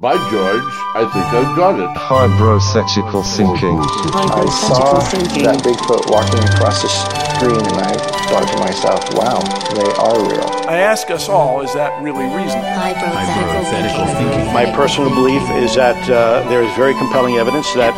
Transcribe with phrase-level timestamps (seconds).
[0.00, 0.64] By George,
[0.96, 1.92] I think I've got it.
[1.92, 3.76] Hybrosexual thinking.
[3.76, 7.92] I saw that Bigfoot walking across the screen and I
[8.32, 9.44] thought to myself, wow,
[9.76, 10.48] they are real.
[10.64, 12.64] I ask us all, is that really reasonable?
[12.80, 14.54] Hypothetical thinking.
[14.54, 17.92] My personal belief is that uh, there is very compelling evidence that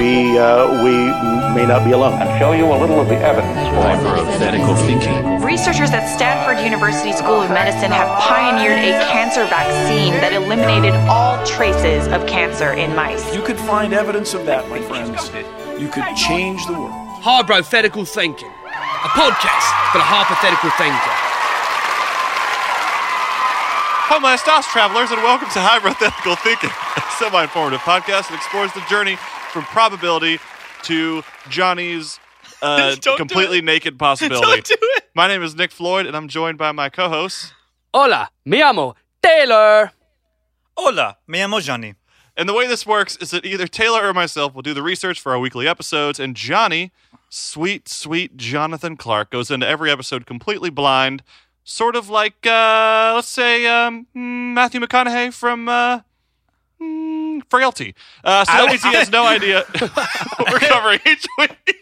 [0.00, 1.12] we uh, we
[1.52, 2.14] may not be alone.
[2.22, 4.00] I'll show you a little of the evidence for it.
[4.00, 5.42] Hypothetical thinking.
[5.44, 11.33] Researchers at Stanford University School of Medicine have pioneered a cancer vaccine that eliminated all
[11.44, 13.34] traces of cancer in mice.
[13.34, 15.30] You could find evidence of that, my friends.
[15.80, 16.92] You could change the world.
[17.22, 21.14] Hypothetical Thinking, a podcast for the hypothetical thinker.
[24.06, 28.84] Hi, my Stas travelers, and welcome to Hypothetical Thinking, a semi-informative podcast that explores the
[28.88, 29.16] journey
[29.50, 30.38] from probability
[30.82, 32.20] to Johnny's
[32.62, 33.64] uh, Don't do completely it.
[33.64, 34.46] naked possibility.
[34.46, 35.04] Don't do it.
[35.14, 37.54] My name is Nick Floyd, and I'm joined by my co-host.
[37.94, 39.90] Hola, mi amo Taylor.
[40.76, 41.94] Hola, me llamo Johnny.
[42.36, 45.20] And the way this works is that either Taylor or myself will do the research
[45.20, 46.90] for our weekly episodes, and Johnny,
[47.28, 51.22] sweet, sweet Jonathan Clark, goes into every episode completely blind,
[51.62, 56.00] sort of like, uh, let's say, um, Matthew McConaughey from uh,
[56.82, 57.94] mm, Frailty.
[58.24, 61.76] Uh, so that means he has no idea what we're covering each week.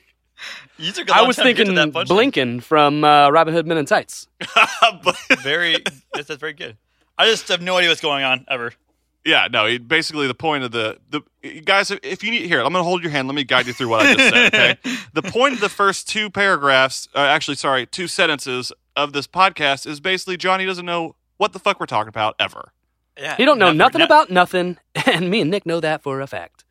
[0.77, 1.93] You took a I was time to thinking that.
[2.09, 4.27] Blinkin from uh, Robin Hood Men in Tights.
[5.03, 5.79] But- Very,
[6.13, 6.77] that's, that's very good.
[7.19, 8.73] I just have no idea what's going on ever.
[9.25, 9.67] yeah, no.
[9.67, 12.89] He, basically, the point of the the guys, if you need here, I'm going to
[12.89, 13.29] hold your hand.
[13.29, 14.55] Let me guide you through what I just said.
[14.55, 14.77] Okay.
[15.13, 19.87] the point of the first two paragraphs, uh, actually, sorry, two sentences of this podcast
[19.87, 22.73] is basically Johnny doesn't know what the fuck we're talking about ever.
[23.19, 26.03] Yeah, He don't know never- nothing ne- about nothing, and me and Nick know that
[26.03, 26.65] for a fact.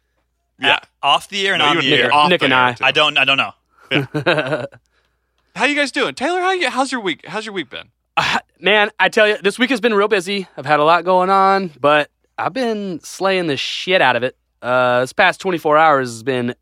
[0.60, 0.80] Yeah.
[1.02, 2.14] off the air and No, on you the would air.
[2.14, 2.74] off Nick the and air, I.
[2.74, 2.84] too.
[2.86, 3.18] I don't.
[3.18, 3.54] I don't know.
[5.56, 6.40] How you guys doing, Taylor?
[6.40, 7.26] How you, how's your week?
[7.28, 7.90] How's your week been?
[8.60, 10.48] Man, I tell you, this week has been real busy.
[10.58, 14.38] I've had a lot going on, but I've been slaying the shit out of it.
[14.62, 16.56] Uh, this past 24 hours has been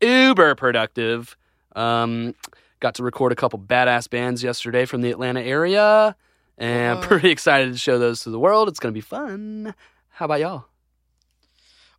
[0.00, 1.36] uber productive.
[1.76, 2.34] Um,
[2.80, 6.16] got to record a couple badass bands yesterday from the Atlanta area,
[6.58, 8.68] and I'm pretty excited to show those to the world.
[8.68, 9.74] It's going to be fun.
[10.10, 10.64] How about y'all?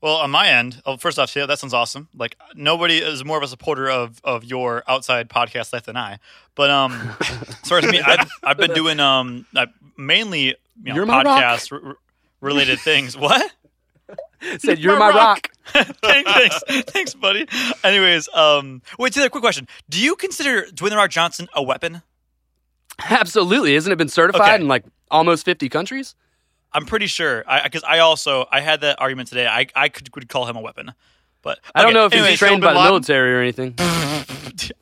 [0.01, 2.09] Well, on my end, oh, first off, yeah, that sounds awesome.
[2.15, 6.19] Like nobody is more of a supporter of of your outside podcast life than I.
[6.53, 6.91] But um,
[7.21, 9.67] as far as me, I've, I've been doing um I,
[9.97, 11.41] mainly you know, You're my rock.
[11.43, 11.97] podcast r- r-
[12.41, 13.17] related things.
[13.17, 13.51] What?
[14.59, 15.49] Said you're my my rock.
[15.65, 17.47] thanks, thanks, thanks, buddy.
[17.83, 22.03] Anyways, um, wait, Taylor, quick question: Do you consider Dwayne the Rock Johnson a weapon?
[23.09, 23.73] Absolutely.
[23.73, 24.61] Hasn't it been certified Okay.
[24.61, 26.15] in like almost 50 countries?
[26.75, 29.47] I'm pretty sure, because I, also I had that argument today.
[29.47, 30.93] I I could, could call him a weapon,
[31.41, 33.75] but I don't know if anyways, he's trained by the military or anything.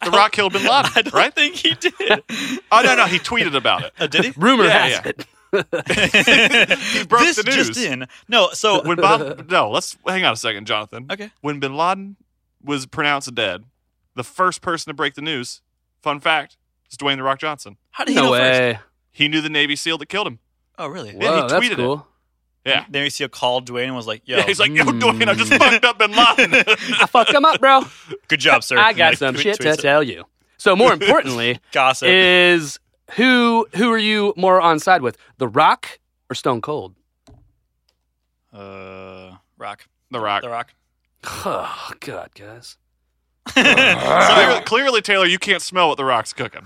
[0.04, 1.34] The Rock killed Bin Laden, I don't right?
[1.34, 1.94] think he did.
[2.72, 3.92] Oh no, no, he tweeted about it.
[4.00, 4.32] Uh, did he?
[4.38, 5.12] Rumor Yeah, has yeah.
[5.12, 5.26] it.
[7.00, 7.56] He broke this the news.
[7.70, 8.06] just in.
[8.28, 11.08] No, so when Bob, no, let's hang on a second, Jonathan.
[11.12, 11.32] Okay.
[11.42, 12.18] When Bin Laden
[12.64, 13.64] was pronounced dead,
[14.16, 15.62] the first person to break the news,
[16.02, 16.58] fun fact,
[16.92, 17.78] is Dwayne the Rock Johnson.
[17.92, 18.60] how did he No know first?
[18.60, 18.80] way.
[19.12, 20.40] He knew the Navy SEAL that killed him.
[20.78, 21.10] Oh, really?
[21.16, 21.76] Yeah, Whoa, he that's tweeted it.
[21.78, 22.08] cool.
[22.66, 22.86] Yeah.
[22.90, 25.00] Then you see a call Dwayne and was like, "Yo, Yeah, he's like, yo, Mm.
[25.02, 26.54] Dwayne, I just fucked up Bin Laden.
[27.02, 27.82] I fucked him up, bro.
[28.30, 29.80] good job, sir." I got Like, some shit to it.
[29.80, 30.24] tell you.
[30.58, 32.08] So more importantly, Gossip.
[32.08, 32.80] is
[33.16, 36.96] who who are you more on side with, The Rock or Stone Cold?
[38.54, 39.86] uh, Rock.
[40.12, 40.42] the Rock.
[40.44, 40.74] The Rock.
[41.26, 42.78] Oh God, guys.
[43.50, 46.66] Clearly, clearly, Taylor, you can't smell what The Rock's cooking.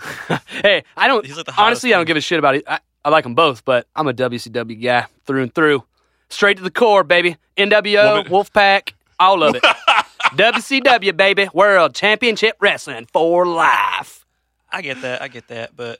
[0.62, 1.26] Hey, I don't.
[1.26, 2.64] He's like the hottest honestly, I don't give a shit about it.
[2.68, 5.86] I, I like them both, but I'm a WCW guy through and through.
[6.28, 7.38] Straight to the core, baby.
[7.56, 9.64] NWO, Wolfpack, all of it.
[10.36, 11.48] WCW, baby.
[11.54, 14.26] World Championship Wrestling for life.
[14.70, 15.22] I get that.
[15.22, 15.74] I get that.
[15.74, 16.00] But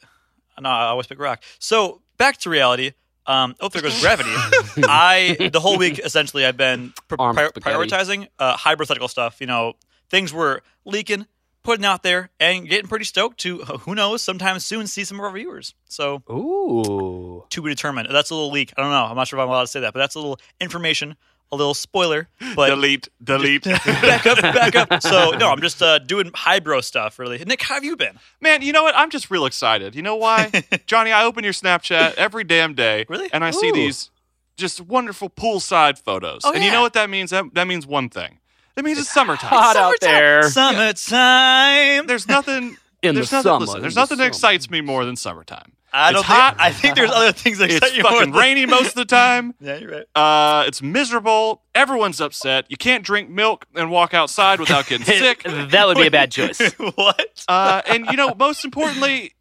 [0.60, 1.42] no, I always pick Rock.
[1.60, 2.92] So back to reality.
[3.26, 4.32] Um, oh, there goes gravity.
[4.84, 9.40] I the whole week essentially I've been pr- pri- prioritizing uh, hypothetical stuff.
[9.40, 9.76] You know,
[10.10, 11.26] things were leaking,
[11.68, 15.20] putting out there, and getting pretty stoked to uh, who knows sometime soon see some
[15.20, 15.76] of our viewers.
[15.90, 17.44] So Ooh.
[17.50, 18.08] to be determined.
[18.10, 18.72] That's a little leak.
[18.78, 19.04] I don't know.
[19.04, 21.18] I'm not sure if I'm allowed to say that, but that's a little information,
[21.52, 22.30] a little spoiler.
[22.56, 23.64] But delete, delete.
[23.66, 25.04] back up, back up.
[25.04, 27.20] So no, I'm just uh, doing highbrow stuff.
[27.20, 28.18] Really, Nick, how have you been?
[28.40, 28.96] Man, you know what?
[28.96, 29.94] I'm just real excited.
[29.94, 30.50] You know why?
[30.86, 33.06] Johnny, I open your Snapchat every damn day.
[33.10, 33.30] Really?
[33.34, 34.10] And I see these
[34.56, 36.44] just wonderful poolside photos.
[36.46, 37.32] Oh, and you know what that means?
[37.32, 38.40] That, that means one thing.
[38.78, 39.50] That means it's, summertime.
[39.50, 40.44] hot out there.
[40.50, 42.08] Summertime.
[42.08, 42.78] There's nothing.
[43.04, 44.28] In the there's nothing, summer, listen, in there's the nothing that summer.
[44.30, 45.72] excites me more than summertime.
[45.94, 46.56] I don't it's think, hot.
[46.60, 48.12] I think there's other things that It's excite you more.
[48.14, 49.54] It's fucking than- rainy most of the time.
[49.62, 50.06] Yeah, you're right.
[50.16, 51.62] Uh, it's miserable.
[51.76, 52.66] Everyone's upset.
[52.70, 55.44] You can't drink milk and walk outside without getting sick.
[55.44, 56.60] that would be a bad choice.
[56.96, 57.44] what?
[57.48, 59.34] Uh, and you know, most importantly,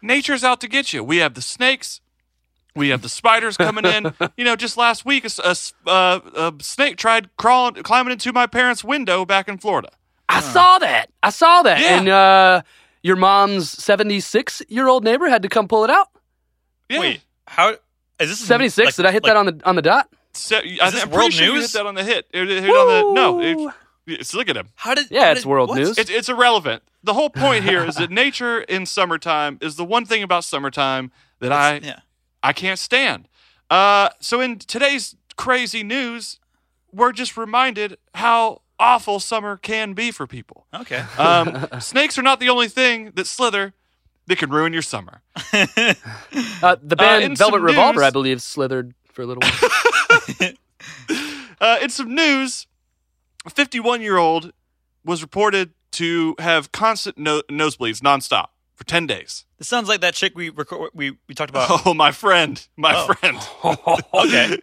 [0.00, 1.04] nature's out to get you.
[1.04, 2.00] We have the snakes,
[2.76, 4.12] We have the spiders coming in.
[4.36, 8.12] You know, just last week, a, s- a s- uh, a snake tried crawling, climbing
[8.12, 9.88] into my parents' window back in Florida.
[10.28, 11.10] I saw that.
[11.22, 11.80] I saw that.
[11.80, 11.98] Yeah.
[11.98, 12.62] And uh,
[13.02, 16.08] your mom's 76 year old neighbor had to come pull it out.
[16.88, 17.00] Yeah.
[17.00, 18.86] Wait, how is this 76.
[18.86, 20.08] like- Did I hit like- that on the on the dot?
[20.34, 22.26] So, I, this am world pretty sure you hit that on the hit.
[22.30, 23.40] It, it hit on the no.
[23.40, 23.74] It,
[24.20, 24.68] it's, look at him.
[24.74, 25.06] How did?
[25.10, 25.78] Yeah, how it's did- world what?
[25.78, 25.96] news.
[25.96, 26.82] It's, it's irrelevant.
[27.02, 31.10] The whole point here is that nature in summertime is the one thing about summertime
[31.40, 32.00] that I Yeah.
[32.46, 33.26] I can't stand.
[33.68, 36.38] Uh, so in today's crazy news,
[36.92, 40.66] we're just reminded how awful summer can be for people.
[40.72, 41.02] Okay.
[41.18, 43.74] Um, snakes are not the only thing that slither
[44.28, 45.22] that can ruin your summer.
[46.62, 50.52] Uh, the band in Velvet Revolver, news- I believe, slithered for a little while.
[51.58, 52.66] Uh, in some news,
[53.46, 54.52] a 51 year old
[55.04, 59.44] was reported to have constant no- nosebleeds nonstop for 10 days.
[59.58, 61.82] This sounds like that chick we record, we we talked about.
[61.86, 63.12] Oh, my friend, my Oh.
[63.14, 63.38] friend.
[64.14, 64.58] Okay.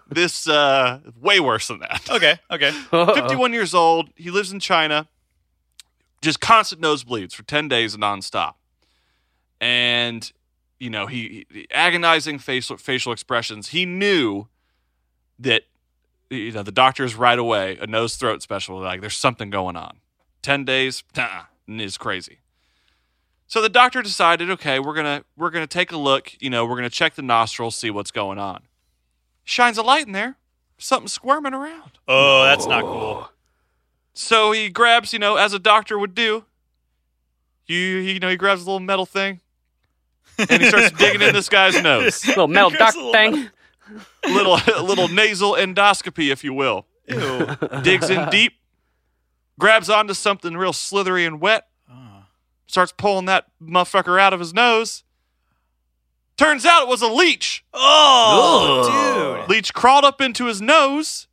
[0.08, 2.08] this uh, way worse than that.
[2.10, 2.38] Okay.
[2.50, 2.70] Okay.
[2.90, 4.10] 51 years old.
[4.14, 5.08] He lives in China.
[6.20, 8.54] Just constant nosebleeds for 10 days nonstop.
[9.60, 10.30] And,
[10.78, 13.68] you know, he, he agonizing facial facial expressions.
[13.68, 14.46] He knew
[15.38, 15.62] that,
[16.30, 19.98] you know, the doctors right away, a nose throat special, like there's something going on.
[20.42, 22.38] 10 days, nah, is crazy.
[23.48, 26.32] So the doctor decided, okay, we're gonna we're gonna take a look.
[26.38, 28.62] You know, we're gonna check the nostrils, see what's going on.
[29.44, 30.36] Shines a light in there.
[30.76, 31.92] Something squirming around.
[32.06, 33.30] Oh, that's not cool.
[34.12, 36.44] So he grabs, you know, as a doctor would do.
[37.66, 39.40] You, you know, he grabs a little metal thing,
[40.38, 42.26] and he starts digging in this guy's nose.
[42.26, 43.48] little metal duck little thing.
[44.26, 44.54] little,
[44.84, 46.86] little nasal endoscopy, if you will.
[47.06, 47.46] Ew.
[47.82, 48.54] Digs in deep,
[49.58, 51.67] grabs onto something real slithery and wet,
[52.68, 55.02] starts pulling that motherfucker out of his nose.
[56.36, 57.64] Turns out it was a leech.
[57.74, 59.48] Oh, dude.
[59.50, 61.26] Leech crawled up into his nose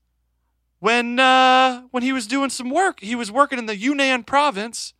[0.79, 2.99] when uh, when he was doing some work.
[3.01, 4.93] He was working in the Yunnan province.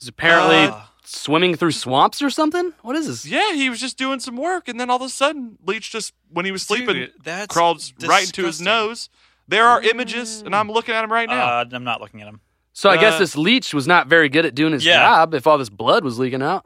[0.00, 2.72] He's apparently Uh, swimming through swamps or something.
[2.82, 3.24] What is this?
[3.24, 6.12] Yeah, he was just doing some work, and then all of a sudden, Leech just
[6.28, 9.10] when he was sleeping Dude, that's crawled right into his nose.
[9.46, 11.60] There are images, and I'm looking at him right now.
[11.60, 12.40] Uh, I'm not looking at him.
[12.72, 14.96] So I guess Uh, this leech was not very good at doing his Yeah.
[14.98, 16.64] job if all this blood was leaking out.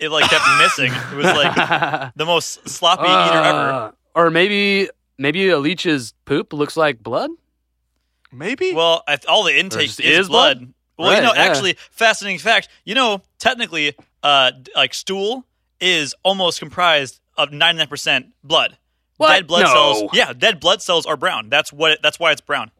[0.00, 0.92] It like kept missing.
[1.12, 1.54] It was like
[2.16, 3.70] the most sloppy eater ever.
[3.72, 7.30] Uh, Or maybe maybe a leech's poop looks like blood.
[8.32, 8.72] Maybe.
[8.74, 10.58] Well, I, all the intake just is, is blood.
[10.58, 10.72] blood?
[10.98, 11.48] Well, you Right, know, yeah.
[11.50, 12.68] actually, fascinating fact.
[12.84, 15.44] You know, technically, uh, d- like stool
[15.80, 18.78] is almost comprised of 99% blood.
[19.18, 19.28] What?
[19.32, 19.72] Dead blood No.
[19.72, 20.10] cells.
[20.14, 21.48] Yeah, dead blood cells are brown.
[21.50, 21.92] That's what.
[21.92, 22.70] It, that's why it's brown.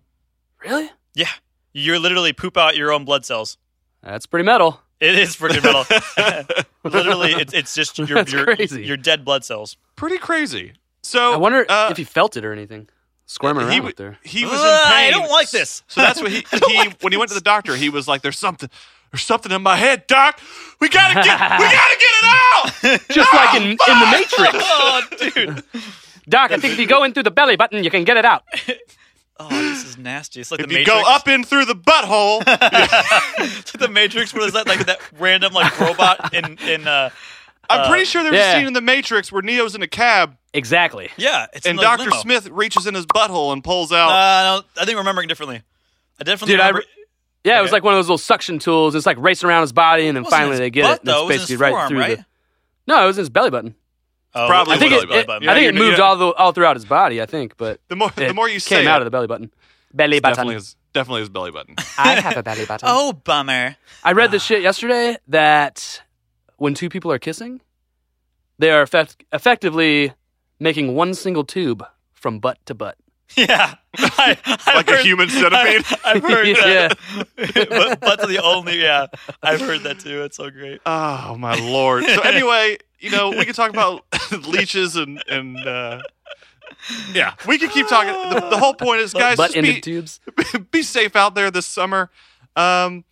[0.65, 0.91] Really?
[1.15, 1.29] Yeah,
[1.76, 3.58] you literally poop out your own blood cells.
[4.02, 4.81] That's pretty metal.
[4.99, 5.84] It is pretty metal.
[6.84, 8.84] literally, it's it's just your That's your, crazy.
[8.84, 9.76] your dead blood cells.
[9.94, 10.73] Pretty crazy.
[11.02, 12.88] So I wonder uh, if he felt it or anything.
[13.26, 14.19] Squirming around he, up w- there.
[14.23, 15.08] he was in pain.
[15.08, 15.82] I don't like this.
[15.88, 18.38] So that's what he, he when he went to the doctor, he was like, "There's
[18.38, 18.70] something,
[19.11, 20.40] there's something in my head, doc.
[20.81, 21.25] We gotta get,
[21.58, 24.55] we gotta get it out." Just like in, in the Matrix.
[24.55, 25.02] Oh,
[25.34, 25.64] dude.
[26.28, 28.25] Doc, I think if you go in through the belly button, you can get it
[28.25, 28.44] out.
[29.38, 30.41] Oh, this is nasty.
[30.41, 31.03] It's like If the you Matrix.
[31.03, 34.33] go up in through the butthole, It's like the Matrix.
[34.33, 37.11] Where there's that like that random like robot in in uh
[37.69, 38.53] I'm pretty sure there's yeah.
[38.53, 41.11] a scene in the Matrix where Neo's in a cab Exactly.
[41.19, 42.17] yeah, it's and Doctor limo.
[42.17, 44.09] Smith reaches in his butthole and pulls out.
[44.09, 45.62] Uh, no, I think I'm remembering differently.
[46.19, 46.85] I definitely Dude, I re-
[47.45, 48.95] yeah, it was like one of those little suction tools.
[48.95, 51.00] It's like racing around his body, and then finally his they get butt, it.
[51.00, 51.28] And though.
[51.28, 52.19] It it's was in basically his right forearm, through right?
[52.19, 52.26] the.
[52.87, 53.75] No, it was in his belly button.
[54.38, 55.49] Oh, Probably I think it, the belly it- button.
[55.49, 56.05] I think it you- moved yeah.
[56.05, 57.21] all the, all throughout his body.
[57.23, 59.11] I think, but the more it the more you say came it, out of the
[59.11, 59.50] belly button.
[59.95, 60.33] Belly button.
[60.35, 61.75] definitely his definitely his belly button.
[61.99, 62.88] I have a belly button.
[62.93, 63.76] Oh, bummer.
[64.05, 66.02] I read this shit yesterday that
[66.59, 67.61] when two people are kissing,
[68.59, 70.12] they are effect- effectively
[70.61, 72.97] making one single tube from butt to butt.
[73.37, 75.85] Yeah, I, I've Like a human centipede?
[76.05, 76.97] I, have heard that.
[77.37, 77.45] Yeah.
[77.52, 77.69] that.
[77.69, 79.07] but, but the only, yeah,
[79.43, 80.23] I've heard that too.
[80.23, 80.81] It's so great.
[80.87, 82.05] Oh my lord!
[82.05, 84.05] So anyway, you know we can talk about
[84.49, 86.00] leeches and and uh,
[87.12, 88.12] yeah, we can keep talking.
[88.12, 90.21] The, the whole point is, guys, butt just ended be, tubes.
[90.71, 92.11] be safe out there this summer,
[92.55, 93.05] um,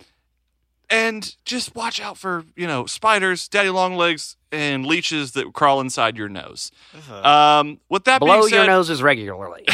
[0.91, 5.81] and just watch out for you know spiders, daddy long legs, and leeches that crawl
[5.81, 6.71] inside your nose.
[7.11, 9.67] Um, with that Blow being said, your noses regularly.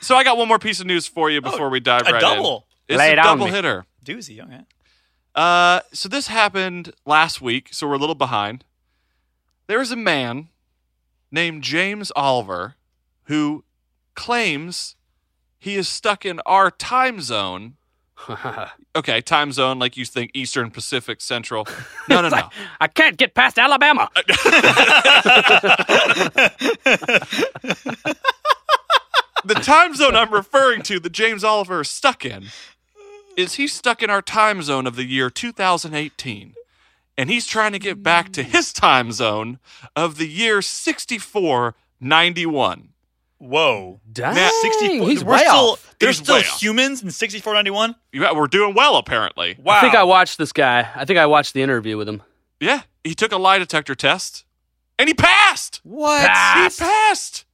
[0.00, 2.20] so I got one more piece of news for you before we dive a right
[2.20, 2.66] double.
[2.88, 2.94] in.
[2.94, 3.52] It's Lay a it on double me.
[3.52, 3.84] hitter.
[4.04, 4.42] Doozy.
[4.42, 4.60] Okay.
[5.38, 8.64] Uh, so this happened last week, so we're a little behind.
[9.68, 10.48] There is a man
[11.30, 12.74] named James Oliver
[13.26, 13.62] who
[14.16, 14.96] claims
[15.56, 17.76] he is stuck in our time zone
[18.96, 21.68] Okay, time zone like you think Eastern, Pacific, Central.
[22.08, 22.48] No, no, no.
[22.80, 24.10] I can't get past Alabama.
[29.44, 32.46] the time zone I'm referring to that James Oliver is stuck in
[33.38, 36.54] is he's stuck in our time zone of the year 2018.
[37.16, 38.46] And he's trying to get back to mm.
[38.46, 39.60] his time zone
[39.96, 42.88] of the year 6491.
[43.38, 44.00] Whoa.
[44.12, 45.08] Dang, Now, 64.
[45.08, 45.94] he's we're way still, off.
[46.00, 46.60] There's He's still way off.
[46.60, 47.94] humans in 6491?
[48.12, 49.56] Yeah, we're doing well, apparently.
[49.62, 49.78] Wow.
[49.78, 50.88] I think I watched this guy.
[50.94, 52.22] I think I watched the interview with him.
[52.60, 54.44] Yeah, he took a lie detector test
[54.98, 55.80] and he passed.
[55.84, 56.26] What?
[56.26, 56.80] Passed.
[56.80, 57.44] He passed.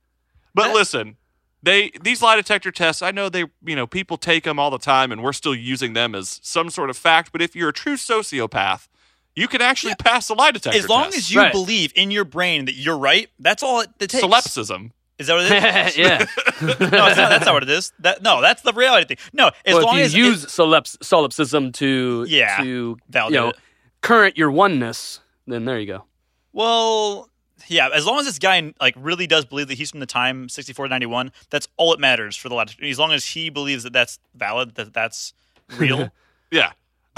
[0.54, 1.18] But That- listen,
[1.64, 4.78] they these lie detector tests, I know they, you know, people take them all the
[4.78, 7.72] time and we're still using them as some sort of fact, but if you're a
[7.72, 8.88] true sociopath,
[9.36, 11.16] you can actually pass a lie detector As long test.
[11.18, 11.52] as you Right.
[11.52, 14.20] believe in your brain that you're right, that's all it, it takes.
[14.22, 14.92] Solipsism.
[15.18, 15.96] Is that what it is?
[16.04, 16.18] yeah.
[16.60, 17.92] no, it's not, that's not what it is.
[18.00, 19.24] That no, that's the reality thing.
[19.32, 23.34] No, as well, long if as you it- use solips- solipsism to Yeah, to validate
[23.34, 23.56] you know it.
[24.02, 26.04] current your oneness, then there you go.
[26.52, 27.28] well,
[27.68, 30.48] yeah, as long as this guy like really does believe that he's from the time
[30.48, 32.80] 6491, that's all it matters for the last.
[32.82, 35.32] As long as he believes that that's valid, that that's
[35.76, 36.10] real.
[36.50, 36.70] Yeah.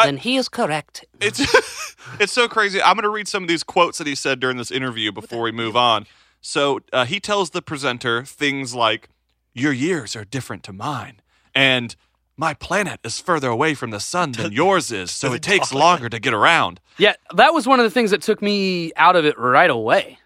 [0.02, 1.04] then he is correct.
[1.20, 1.40] It's
[2.20, 2.80] it's so crazy.
[2.80, 5.42] I'm going to read some of these quotes that he said during this interview before
[5.42, 6.06] we move on.
[6.40, 9.10] So uh, he tells the presenter things like,
[9.52, 11.20] "Your years are different to mine,"
[11.54, 11.94] and
[12.36, 16.08] "My planet is further away from the sun than yours is, so it takes longer
[16.08, 19.26] to get around." Yeah, that was one of the things that took me out of
[19.26, 20.18] it right away.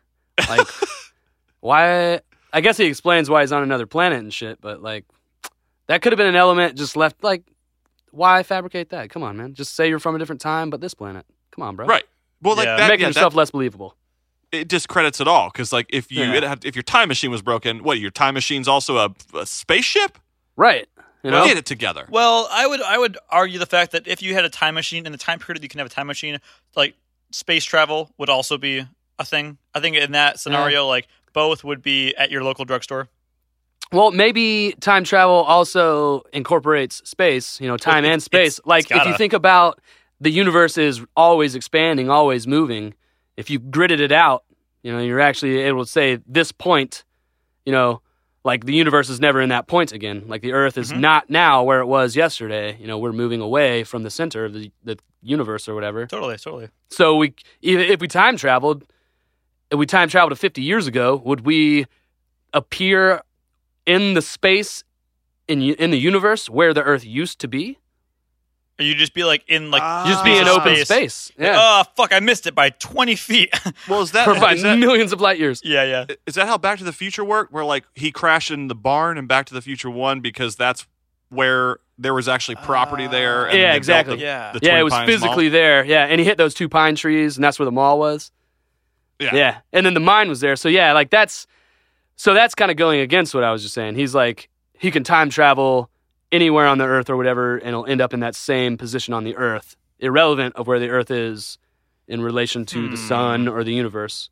[0.48, 0.66] Like,
[1.60, 2.20] why?
[2.52, 5.04] I guess he explains why he's on another planet and shit, but like,
[5.86, 7.22] that could have been an element just left.
[7.22, 7.42] Like,
[8.10, 9.10] why fabricate that?
[9.10, 9.54] Come on, man.
[9.54, 11.24] Just say you're from a different time, but this planet.
[11.52, 11.86] Come on, bro.
[11.86, 12.04] Right.
[12.42, 12.76] Well, like Yeah.
[12.76, 13.94] that, Making yeah, yourself that, less believable.
[14.50, 16.34] it discredits it all because, like, if you Yeah.
[16.34, 19.46] it had, if your time machine was broken, what your time machine's also a, a
[19.46, 20.18] spaceship?
[20.56, 20.88] Right.
[21.22, 21.44] You know?
[21.46, 22.06] Get it together.
[22.08, 25.04] well, I would I would argue the fact that if you had a time machine
[25.06, 26.38] in the time period that you can have a time machine,
[26.74, 26.94] like
[27.30, 28.86] space travel would also be
[29.20, 29.58] a thing.
[29.74, 33.08] I think in that scenario, like both would be at your local drugstore.
[33.92, 38.58] Well, maybe time travel also incorporates space, you know, time Well, and space.
[38.58, 39.18] it's- like, it's if you gotta.
[39.18, 39.80] think about
[40.20, 42.94] the universe is always expanding, always moving,
[43.36, 44.44] if you gridded it out,
[44.82, 47.04] you know, you're actually able to say this point,
[47.64, 48.00] you know,
[48.44, 50.24] like the universe is never in that point again.
[50.26, 51.00] Like the earth is Mhm.
[51.00, 52.76] not now where it was yesterday.
[52.80, 56.06] You know, we're moving away from the center of the, the universe or whatever.
[56.06, 56.68] Totally, totally.
[56.90, 58.84] So we, if we time traveled,
[59.70, 61.86] if we time traveled to 50 years ago, would we
[62.52, 63.22] appear
[63.86, 64.84] in the space
[65.48, 67.78] in in the universe where the Earth used to be?
[68.78, 70.06] Or you just be like in like Ah.
[70.08, 70.56] Just be an space.
[70.56, 71.32] open space.
[71.38, 73.52] Like, Yeah, oh fuck, I missed it by twenty feet.
[73.88, 75.60] Well, is that, for by is that millions of light years.
[75.64, 76.14] yeah, yeah.
[76.26, 77.52] is that how Back to the Future worked?
[77.52, 80.86] Where like he crashed in the barn in Back to the Future One because that's
[81.28, 83.44] where there was actually property there.
[83.46, 84.16] And Yeah, then they built exactly.
[84.16, 84.52] the- Yeah.
[84.52, 85.52] the Yeah, it was physically Mall.
[85.52, 85.84] there.
[85.84, 88.32] Yeah, and he hit those two pine trees, and that's where the mall was.
[89.20, 89.34] Yeah.
[89.34, 90.56] Yeah, and then the mine was there.
[90.56, 91.46] So yeah, like that's
[92.16, 93.94] so that's kind of going against what I was just saying.
[93.94, 94.48] He's like
[94.78, 95.90] he can time travel
[96.32, 99.24] anywhere on the earth or whatever, and he'll end up in that same position on
[99.24, 101.58] the earth, irrelevant of where the earth is
[102.08, 104.30] in relation to the sun or the universe.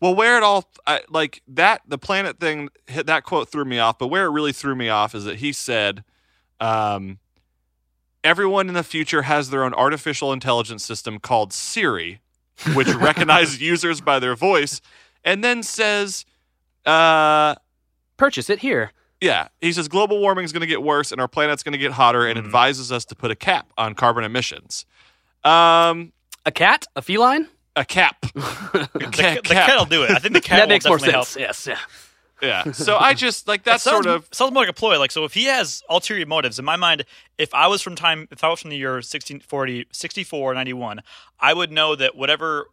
[0.00, 3.80] Well, where it all I, like that the planet thing hit that quote threw me
[3.80, 6.04] off, but where it really threw me off is that he said,
[6.60, 7.18] um,
[8.22, 12.20] "Everyone in the future has their own artificial intelligence system called Siri,
[12.74, 14.80] which recognizes users by their voice,
[15.24, 16.24] and then says."
[16.86, 17.54] Uh,
[18.16, 18.92] Purchase it here.
[19.20, 21.78] yeah, he says global warming is going to get worse and our planet's going to
[21.78, 22.44] get hotter, and Mhm.
[22.46, 24.86] advises us to put a cap on carbon emissions.
[25.44, 26.12] Um,
[26.46, 27.48] A cat, a feline.
[27.76, 28.16] a cap.
[28.72, 30.10] The, Ca- the cat'll do it.
[30.10, 31.34] I think the cat that will makes more definitely sense.
[31.34, 31.46] help.
[31.48, 31.78] Yes, yeah.
[32.40, 32.70] Yeah.
[32.72, 34.98] So I just like that's It sounds, sort of sounds more like a ploy.
[34.98, 37.04] Like so, if he has ulterior motives, in my mind,
[37.36, 41.00] if I was from time, if I was from the year 1640, 64, 91,
[41.40, 42.68] I would know that whatever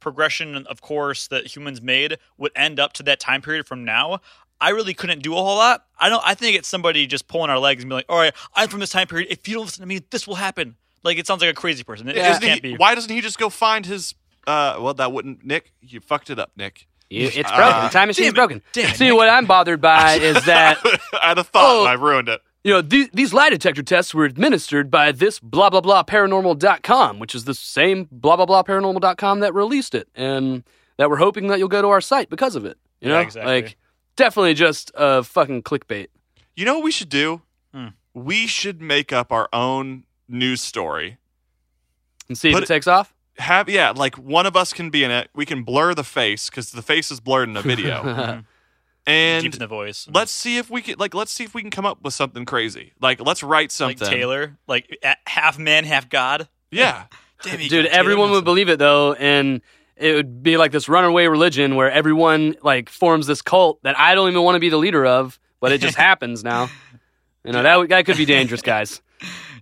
[0.00, 4.20] progression of course that humans made would end up to that time period from now.
[4.62, 5.86] I really couldn't do a whole lot.
[5.98, 6.22] I don't.
[6.24, 8.80] I think it's somebody just pulling our legs and be like, "All right, I'm from
[8.80, 9.28] this time period.
[9.30, 11.82] If you don't listen to me, this will happen." Like it sounds like a crazy
[11.82, 12.08] person.
[12.08, 12.76] It Isn't just can't he- be.
[12.76, 14.14] Why doesn't he just go find his?
[14.46, 15.44] Uh, well, that wouldn't.
[15.46, 16.86] Nick, you fucked it up, Nick.
[17.10, 17.82] You, it's Uh, broken.
[17.84, 18.36] the time machine's damn it.
[18.36, 18.62] broken.
[18.72, 19.16] Damn it, See, Nick.
[19.16, 20.78] what I'm bothered by is that
[21.20, 21.80] I had a thought, Oh.
[21.80, 22.40] and I ruined it.
[22.64, 27.18] you know, th- these lie detector tests were administered by this blah blah blah paranormal.com,
[27.18, 30.62] which is the same blah blah blah paranormal.com that released it, and
[30.96, 32.78] that we're hoping that you'll go to our site because of it.
[33.00, 33.52] You Yeah, know, exactly.
[33.62, 33.76] like
[34.16, 36.08] definitely just a fucking clickbait.
[36.54, 37.40] You know what we should do?
[37.74, 37.88] Hmm.
[38.12, 41.16] We should make up our own news story.
[42.28, 43.14] And see if it it- takes off.
[43.40, 45.30] Have yeah, like one of us can be in it.
[45.34, 48.44] We can blur the face because the face is blurred in a video, mhm.
[49.06, 50.04] and deep in the voice.
[50.04, 50.16] Mm-hmm.
[50.16, 52.44] let's see if we can like let's see if we can come up with something
[52.44, 52.92] crazy.
[53.00, 54.08] Like let's write like something.
[54.08, 56.48] Taylor, like half man, half God.
[56.70, 57.04] Yeah.
[57.42, 59.62] Damn, Dude, everyone would believe it though, and
[59.96, 64.14] it would be like this runaway religion where everyone like forms this cult that I
[64.14, 66.68] don't even want to be the leader of, but it just happens now.
[67.44, 69.00] You know that that could be dangerous, guys.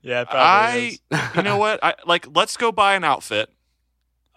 [0.02, 0.76] Yeah, it probably I
[1.10, 1.36] is.
[1.36, 1.78] you know what?
[1.82, 3.50] I like let's go buy an outfit.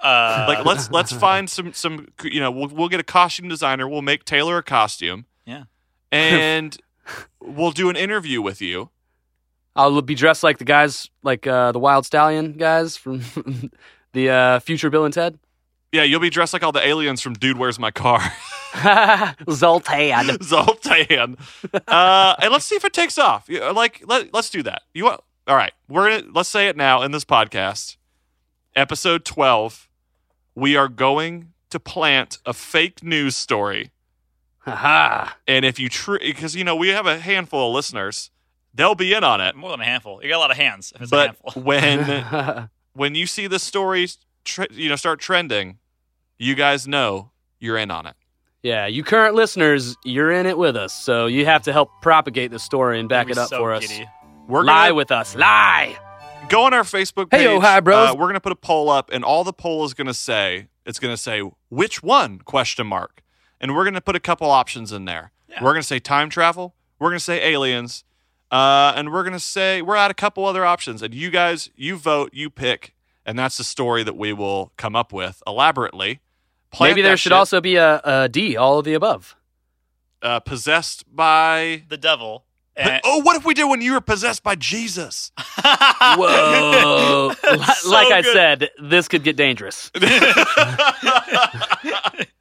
[0.02, 3.88] Uh, Like let's let's find some some you know, we'll we'll get a costume designer,
[3.88, 5.64] we'll make Taylor a costume yeah.
[6.12, 6.78] and
[7.40, 8.90] we'll do an interview with you.
[9.76, 13.22] I'll be dressed like the guys, like uh, the Wild Stallion guys from
[14.14, 15.40] the uh, future Bill and Ted.
[15.94, 18.22] Yeah, you'll be dressed like all the aliens from Dude, Where's My Car?
[19.52, 20.42] Zoltan.
[20.42, 21.38] Zoltan.
[21.88, 23.50] Uh, and let's see if it takes off.
[23.50, 24.84] Like, let, let's do that.
[24.94, 25.22] You want?
[25.48, 25.74] All right.
[25.90, 27.98] We're gonna let's say it now in this podcast,
[28.76, 29.90] episode twelve.
[30.56, 33.92] We are going to plant a fake news story,
[34.60, 35.30] Haha.
[35.48, 38.30] and if you tr because you know we have a handful of listeners,
[38.74, 39.56] they'll be in on it.
[39.56, 40.22] More than a handful.
[40.22, 40.92] You got a lot of hands.
[40.96, 41.64] If it's a But handful.
[41.64, 45.78] when when you see the stories, tre- you know, start trending,
[46.38, 48.16] you guys know you're in on it.
[48.64, 52.52] yeah, you current listeners, you're in it with us, so you have to help propagate
[52.52, 53.88] the story and back it up so for us.
[53.88, 54.06] giddy.
[54.48, 55.36] We're Lie gonna with us.
[55.36, 55.98] Lie.
[56.52, 57.42] Go on our Facebook page.
[57.42, 58.12] Hey-o, hi, bros.
[58.12, 61.00] Uh, we're gonna put a poll up, and all the poll is gonna say it's
[61.00, 63.24] gonna say which one question mark,
[63.60, 65.32] and we're gonna put a couple options in there.
[65.50, 65.64] Yeah.
[65.64, 66.76] We're gonna say time travel.
[67.00, 68.04] We're gonna say aliens,
[68.52, 71.96] uh, and we're gonna say we're at a couple other options, and you guys, you
[71.98, 72.94] vote, you pick,
[73.26, 76.20] and that's the story that we will come up with elaborately.
[76.72, 79.36] Plant Maybe there should shit, also be a, a D, all of the above.
[80.22, 81.84] uh, possessed by.
[81.90, 82.46] The devil.
[82.78, 85.32] And- oh, what if we did when you were possessed by Jesus?
[85.62, 87.28] Whoa.
[87.52, 88.34] Li- So like I good.
[88.34, 89.92] said, this could get dangerous.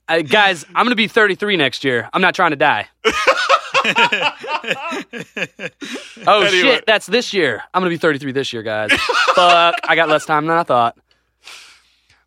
[0.08, 2.10] Uh, guys, I'm going to be 33 next year.
[2.12, 2.88] I'm not trying to die.
[6.26, 6.50] oh, Anyway.
[6.50, 6.84] shit.
[6.86, 7.62] That's this year.
[7.72, 8.90] I'm going to be 33 this year, guys.
[9.36, 9.76] Fuck.
[9.84, 10.98] I got less time than I thought.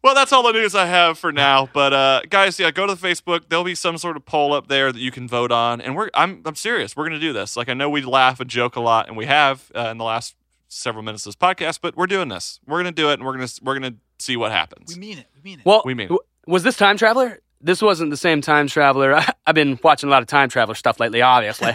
[0.03, 1.69] Well, that's all the news I have for now.
[1.73, 3.43] But uh, guys, yeah, go to the Facebook.
[3.47, 5.79] There'll be some sort of poll up there that you can vote on.
[5.79, 6.95] And we're I'm I'm serious.
[6.97, 7.55] We're gonna do this.
[7.55, 10.03] Like I know we laugh and joke a lot, and we have uh, in the
[10.03, 10.35] last
[10.67, 11.79] several minutes of this podcast.
[11.81, 12.59] But we're doing this.
[12.67, 14.93] We're gonna do it, and we're gonna we're gonna see what happens.
[14.93, 15.27] we mean it.
[15.35, 15.65] We mean it.
[15.65, 17.39] Well, We mean- w- was this Time Traveler?
[17.61, 19.15] This wasn't the same Time Traveler.
[19.15, 21.71] I, I've been watching a lot of Time Traveler stuff lately, obviously.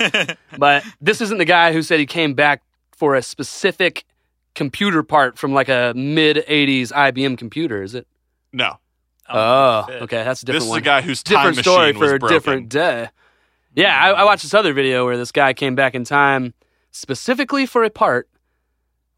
[0.59, 4.05] but this isn't the guy who said he came back for a specific
[4.55, 8.07] computer part from like a mid 80s IBM computer, is it?
[8.52, 8.78] No,
[9.30, 10.24] Oh, okay.
[10.24, 10.46] That's a different.
[10.46, 10.78] this different is one.
[10.78, 12.34] a guy whose time different machine story was for a broken.
[12.37, 13.08] different day.
[13.74, 16.54] Yeah, I, I watched this other video where this guy came back in time
[16.92, 18.26] specifically for a part,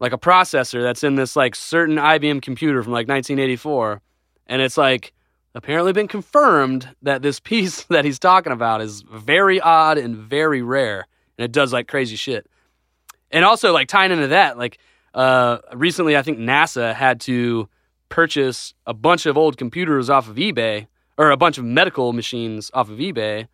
[0.01, 4.01] like a processor that's in this like certain IBM computer from like 1984,
[4.47, 5.13] and it's like
[5.55, 10.61] apparently been confirmed that this piece that he's talking about is very odd and very
[10.61, 12.47] rare, and it does like crazy shit.
[13.31, 14.77] And also like tying into that, like
[15.13, 17.69] uh, recently I think NASA had to
[18.11, 20.85] purchase a bunch of old computers off of eBay
[21.17, 23.47] or a bunch of medical machines off of eBay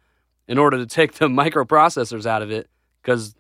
[0.50, 2.70] in order to take the microprocessors out of it
[3.02, 3.36] because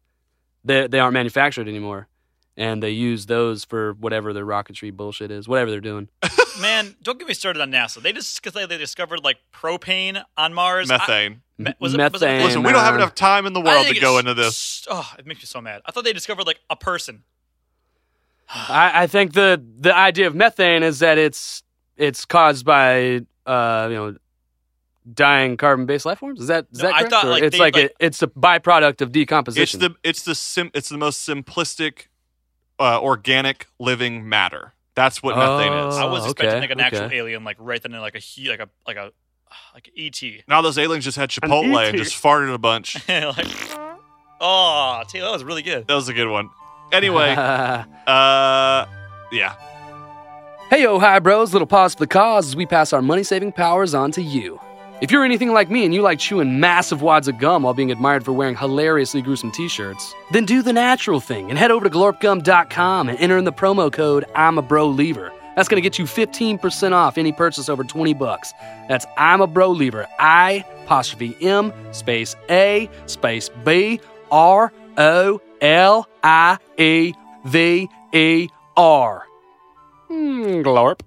[0.63, 2.08] they they aren't manufactured anymore,
[2.56, 6.08] and they use those for whatever their rocketry bullshit is, whatever they're doing.
[6.62, 8.01] Man, don't get me started on NASA.
[8.01, 10.89] They just because they discovered like propane on Mars.
[10.89, 11.41] I- Methane.
[11.58, 12.43] me- was it, was it- Methane.
[12.45, 14.86] Listen, we don't have enough time in the world to go into this.
[14.89, 15.82] Oh, it makes me so mad.
[15.86, 17.23] I thought they discovered like a person.
[18.50, 21.64] I, I think the the idea of methane is that it's
[21.98, 24.16] it's caused by uh, you know
[25.14, 26.40] dying carbon based life forms.
[26.42, 27.12] Is that is No, that I correct?
[27.12, 29.64] thought, like, it's they, like, like- a, it's a byproduct of decomposition.
[29.64, 29.96] It's decomposition.
[30.04, 32.08] the it's the sim it's the most simplistic
[32.80, 34.74] uh, organic living matter.
[34.96, 35.96] That's what methane is.
[35.98, 38.50] I was Oh, expecting okay, like an actual alien, like right then, like a he,
[38.50, 39.12] like a like a
[39.74, 40.44] like E a ET.
[40.48, 42.96] Now those aliens just had Chipotle and just farted a bunch.
[43.10, 43.48] like,
[44.42, 45.88] oh, Taylor, that was really good.
[45.88, 46.50] That was a good one.
[46.91, 48.86] Anyway, uh,
[49.32, 49.56] yeah.
[50.69, 51.54] Hey, yo, hi, bros.
[51.54, 54.60] Little pause for the cause as we pass our money saving powers on to you.
[55.00, 57.91] If you're anything like me and you like chewing massive wads of gum while being
[57.91, 61.88] admired for wearing hilariously gruesome t shirts, then do the natural thing and head over
[61.88, 65.32] to glorpgum.com and enter in the promo code I'm a Broliever.
[65.56, 68.54] That's going to get you 15% off any purchase over 20 bucks.
[68.89, 70.08] That's I'm a Broliever.
[70.19, 74.00] I apostrophe M space A space B
[74.32, 77.13] R O L I E
[77.46, 79.26] V E R.
[80.08, 81.02] Hmm, glorp.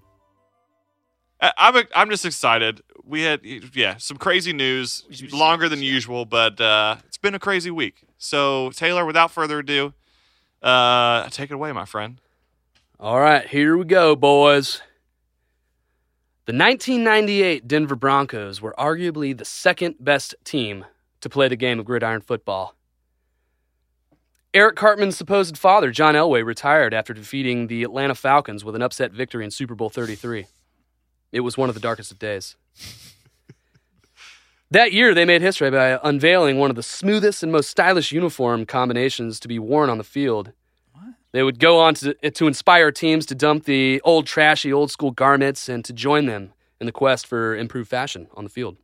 [1.40, 2.82] I- I'm I'm just excited.
[3.04, 3.40] We had
[3.74, 8.02] yeah some crazy news, longer than usual, but uh, it's been a crazy week.
[8.18, 9.94] So Taylor, without further ado,
[10.62, 12.20] uh, take it away, my friend.
[12.98, 14.82] All right, here we go, boys.
[16.44, 20.84] The 1998 Denver Broncos were arguably the second best team
[21.20, 22.74] to play the game of gridiron football.
[24.52, 29.12] Eric Cartman's supposed father, John Elway, retired after defeating the Atlanta Falcons with an upset
[29.12, 30.46] victory in Super Bowl 33.
[31.30, 32.56] It was one of the darkest of days.
[34.72, 38.64] That year, they made history by unveiling one of the smoothest and most stylish uniform
[38.66, 40.52] combinations to be worn on the field.
[41.32, 45.10] They would go on to, to inspire teams to dump the old, trashy, old school
[45.10, 48.76] garments and to join them in the quest for improved fashion on the field.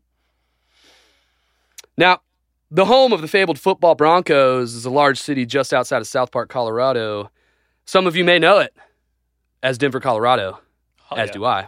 [1.96, 2.20] Now,
[2.70, 6.30] the home of the fabled football Broncos is a large city just outside of South
[6.32, 7.30] Park, Colorado.
[7.84, 8.74] Some of you may know it
[9.62, 10.60] as Denver, Colorado,
[11.10, 11.32] Oh, as yeah.
[11.32, 11.66] do I.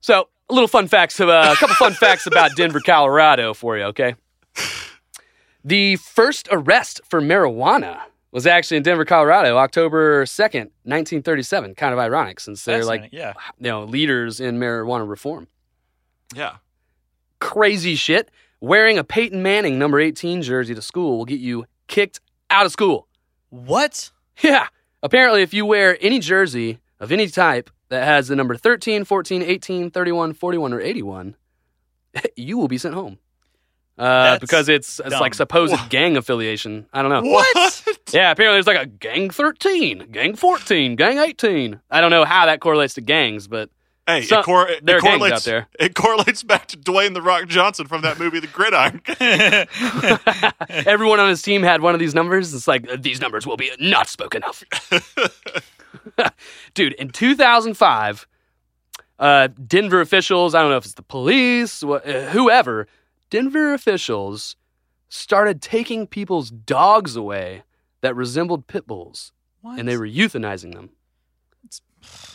[0.00, 3.76] So, a little fun facts, of, uh, a couple fun facts about Denver, Colorado for
[3.76, 4.14] you, okay?
[5.64, 11.74] The first arrest for marijuana was actually in Denver, Colorado, October 2nd, 1937.
[11.74, 13.32] Kind of ironic since they're like, yeah.
[13.58, 15.48] you know, leaders in marijuana reform.
[16.34, 16.56] Yeah.
[17.40, 18.30] Crazy shit.
[18.60, 22.20] Wearing a Peyton Manning number 18 jersey to school will get you kicked
[22.50, 23.06] out of school.
[23.50, 24.10] What?
[24.42, 24.68] Yeah.
[25.02, 29.42] Apparently, if you wear any jersey of any type that has the number 13, 14,
[29.42, 31.36] 18, 31, 41, or 81,
[32.36, 33.18] you will be sent home.
[33.98, 35.20] Uh, because it's it's dumb.
[35.20, 36.86] like supposed gang affiliation.
[36.92, 37.30] I don't know.
[37.30, 37.82] What?
[38.12, 41.80] Yeah, apparently there's like a gang 13, gang 14, gang 18.
[41.90, 43.68] I don't know how that correlates to gangs, but
[44.06, 45.66] Hey, So- it, cor- it there are correlates out there.
[45.80, 49.00] It correlates back to Dwayne the Rock Johnson from that movie, The Gridiron.
[50.86, 52.54] everyone on his team had one of these numbers.
[52.54, 54.62] It's like these numbers will be not spoken of.
[56.74, 58.26] Dude, in 2005,
[59.18, 62.86] uh, Denver officials, I don't know if it's the police, wha- uh, whoever,
[63.30, 64.56] Denver officials
[65.08, 67.62] started taking people's dogs away
[68.02, 69.78] that resembled pit bulls, What?
[69.78, 70.90] and they were euthanizing them.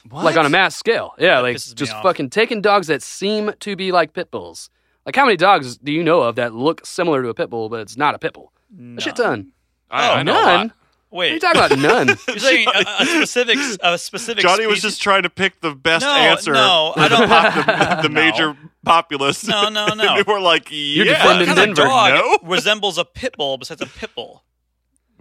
[0.10, 0.26] What?
[0.26, 1.14] Like on a mass scale.
[1.18, 2.04] Yeah, That like just off.
[2.04, 4.70] fucking taking dogs that seem to be like pit bulls.
[5.06, 7.70] Like how many dogs do you know of that look similar to a pit bull,
[7.70, 8.52] but it's not a pit bull?
[8.98, 9.52] A shit ton.
[9.90, 10.74] I, I know none.
[11.14, 12.08] Wait, What are you talking about?
[12.08, 12.18] None.
[12.30, 14.42] you're saying a, a specific, a specific.
[14.42, 16.54] Johnny was just trying to pick the best No, answer.
[16.54, 18.14] no, I don't- the, pop- the No.
[18.16, 19.46] major populace.
[19.46, 20.16] No, no, no.
[20.16, 21.82] and we're like, yeah, defending What kind Denver.
[21.90, 24.44] dog No, resembles a pit bull besides a pit bull?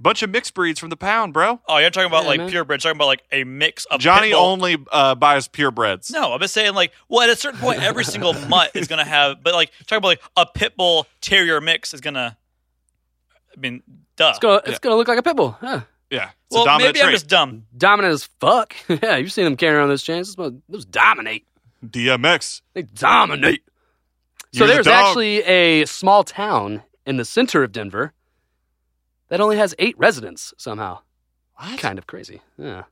[0.01, 1.61] A bunch of mixed breeds from the pound, bro.
[1.69, 2.49] Oh, you're talking about Yeah, like man.
[2.51, 2.83] purebred.
[2.83, 4.47] You're talking about like a mix of Johnny pit bull.
[4.47, 6.11] only uh, buys purebreds.
[6.11, 9.05] No, I'm just saying like, well, at a certain point, every single mutt is gonna
[9.05, 12.37] have, but like talking about like a pit bull terrier mix is gonna.
[13.55, 13.83] I mean,
[14.17, 14.31] duh.
[14.31, 15.57] It's gonna, it's gonna look like a pit bull.
[15.63, 15.83] Yeah.
[16.11, 17.15] Yeah, it's well, a dominant maybe I'm trait.
[17.15, 17.67] just dumb.
[17.77, 18.75] Dominant as fuck.
[18.89, 20.35] yeah, you've seen them carrying around those chains.
[20.35, 21.47] Those, those dominate.
[21.87, 22.63] DMX.
[22.75, 23.63] They dominate.
[24.53, 24.95] So You're the there's dog.
[25.07, 28.13] actually a small town in the center of Denver
[29.31, 31.01] that only has eight residents somehow.
[31.57, 31.79] What?
[31.79, 32.43] Kind of crazy.
[32.59, 32.85] Yeah.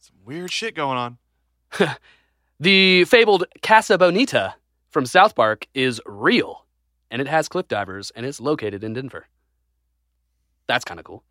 [0.00, 1.18] Some weird shit going on.
[2.60, 4.54] The fabled Casa Bonita
[4.90, 6.64] from South Park is real,
[7.10, 9.26] and it has cliff divers, and it's located in Denver.
[10.68, 11.24] That's kind of cool.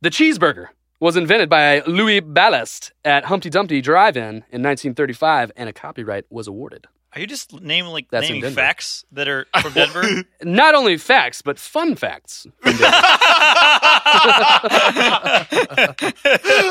[0.00, 0.68] The cheeseburger
[1.00, 6.46] was invented by Louis Ballast at Humpty Dumpty Drive-In in 1935, and a copyright was
[6.46, 6.86] awarded.
[7.14, 10.24] Are you just naming like That's naming facts that are from Denver?
[10.42, 12.44] Not only facts, but fun facts.
[12.60, 12.72] from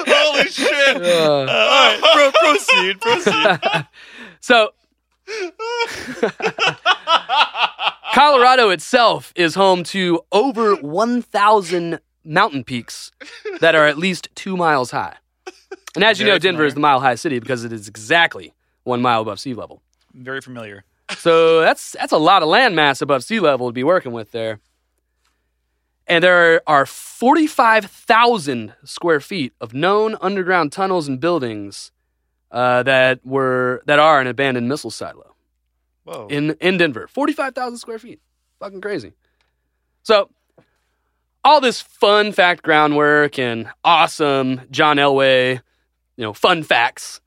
[0.06, 0.98] Holy shit!
[0.98, 3.88] Uh, All right, pro- proceed, proceed.
[4.42, 4.74] so,
[8.14, 13.12] Colorado itself is home to over 1,000 mountain peaks
[13.62, 15.16] that are at least two miles high.
[15.96, 18.54] And as you Very know, Denver is the mile high city because it is exactly
[18.84, 19.82] one mile above sea level.
[20.14, 20.84] Very familiar.
[21.18, 24.60] So that's that's a lot of landmass above sea level to be working with there.
[26.06, 31.92] And there are 45,000 square feet of known underground tunnels and buildings
[32.52, 35.36] uh, that were that are an abandoned missile silo
[36.04, 36.28] Whoa.
[36.30, 37.08] in in Denver.
[37.08, 38.20] 45,000 square feet.
[38.60, 39.14] Fucking crazy.
[40.04, 40.30] So
[41.44, 45.62] all this fun fact groundwork and awesome John Elway,
[46.18, 47.22] you know, fun facts.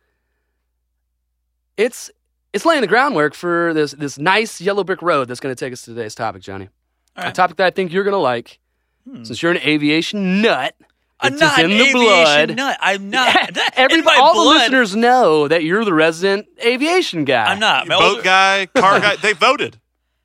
[1.77, 2.11] It's
[2.57, 5.73] it's laying the groundwork for this this nice yellow brick road that's going to take
[5.73, 6.69] us to today's topic, Johnny.
[7.17, 8.59] All A topic that I think you're going to like,
[9.23, 10.75] since you're an aviation nut.
[11.19, 12.57] I'm it's not in an the aviation blood.
[12.57, 12.79] nut.
[12.81, 13.55] I'm not.
[13.55, 17.45] that- Every, in my all the listeners know that you're the resident aviation guy.
[17.53, 17.87] I'm not.
[17.89, 19.17] My boat older- guy, car guy.
[19.17, 19.81] They voted.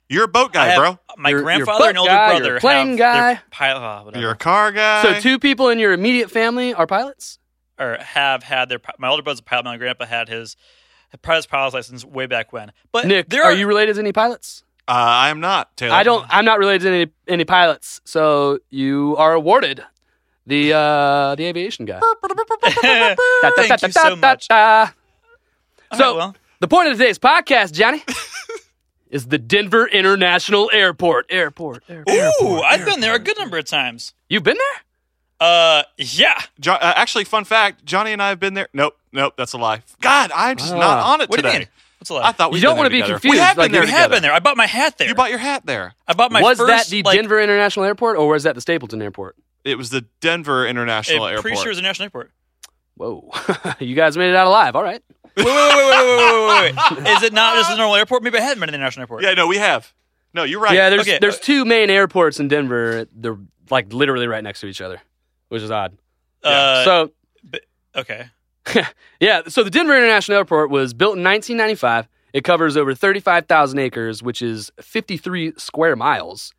[0.09, 0.99] You're a boat guy, have- bro.
[1.17, 3.39] My You're- you're grandfather and older guy, brother you're a plane have guy.
[3.51, 3.79] pilot.
[3.81, 4.21] Uh, whatever.
[4.21, 5.01] You're a car guy.
[5.03, 7.39] So two people in your immediate family are pilots.
[7.79, 8.79] or have had their.
[8.99, 9.63] My older brother's a pilot.
[9.63, 10.57] My grandpa had his
[11.17, 12.71] private pilot's license way back when.
[12.91, 14.63] But Nick, there are you related to any pilots?
[14.87, 15.95] Uh, I am not Taylor.
[15.95, 16.25] I don't.
[16.29, 18.01] I'm not related to any any pilots.
[18.03, 19.83] So you are awarded
[20.47, 21.99] the uh, the aviation guy.
[23.55, 24.47] Thank you so much.
[24.47, 28.03] So well, The point of today's podcast, Johnny,
[29.09, 31.25] is the Denver International Airport.
[31.29, 31.83] Airport.
[31.89, 32.17] airport.
[32.41, 34.13] Ooh, I've been there a good number of times.
[34.29, 34.81] You've been there?
[35.41, 36.39] Uh, yeah.
[36.59, 38.67] Jo- uh, actually, fun fact: Johnny and I have been there.
[38.73, 39.81] Nope, nope, that's a lie.
[39.99, 41.13] God, I'm just not Ah.
[41.13, 41.53] on it What do today.
[41.53, 41.67] you mean?
[41.97, 42.27] What's a lie?
[42.27, 43.81] I thought we You don't wanna be confused, We have like, been there.
[43.81, 44.15] you We have together.
[44.17, 44.33] been there.
[44.33, 45.07] I bought my hat there.
[45.07, 45.93] You bought your hat there.
[46.07, 46.67] I bought my was first.
[46.67, 49.35] that the like, Denver International Airport or was that the Stapleton Airport?
[49.65, 51.41] It was the Denver International I'm Airport.
[51.43, 52.31] pretty sure it was a national airport.
[52.95, 53.31] Whoa.
[53.79, 54.75] you guys made it out alive.
[54.75, 55.01] All right.
[55.37, 57.17] Wait, wait, wait, wait, wait, wait, wait, wait, wait.
[57.17, 58.21] Is it not just a normal airport?
[58.21, 59.23] Maybe I hadn't been in the national airport.
[59.23, 59.91] yeah, no, we have.
[60.33, 60.73] No, you're right.
[60.75, 63.05] Yeah, there's Okay, there's two main airports in Denver.
[63.15, 63.37] They're
[63.69, 65.01] like literally right next to each other,
[65.51, 65.97] which is odd.
[66.43, 67.11] Uh, so
[67.95, 68.27] okay.
[69.19, 72.07] yeah, so the Denver International Airport was built in 1995.
[72.33, 76.53] It covers over 35,000 acres, which is 53 square miles,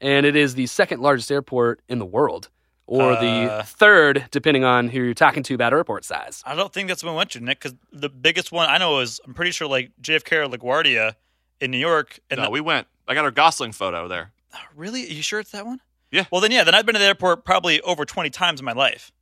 [0.00, 2.48] and it is the second largest airport in the world,
[2.86, 3.20] or Uh.
[3.58, 6.42] the third, depending on who you're talking to about airport size.
[6.46, 9.00] I don't think that's what we went to, Nick, because the biggest one I know
[9.00, 11.14] is I'm pretty sure like JFK or LaGuardia
[11.60, 12.20] in New York.
[12.30, 12.86] And no, the- we went.
[13.08, 14.30] I got our Gosling photo there.
[14.76, 15.80] really, are you sure it's that one?
[16.10, 16.24] Yeah.
[16.30, 18.72] Well, then yeah, then I've been to the airport probably over 20 times in my
[18.72, 19.12] life.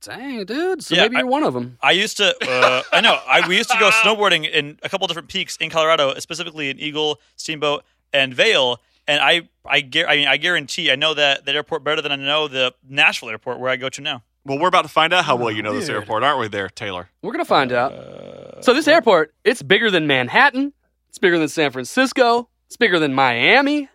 [0.00, 0.82] Dang, dude.
[0.82, 1.78] So Yeah, maybe you're one of them.
[1.82, 2.34] I used to.
[2.46, 3.18] Uh, I know.
[3.26, 6.78] I we used to go snowboarding in a couple different peaks in Colorado, specifically in
[6.78, 8.80] Eagle, Steamboat, and Vail.
[9.06, 12.16] And I, I, I mean, I guarantee I know that that airport better than I
[12.16, 14.22] know the Nashville airport where I go to now.
[14.46, 16.02] Well, we're about to find out how well you know this weird.
[16.02, 16.48] airport, aren't we?
[16.48, 17.08] There, Taylor.
[17.22, 18.62] We're gonna find out.
[18.62, 20.74] So this airport, it's bigger than Manhattan.
[21.08, 22.48] It's bigger than San Francisco.
[22.66, 23.88] It's bigger than Miami,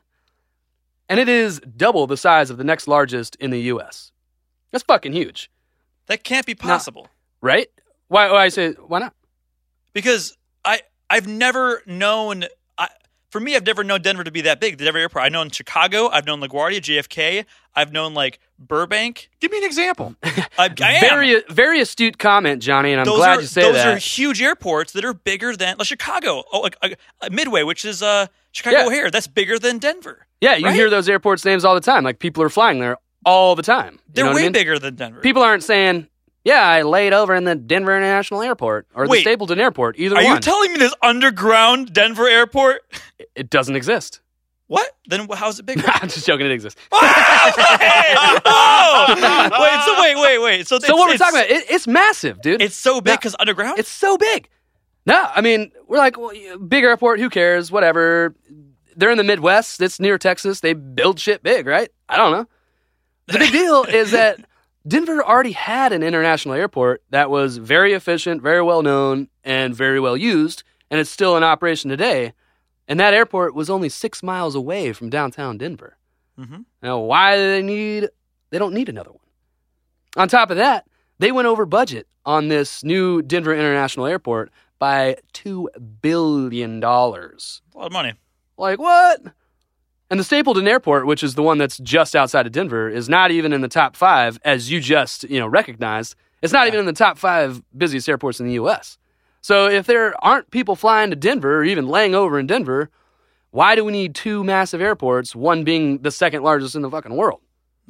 [1.09, 4.11] and it is double the size of the next largest in the U.S.
[4.71, 5.49] That's fucking huge,
[6.05, 7.09] That can't be possible
[7.41, 7.67] right?
[8.07, 8.31] Why?
[8.31, 9.13] Why I say why not?
[9.93, 12.45] because I, I've never known.
[12.77, 12.87] I,
[13.29, 14.77] for me, I've never known Denver to be that big.
[14.77, 15.25] The Denver airport.
[15.25, 16.09] I've known Chicago.
[16.09, 17.45] I've known LaGuardia, JFK.
[17.75, 19.29] I've known like Burbank.
[19.39, 20.15] Give me an example.
[20.23, 20.43] I,
[20.81, 21.01] I am.
[21.01, 23.85] Very, very astute comment, Johnny, and I'm those glad are, you say those that.
[23.85, 26.43] Those are huge airports that are bigger than like Chicago.
[26.51, 28.85] Oh, like, uh, Midway, which is uh, Chicago Yeah.
[28.87, 29.11] O'Hare.
[29.11, 30.25] That's bigger than Denver.
[30.41, 30.75] Yeah, you right?
[30.75, 32.03] hear those airports names all the time.
[32.03, 33.99] Like people are flying there all the time.
[34.13, 34.51] They're way I mean?
[34.51, 35.21] bigger than Denver.
[35.21, 36.07] People aren't saying,
[36.43, 40.23] "Yeah, I laid over in the Denver International Airport or the Stapleton Airport." Either Are
[40.23, 40.35] one.
[40.35, 42.81] you telling me this underground Denver airport?
[43.35, 44.21] it doesn't exist.
[44.67, 44.87] What?
[45.07, 45.83] Then how's it bigger?
[45.87, 46.45] I'm just joking.
[46.45, 46.79] It exists.
[46.91, 49.05] oh!
[49.09, 50.67] Wait, so wait, wait, wait.
[50.67, 51.49] So, So what we're talking about?
[51.49, 52.61] It, it's massive, dude.
[52.61, 53.79] It's so big because underground.
[53.79, 54.47] It's so big.
[55.05, 57.71] No, I mean, we're like, well, big airport, who cares?
[57.71, 58.35] Whatever.
[58.99, 59.81] They're in the Midwest.
[59.81, 60.59] It's near Texas.
[60.59, 61.89] They build shit big, right?
[62.09, 62.45] I don't know.
[63.27, 64.39] The big deal is that
[64.87, 69.99] Denver already had an international airport that was very efficient, very well known, and very
[69.99, 72.33] well used, and it's still in operation today.
[72.87, 75.95] And that airport was only six miles away from downtown Denver.
[76.39, 76.65] Mhm.
[76.81, 78.09] Now, why do they need?
[78.49, 79.19] They don't need another one.
[80.17, 80.87] On top of that,
[81.19, 85.69] they went over budget on this new Denver International Airport by two
[86.01, 87.61] billion dollars.
[87.75, 88.13] a lot of money.
[88.59, 89.21] Like what?
[90.11, 93.31] And the Stapleton Airport, which is the one that's just outside of Denver, is not
[93.31, 96.15] even in the top five, as you just you know recognized.
[96.41, 98.97] It's not even in the top five busiest airports in the U.S.
[99.41, 102.89] So if there aren't people flying to Denver or even laying over in Denver,
[103.51, 105.35] why do we need two massive airports?
[105.35, 107.41] One being the second largest in the fucking world.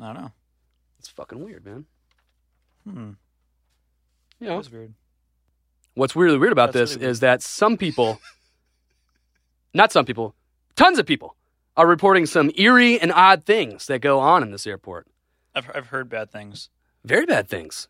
[0.02, 0.32] I don't know.
[1.00, 1.86] It's fucking weird, man.
[2.84, 3.12] Hmm.
[4.40, 4.94] You know, That's weird.
[5.96, 7.12] What's really weird about That's this really weird.
[7.12, 8.20] is that some people,
[9.74, 10.36] not some people,
[10.76, 11.36] tons of people
[11.78, 15.08] are reporting some eerie and odd things that go on in this airport.
[15.56, 16.70] I've I've heard bad things.
[17.04, 17.88] Very bad things.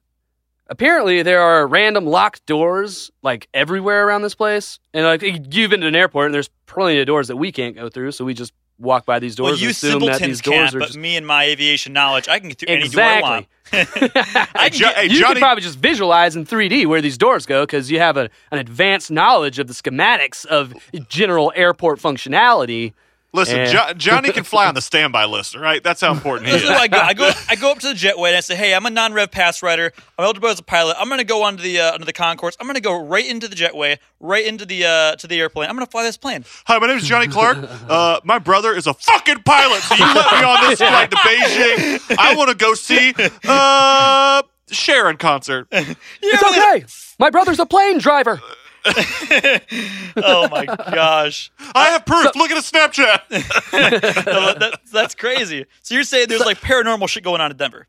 [0.68, 4.80] Apparently, there are random locked doors like everywhere around this place.
[4.94, 7.76] And like you've been to an airport, and there's plenty of doors that we can't
[7.76, 10.42] go through, so we just walk by these doors Well, you assume that simpletons these
[10.42, 12.88] doors can't, are but just me and my aviation knowledge, I can get through any
[12.88, 13.48] door I want.
[13.74, 17.46] I can get- hey, you Johnny- can probably just visualize in 3D where these doors
[17.46, 20.74] go because you have a, an advanced knowledge of the schematics of
[21.10, 22.94] general airport functionality.
[23.32, 25.84] Listen, jo- Johnny can fly on the standby list, all right?
[25.84, 26.64] That's how important he is.
[26.64, 26.98] is I go.
[26.98, 27.32] I go.
[27.48, 29.94] I go up to the jetway and I say, "Hey, I'm a non-rev pass rider.
[30.18, 30.96] I'm eligible as a pilot.
[31.00, 32.58] I'm going to go onto the uh, onto the concourse.
[32.60, 35.70] I'm going to go right into the jetway, right into the uh, to the airplane.
[35.70, 36.44] I'm going to fly this plane.
[36.66, 37.58] Hi, my name is Johnny Clark.
[37.90, 41.18] Uh, my brother is a fucking pilot, so you let me on this flight to
[41.18, 42.16] Beijing.
[42.20, 43.14] I want to go see
[43.48, 45.68] uh, Sheeran concert.
[45.72, 46.86] It's okay.
[47.20, 48.40] My brother's a plane driver.
[50.22, 52.36] Oh my gosh, I have proof.
[52.36, 53.22] Look at a Snapchat.
[54.26, 55.66] No, that, that's crazy.
[55.82, 57.88] So you're saying there's like paranormal shit going on in Denver?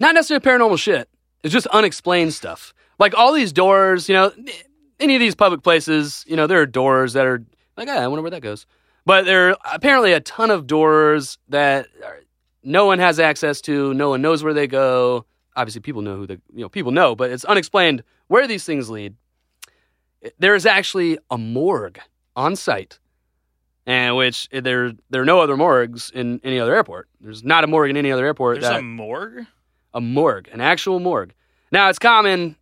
[0.00, 1.08] Not necessarily paranormal shit.
[1.42, 2.72] It's just unexplained stuff.
[2.98, 4.32] Like all these doors, you know,
[5.00, 7.44] any of these public places, you know, there are doors that are
[7.76, 8.66] like, I wonder where that goes.
[9.04, 12.20] But there are apparently a ton of doors that are,
[12.62, 13.94] no one has access to.
[13.94, 15.24] No one knows where they go.
[15.56, 18.90] Obviously, people know who the you know people know, but it's unexplained where these things
[18.90, 19.16] lead.
[20.38, 21.98] There is actually a morgue
[22.36, 22.98] on site,
[23.86, 27.08] and which eh, there there are no other morgues in any other airport.
[27.20, 28.60] There's not a morgue in any other airport.
[28.60, 29.46] There's that, a morgue.
[29.94, 31.32] a morgue, an actual morgue.
[31.72, 32.56] Now it's common.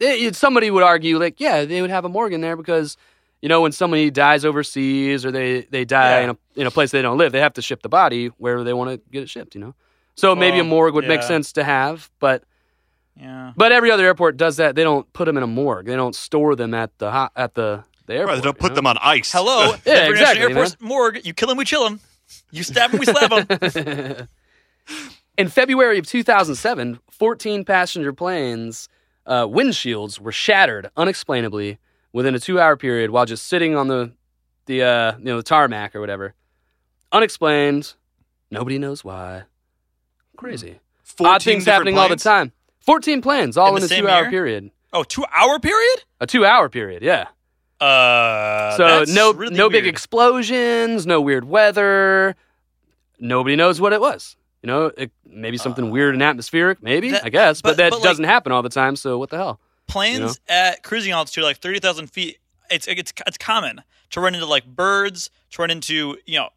[0.00, 2.56] Eh, it, it- somebody would argue, like, yeah, they would have a morgue in there
[2.56, 2.96] because,
[3.40, 6.24] you know, when somebody dies overseas or they they die Yeah.
[6.24, 8.64] in a in a place they don't live, they have to ship the body wherever
[8.64, 9.54] they want to get it shipped.
[9.54, 9.74] You know,
[10.14, 12.42] so maybe a morgue would make sense to have, but
[13.16, 13.52] Yeah.
[13.56, 14.74] but every other airport does that.
[14.74, 15.86] They don't put them in a morgue.
[15.86, 18.28] They don't store them at the ho- at the the airport.
[18.28, 18.76] Right, they don't you put know?
[18.76, 19.30] them on ice.
[19.32, 19.74] Hello.
[19.86, 21.20] Yeah, International exactly, Airport's morgue.
[21.24, 22.00] You kill them, we chill them.
[22.50, 24.28] You stab them, we slap them.
[25.36, 28.88] In February of 2007, 14 passenger planes'
[29.26, 31.78] uh, windshields were shattered unexplainably
[32.12, 34.12] within a two-hour period while just sitting on the
[34.66, 36.34] the uh, you know the tarmac or whatever.
[37.12, 37.94] Unexplained.
[38.50, 39.44] Nobody knows why.
[40.36, 40.78] Crazy.
[41.20, 42.52] Odd things different happening all the time.
[42.84, 44.70] 14 planes, all In in, a two-hour period.
[44.92, 46.04] Oh, two hour period?
[46.20, 47.26] A two-hour period, yeah.
[47.80, 52.36] Uh, so no really no big explosions, no weird weather.
[53.18, 54.36] Nobody knows what it was.
[54.62, 57.76] You know, it, maybe something weird and atmospheric, maybe, Uh, that- I guess, but, but-
[57.78, 59.60] that but, doesn't happen all the time, so what the hell?
[59.86, 60.32] planes you know?
[60.48, 62.38] at cruising altitude like 30,000 feet
[62.70, 66.48] it's, it's it's common to run into like birds to run into you know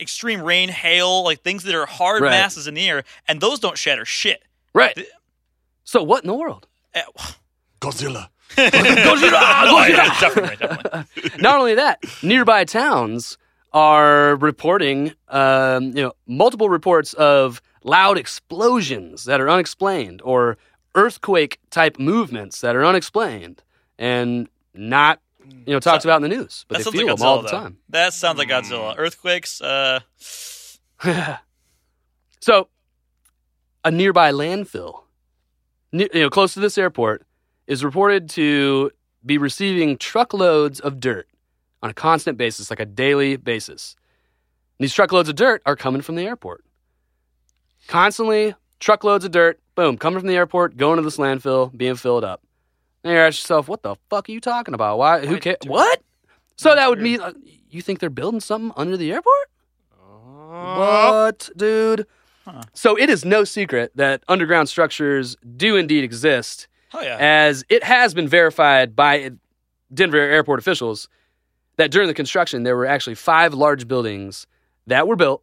[0.00, 2.30] extreme rain hail like things that are hard Right.
[2.30, 4.98] masses in the air and those don't shatter shit Right.
[5.84, 6.66] The- So what in the world?
[6.94, 7.02] Eh,
[7.80, 8.28] Godzilla.
[8.58, 8.64] oh,
[9.88, 13.36] yeah, definitely definitely Not only that, nearby towns
[13.72, 20.56] are reporting, um, you know, multiple reports of loud explosions that are unexplained or
[20.94, 23.62] earthquake type movements that are unexplained
[23.98, 25.20] and not,
[25.66, 26.64] you know, talked So- about in the news.
[26.68, 27.58] But that they sounds feel like them all the though.
[27.58, 27.78] time.
[27.88, 30.00] that sounds like Godzilla earthquakes uh
[32.40, 32.68] so,
[33.84, 35.03] a nearby landfill, ne-
[36.00, 37.26] you know, close to this airport,
[37.66, 38.90] is reported to
[39.24, 41.28] be receiving truckloads of dirt
[41.82, 43.96] on a constant basis, like a daily basis.
[44.78, 46.64] And these truckloads of dirt are coming from the airport.
[47.86, 52.24] Constantly, truckloads of dirt, boom, coming from the airport, going to this landfill, being filled
[52.24, 52.42] up.
[53.02, 54.98] And you ask yourself, what the fuck are you talking about?
[54.98, 55.24] Why?
[55.26, 55.58] Who cares?
[55.66, 56.02] What?
[56.56, 57.32] So that would mean uh,
[57.70, 59.50] you think they're building something under the airport?
[60.00, 60.78] Oh.
[60.78, 62.06] What, dude?
[62.44, 62.62] Huh.
[62.74, 67.82] So it is no secret that underground structures do indeed exist, oh yeah as it
[67.82, 69.30] has been verified by
[69.92, 71.08] Denver airport officials
[71.76, 74.46] that during the construction there were actually five large buildings
[74.86, 75.42] that were built,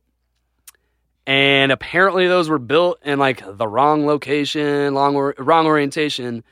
[1.25, 6.43] and apparently those were built in like the wrong location, long or, wrong orientation,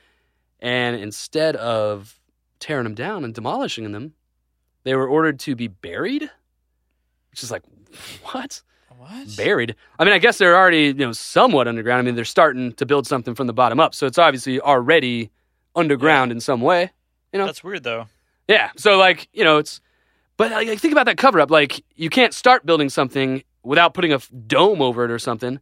[0.60, 2.20] and instead of
[2.60, 4.14] tearing them down and demolishing them,
[4.84, 6.30] they were ordered to be buried,
[7.30, 7.64] which is like
[8.32, 8.62] what?
[9.00, 9.76] What buried.
[9.98, 12.00] I mean, I guess they're already you know somewhat underground.
[12.00, 15.32] I mean, they're starting to build something from the bottom up, so it's obviously already
[15.76, 16.92] underground in some way.
[17.34, 18.08] You know, that's weird though
[18.50, 18.72] yeah.
[18.76, 19.80] So like you know, it's
[20.36, 21.52] but like, think about that cover up.
[21.52, 25.62] Like you can't start building something without putting a f- dome over it or something.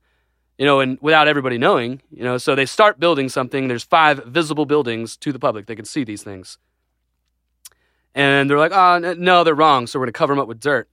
[0.57, 2.01] You know, and without everybody knowing.
[2.09, 3.67] You know, so they start building something.
[3.67, 5.67] There's five visible buildings to the public.
[5.67, 6.57] They can see these things.
[8.15, 9.85] And they're like, oh, n- no, they're wrong.
[9.85, 10.89] So we're going to cover them up with dirt.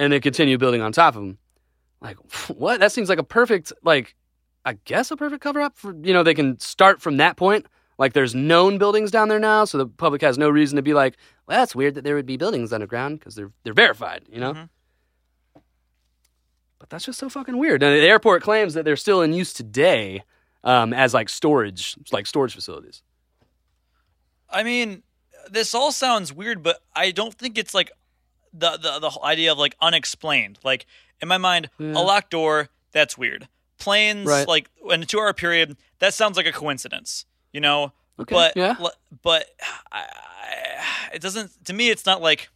[0.00, 1.38] And they continue building on top of them.
[2.00, 2.16] Like,
[2.48, 2.80] what?
[2.80, 4.14] That seems like a perfect, like,
[4.64, 7.66] I guess a perfect cover up for, you know, they can start from that point.
[7.98, 9.66] Like, there's known buildings down there now.
[9.66, 12.24] So the public has no reason to be like, well, that's weird that there would
[12.24, 14.54] be buildings underground because they're, they're verified, you know?
[14.54, 14.68] Mhm.
[16.78, 17.82] But that's just so fucking weird.
[17.82, 20.22] And the airport claims that they're still in use today
[20.64, 23.02] um, as like storage, like storage facilities.
[24.48, 25.02] I mean,
[25.50, 27.90] this all sounds weird, but I don't think it's like
[28.52, 30.58] the the the whole idea of like unexplained.
[30.64, 30.86] Like
[31.22, 31.92] in my mind, Yeah.
[31.92, 33.48] a locked door that's weird.
[33.78, 34.46] Planes Right.
[34.48, 37.24] like in a two hour period that sounds like a coincidence.
[37.52, 38.76] You know, Okay, but yeah.
[38.78, 39.46] l- but
[39.92, 41.64] I, I, it doesn't.
[41.66, 42.48] To me, it's not like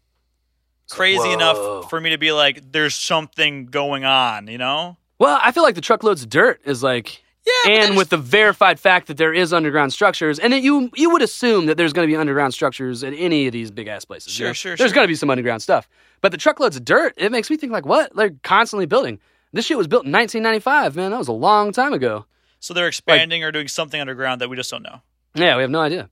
[0.90, 1.33] crazy Whoa.
[1.35, 4.46] enough for me to be like, there's something going on.
[4.48, 4.96] You know?
[5.18, 7.72] Well, I feel like the truckloads of dirt is like, Yeah.
[7.72, 11.20] and with the verified fact that there is underground structures, and that you you would
[11.22, 14.28] assume that there's going to be underground structures at any of these big ass places.
[14.28, 14.52] you Sure, know?
[14.54, 14.94] sure, There's sure.
[14.94, 15.88] going to be some underground stuff,
[16.22, 18.14] but the truckloads of dirt, it makes me think like, what?
[18.16, 19.20] They're constantly building.
[19.52, 21.11] This shit was built in 1995, man.
[21.11, 22.24] That was a long time ago.
[22.61, 25.03] so they're expanding or doing something underground that we just don't know.
[25.34, 26.09] Yeah, we have no idea.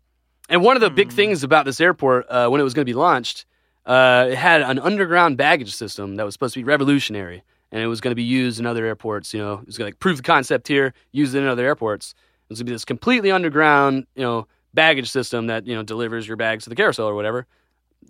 [0.50, 1.16] And one of the big Hmm.
[1.16, 3.46] things about this airport uh, when it was going to be launched,
[3.86, 7.42] uh, it had an underground baggage system that was supposed to be revolutionary,
[7.72, 9.34] and it was going to be used in other airports.
[9.34, 11.64] You know, it was going to like, prove the concept here, use it in other
[11.64, 12.14] airports.
[12.48, 15.82] It was going to be this completely underground, you know, baggage system that you know
[15.82, 17.46] delivers your bags to the carousel or whatever.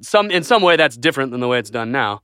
[0.01, 2.23] Some in some way that's different than the way it's done now.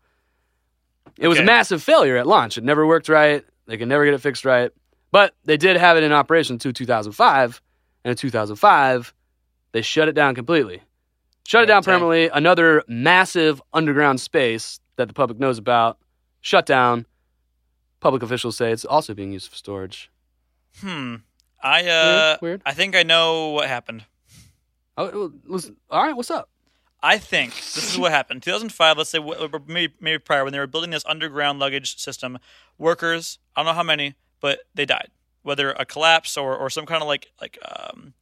[1.18, 2.58] It was a massive failure at launch.
[2.58, 3.44] It never worked right.
[3.66, 4.70] They could never get it fixed right.
[5.10, 7.62] But they did have it in operation until 2005,
[8.04, 9.14] and in 2005,
[9.72, 10.82] they shut it down completely.
[11.46, 12.28] Shut it down permanently.
[12.28, 15.98] Another massive underground space that the public knows about.
[16.40, 17.06] Shut down.
[18.00, 20.10] Public officials say it's also being used for storage.
[20.80, 21.16] Hmm.
[21.62, 22.62] I uh, Weird, weird.
[22.64, 24.04] I think I know what happened.
[24.96, 26.48] Oh, well, listen, all right, what's up?
[27.02, 28.42] I think this is what happened.
[28.42, 29.20] 2005, let's say
[29.68, 32.38] maybe maybe prior, when they were building this underground luggage system,
[32.76, 35.10] workers, I don't know how many, but they died.
[35.42, 38.14] Whether a collapse or, or some kind of like like um,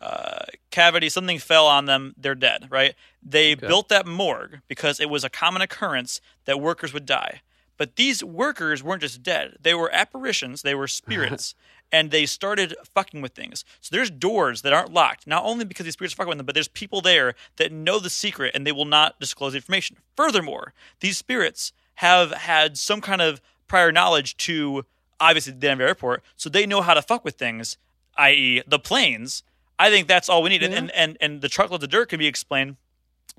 [0.00, 2.66] uh, cavity, something fell on them, they're dead.
[2.70, 2.94] Right?
[3.22, 7.42] They built that morgue because it was a common occurrence that workers would die.
[7.76, 10.62] But these workers weren't just dead; they were apparitions.
[10.62, 11.54] They were spirits.
[11.92, 13.64] And they started fucking with things.
[13.80, 16.46] So there's doors that aren't locked, not only because these spirits are fucking with them,
[16.46, 19.98] but there's people there that know the secret and they will not disclose the information.
[20.16, 24.84] Furthermore, these spirits have had some kind of prior knowledge to
[25.20, 27.76] obviously the Denver airport, so they know how to fuck with things,
[28.16, 29.44] i.e., the planes.
[29.78, 30.62] I think that's all we need.
[30.62, 32.76] And, and and the truckloads of dirt can be explained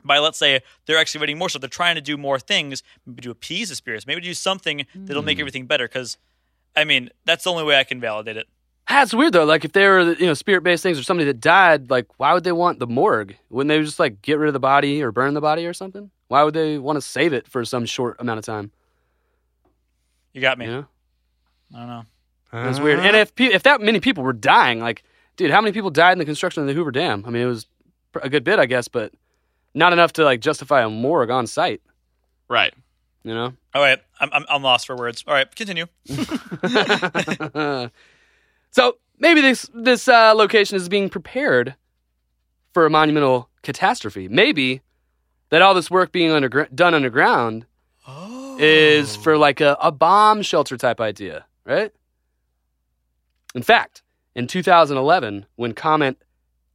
[0.03, 3.31] by let's say they're excavating more so They're trying to do more things, maybe to
[3.31, 5.41] appease the spirits, maybe do something that'll make hmm.
[5.41, 5.87] everything better.
[5.87, 6.17] Because,
[6.75, 8.47] I mean, that's the only way I can validate it.
[8.87, 9.45] That's weird though.
[9.45, 12.33] Like if they were, you know, spirit based things or somebody that died, like why
[12.33, 13.35] would they want the morgue?
[13.49, 16.11] Wouldn't they just like get rid of the body or burn the body or something?
[16.27, 18.71] Why would they want to save it for some short amount of time?
[20.33, 20.67] You got me.
[20.67, 20.85] Know,
[21.73, 22.03] I don't know.
[22.51, 22.99] that's weird.
[22.99, 25.03] And if pe- if that many people were dying, like,
[25.37, 27.23] dude, how many people died in the construction of the Hoover Dam?
[27.25, 27.67] I mean, it was
[28.21, 29.13] a good bit, I guess, but
[29.75, 31.81] not enough to like justify a morgue on site.
[32.49, 32.73] Right.
[33.23, 33.53] You know.
[33.73, 35.23] All right, I'm, I'm, I'm lost for words.
[35.27, 35.85] All right, continue.
[38.71, 41.75] so maybe this this uh, location is being prepared
[42.73, 44.27] for a monumental catastrophe.
[44.27, 44.81] Maybe
[45.49, 47.65] that all this work being undergr- done underground
[48.59, 51.91] is for like a, a bomb shelter type idea, right?
[53.53, 54.03] In fact,
[54.35, 56.17] in 2011, when Comet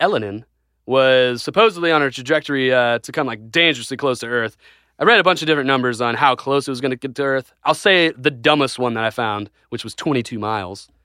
[0.00, 0.44] Elenin
[0.90, 4.56] was supposedly on a trajectory uh, to come like dangerously close to Earth,
[4.98, 7.14] I read a bunch of different numbers on how close it was going to get
[7.14, 7.54] to Earth.
[7.62, 10.88] I'll say the dumbest one that I found, which was 22 miles.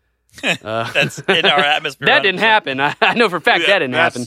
[0.43, 2.07] Uh, That's in our atmosphere.
[2.07, 2.81] that didn't happen.
[2.81, 4.25] I, I know for a fact that didn't happen.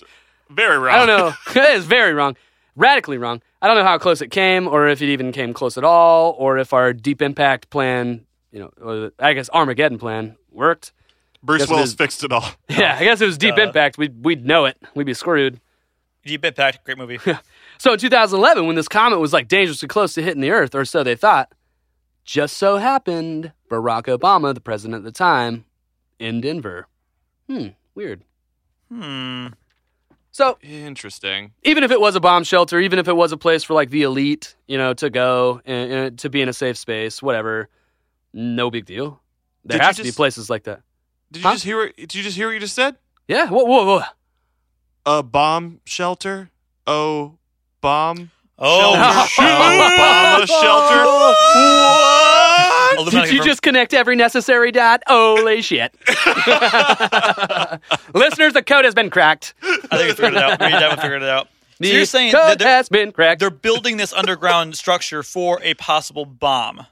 [0.48, 0.94] Very wrong.
[0.94, 1.61] I don't know.
[1.61, 2.34] it is very wrong.
[2.76, 3.42] Radically wrong.
[3.61, 6.34] I don't know how close it came, or if it even came close at all,
[6.38, 10.92] or if our deep impact plan, you know, or I guess Armageddon plan worked.
[11.43, 12.45] Bruce Guess Willis is- fixed it all.
[12.68, 13.62] Yeah, I guess it was deep Duh.
[13.62, 13.99] impact.
[13.99, 14.76] We'd we'd know it.
[14.95, 15.61] We'd be screwed.
[16.24, 17.18] Deep Impact, great movie.
[17.80, 20.84] So in 2011, when this comet was like dangerously close to hitting the Earth, or
[20.84, 21.55] so they thought,
[22.24, 25.64] just so happened Barack Obama, the president at the time,
[26.18, 26.89] in Denver.
[27.49, 28.24] Hmm, weird.
[28.91, 29.47] hmm.
[30.32, 31.53] So Interesting.
[31.62, 33.91] even if it was a bomb shelter, even if it was a place for like
[33.91, 37.68] the elite, you know, to go and, and to be in a safe space, whatever,
[38.32, 39.20] no big deal.
[39.64, 40.80] There Did has to be places like that.
[41.33, 41.49] Did Huh?
[41.51, 41.76] you just hear?
[41.79, 42.97] What, did you just hear what you just said?
[43.26, 43.49] Yeah.
[43.49, 44.03] Whoa, whoa, whoa.
[45.07, 46.51] A bomb shelter.
[46.87, 47.39] Oh,
[47.81, 48.31] bomb.
[48.59, 49.45] Oh, shelter.
[49.95, 52.14] Obama shelter.
[52.99, 53.05] What?
[53.12, 53.45] Did you confirmed.
[53.47, 55.03] just connect every necessary dot?
[55.07, 55.95] Holy shit.
[58.14, 59.55] Listeners, the code has been cracked.
[59.62, 59.68] I
[59.99, 60.59] think I figured it out.
[60.61, 61.49] Me and Devin figured it out.
[61.81, 63.39] So you're saying code that they're, has been cracked.
[63.41, 66.87] they're building this underground structure for a possible bomb.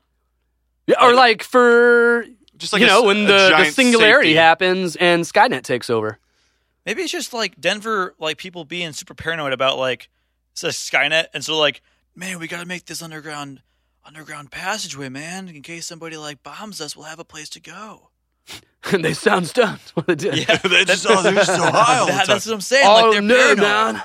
[0.86, 2.24] Yeah, or like for
[2.58, 4.36] Just like you a know when the, the singularity safety.
[4.38, 6.18] happens and Skynet takes over.
[6.84, 10.08] Maybe it's just like Denver, like people being super paranoid about like
[10.52, 11.82] it's Skynet, and so like,
[12.14, 13.60] man, we got to make this underground
[14.04, 18.10] underground passageway, man, in case somebody like bombs us, we'll have a place to go.
[18.92, 19.80] and they sound stunned.
[19.94, 20.48] What they did.
[20.48, 22.34] Yeah, They're just, oh, they're just so high all the That- time.
[22.36, 22.86] that's what I'm saying.
[22.86, 23.58] Oh like they're no, paranoid.
[23.94, 24.02] man.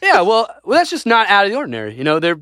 [0.00, 1.94] Yeah, well, well, that's just not out of the ordinary.
[1.94, 2.38] You know, they're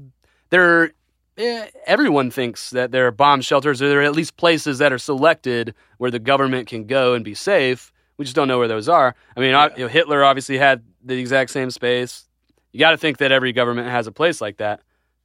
[0.51, 0.93] they're
[1.37, 4.93] eh, everyone thinks that there are bomb shelters or there are at least places that
[4.93, 7.93] are selected where the government can go and be safe.
[8.19, 9.15] We just don't know where those are.
[9.37, 12.29] I mean, I- you know, Hitler obviously had the exact same space.
[12.73, 14.81] You got to think that every government has a place like that.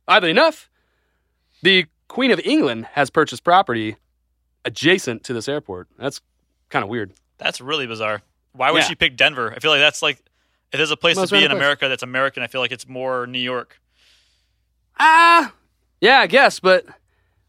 [0.07, 0.69] Oddly enough,
[1.61, 3.95] the Queen of England has purchased property
[4.65, 5.87] adjacent to this airport.
[5.97, 6.21] That's
[6.69, 7.13] kind of weird.
[7.37, 8.21] That's really bizarre.
[8.53, 8.87] Why would Yeah.
[8.89, 9.53] she pick Denver?
[9.55, 10.17] I feel like that's like
[10.73, 11.57] if there's a place Most to be in place.
[11.57, 13.79] America that's American, I feel like it's more New York.
[14.99, 15.53] Ah,
[16.01, 16.85] yeah, I guess, but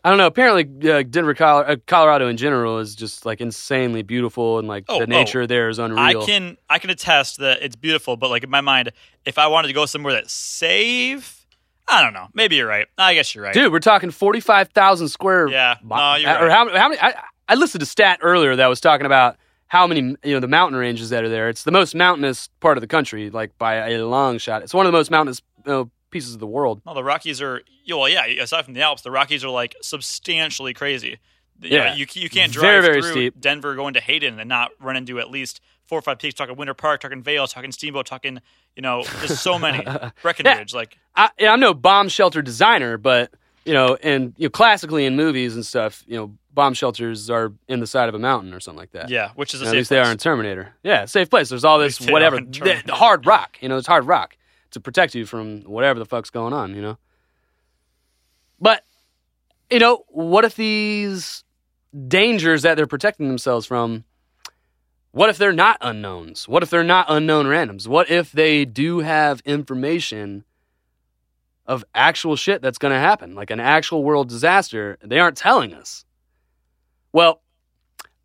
[0.04, 0.26] I don't know.
[0.26, 4.98] Apparently, uh, Denver, uh, Colorado in general is just like insanely beautiful, and like Oh,
[4.98, 5.06] the oh.
[5.06, 5.98] nature there is unreal.
[6.00, 8.92] I can I can attest that it's beautiful, but like in my mind,
[9.24, 11.46] if I wanted to go somewhere that's safe,
[11.88, 12.28] I don't know.
[12.34, 12.86] Maybe you're right.
[12.98, 13.54] I guess you're right.
[13.54, 15.48] dude, we're talking forty-five thousand square.
[15.48, 16.50] Yeah, mi- no, you're or right.
[16.50, 17.00] how, how many?
[17.00, 17.14] I,
[17.48, 19.36] I listed a stat earlier that was talking about
[19.68, 21.48] how many you know the mountain ranges that are there.
[21.48, 24.62] It's the most mountainous part of the country, like by a long shot.
[24.62, 26.80] It's one of the most mountainous you know, pieces of the world.
[26.86, 27.62] No, the Rockies are.
[27.88, 28.24] Well, yeah.
[28.26, 31.18] Aside from the Alps, the Rockies are like substantially crazy.
[31.60, 31.94] You know, Yeah.
[31.94, 33.40] you you can't drive Very, very through steep.
[33.40, 36.34] Denver going to Hayden and not run into at least four or five peaks.
[36.34, 38.40] Talking Winter Park, talking Vail, talking Steamboat, talking
[38.76, 39.84] you know, there's so many
[40.22, 40.72] Breckenridge.
[40.74, 43.32] Like I, yeah, I'm no bomb shelter designer, but
[43.64, 47.52] you know, and you know, classically in movies and stuff, you know, bomb shelters are
[47.68, 49.08] in the side of a mountain or something like that.
[49.08, 50.12] yeah, which is a At safe least they are place.
[50.12, 50.74] in Terminator.
[50.82, 51.48] Yeah, safe place.
[51.48, 52.40] There's all this least they are whatever
[52.88, 53.58] hard rock.
[53.60, 54.36] You know, it's hard rock
[54.72, 56.74] to protect you from whatever the fuck's going on.
[56.74, 56.98] You know.
[58.60, 58.84] But
[59.70, 61.44] you know, what if these
[62.08, 64.04] dangers that they're protecting themselves from?
[65.12, 66.48] What if they're not unknowns?
[66.48, 67.86] What if they're not unknown randoms?
[67.86, 70.44] What if they do have information
[71.66, 74.96] of actual shit that's going to happen, like an actual world disaster?
[75.02, 76.06] They aren't telling us.
[77.12, 77.42] Well,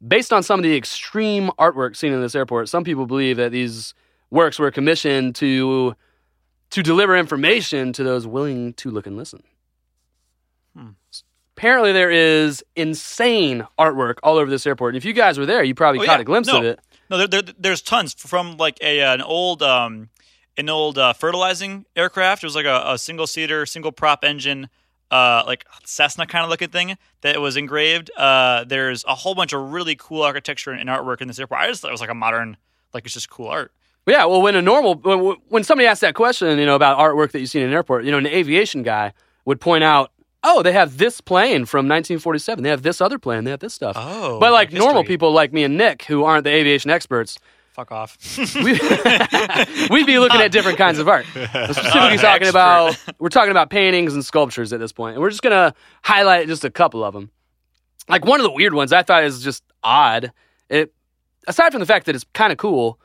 [0.06, 3.52] based on some of the extreme artwork seen in this airport, some people believe that
[3.52, 3.94] these
[4.30, 5.94] works were commissioned to
[6.72, 9.44] to deliver information to those willing to look and listen.
[11.56, 14.94] Apparently, there is insane artwork all over this airport.
[14.94, 16.22] And if you guys were there, you probably Oh, caught yeah.
[16.22, 16.60] a glimpse no.
[16.60, 16.80] of it.
[17.10, 20.10] No, there, there, there's tons from like a an old um
[20.56, 22.44] an old uh, fertilizing aircraft.
[22.44, 24.70] It was like a, a single seater, single prop engine,
[25.10, 28.12] uh, like Cessna kind of looking thing that was engraved.
[28.16, 31.62] Uh, there's a whole bunch of really cool architecture and artwork in this airport.
[31.62, 32.58] I just thought it was like a modern,
[32.94, 33.72] like it's just cool art.
[34.08, 37.32] Yeah, well, when a normal when, when somebody asks that question, you know, about artwork
[37.32, 39.14] that you see in an airport, you know, an aviation guy
[39.46, 40.12] would point out,
[40.44, 42.64] "Oh, they have this plane from 1947.
[42.64, 43.44] They have this other plane.
[43.44, 46.46] They have this stuff." Oh, but like normal people like me and Nick, who aren't
[46.46, 47.38] the aviation experts,
[47.78, 48.18] Fuck off.
[48.56, 48.72] we,
[49.92, 51.28] we'd be looking at different kinds of art.
[51.36, 55.30] We're specifically talking about we're talking about paintings and sculptures at this point, and we're
[55.30, 57.30] just gonna highlight just a couple of them.
[58.10, 60.32] Like one of the weird ones I thought is just odd.
[60.70, 60.92] It
[61.48, 63.00] aside from the fact that it's kind of cool.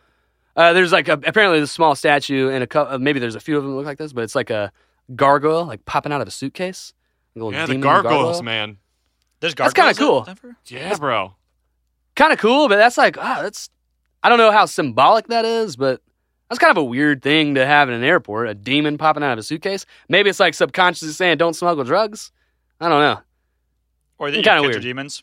[0.57, 3.57] Uh, there's like a, apparently this small statue and a couple, maybe there's a few
[3.57, 4.71] of them that look like this, but it's like a
[5.17, 6.93] gargoyle like popping out of a suitcase.
[7.35, 8.43] A little Yeah, the demon gargoyles, gargoyle.
[8.43, 8.79] man.
[9.41, 10.21] There's That's kinda cool.
[10.21, 10.57] in Denver?
[10.67, 11.35] Yeah, bro.
[12.15, 13.71] kind of cool, but that's like, ah, that's,
[14.23, 16.03] I don't know how symbolic that is, but
[16.49, 19.33] that's kind of a weird thing to have in an airport, a demon popping out
[19.33, 19.87] of a suitcase.
[20.11, 22.31] Maybe it's like subconsciously saying, don't smuggle drugs.
[22.79, 23.21] I don't know.
[24.19, 24.83] Or the Kinda kids are weird.
[24.83, 25.23] demons.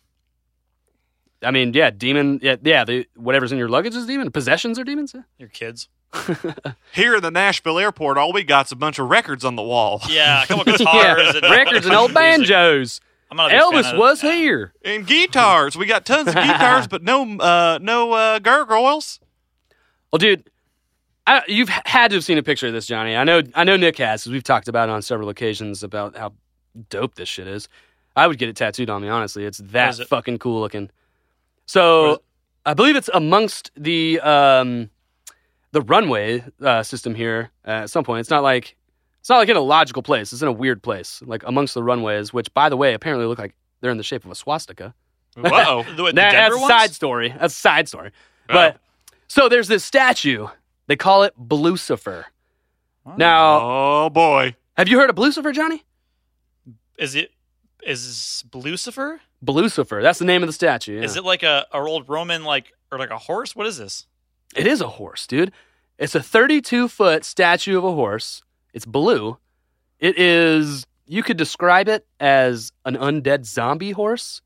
[1.42, 4.30] I mean, yeah, demon, yeah, yeah, the, whatever's in your luggage is demon.
[4.32, 5.14] Possessions are demons.
[5.16, 5.22] Yeah.
[5.38, 5.88] Your kids.
[6.94, 10.02] Here in the Nashville airport, all we got's a bunch of records on the wall.
[10.10, 13.00] Yeah, a couple guitars and records and old banjos.
[13.32, 14.74] I'm not a big fan Elvis of- was here.
[14.84, 15.78] And guitars.
[15.78, 19.20] We got tons of guitars, but no uh no uh gargoyles.
[20.12, 20.50] Well, dude,
[21.28, 23.16] I, you've had to have seen a picture of this, Johnny.
[23.16, 26.18] I know, I know Nick has, 'cause we've talked about it on several occasions about
[26.18, 26.34] how
[26.90, 27.70] dope this shit is.
[28.16, 29.46] I would get it tattooed on me, honestly.
[29.46, 30.08] It's that it?
[30.08, 30.90] fucking cool looking.
[31.74, 32.24] What is So.
[32.66, 34.90] I believe it's amongst the um,
[35.72, 37.50] the runway uh, system here.
[37.66, 38.76] Uh, at some point, it's not like
[39.20, 40.34] it's not like in a logical place.
[40.34, 43.40] It's in a weird place, like amongst the runways, which, by the way, apparently look
[43.40, 44.94] like they're in the shape of a swastika.
[45.38, 45.84] Whoa.
[45.96, 47.30] The, the That- Denver that's a side story.
[47.30, 48.12] That's a side story.
[48.48, 48.78] But
[49.28, 50.48] so there's this statue.
[50.88, 52.26] They call it Blucifer.
[53.18, 54.56] Now, oh boy.
[54.76, 55.84] have you heard of Blucifer, Johnny?
[56.98, 57.32] Is it
[57.84, 59.22] is Lucifer?
[59.46, 60.02] Blucifer.
[60.02, 60.98] That's the name of the statue.
[60.98, 61.04] yeah.
[61.04, 63.56] Is it like a, a old Roman like or like a horse?
[63.56, 64.06] What is this?
[64.56, 65.52] It is a horse, dude.
[65.98, 68.42] It's a 32 foot statue of a horse.
[68.74, 69.38] It's blue.
[70.00, 70.86] It is.
[71.06, 74.42] You could describe it as an undead zombie horse.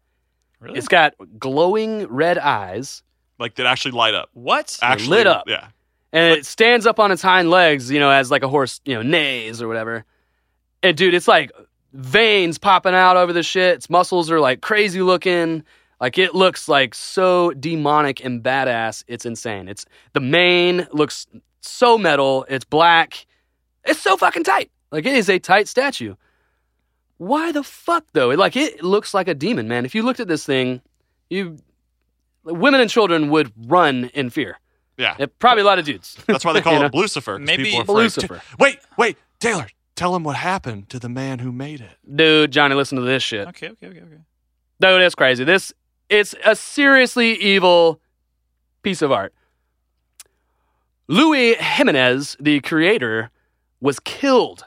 [0.60, 0.78] Really?
[0.78, 3.04] It's got glowing red eyes,
[3.38, 4.30] Like that actually light up.
[4.34, 4.78] what?
[4.82, 5.44] Actually lit up.
[5.48, 5.68] Yeah.
[6.14, 8.94] and it stands up on its hind legs, you know, as like a horse, you
[8.96, 10.06] know, neighs or whatever.
[10.82, 11.52] And dude, it's like
[11.94, 13.76] veins popping out over the shit.
[13.76, 15.64] Its muscles are like crazy looking.
[16.02, 19.04] Like it looks like so demonic and badass.
[19.08, 19.68] It's insane.
[19.70, 21.28] It's the mane looks
[21.62, 22.46] so metal.
[22.50, 23.26] It's black.
[23.86, 24.70] It's so fucking tight.
[24.92, 26.16] Like it is a tight statue.
[27.18, 28.32] Why the fuck though?
[28.32, 29.86] It, like it looks like a demon, man.
[29.86, 30.82] If you looked at this thing,
[31.30, 31.58] you
[32.44, 34.60] women and children would run in fear.
[34.98, 35.16] Yeah.
[35.18, 36.18] Yeah, probably a lot of dudes.
[36.28, 36.86] That's why they call You know?
[36.88, 37.38] it Lucifer.
[37.38, 37.96] 'cause Maybe- people.
[37.96, 38.42] Lucifer.
[38.60, 39.68] Wait, wait, Taylor,
[40.04, 41.98] tell him what happened to the man who made it.
[42.14, 43.48] Dude, Johnny, listen to this shit.
[43.48, 44.18] Okay, okay, okay, okay.
[44.82, 45.46] Dude, that's crazy.
[45.46, 45.72] This
[46.10, 48.02] it's a seriously evil
[48.82, 49.34] piece of art.
[51.08, 53.30] Louis Jimenez, the creator,
[53.80, 54.66] was killed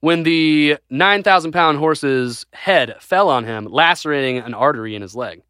[0.00, 5.42] when the 9,000 pound horse's head fell on him, lacerating an artery in his leg.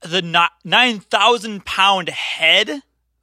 [0.00, 2.82] The not nine thousand pound head.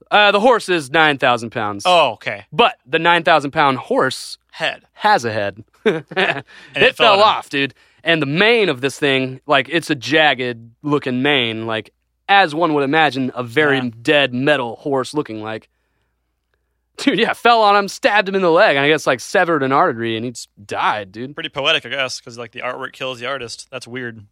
[0.09, 1.83] Uh, the horse is 9,000 pounds.
[1.85, 2.45] Oh, okay.
[2.53, 4.83] But the 9,000 pound horse Head.
[4.93, 5.63] has a head.
[5.85, 6.05] it,
[6.75, 7.73] it fell fell off, dude.
[8.03, 11.93] And the mane of this thing, like it's a jagged looking mane, like
[12.29, 13.89] as one would imagine a very Yeah.
[14.01, 15.69] dead metal horse looking like.
[16.97, 19.61] Dude, yeah, fell on him, stabbed him in the leg, and I guess like severed
[19.61, 20.33] an artery, and he
[20.65, 21.35] died, dude.
[21.35, 23.67] Pretty poetic, I guess, because like the artwork kills the artist.
[23.69, 24.25] That's weird.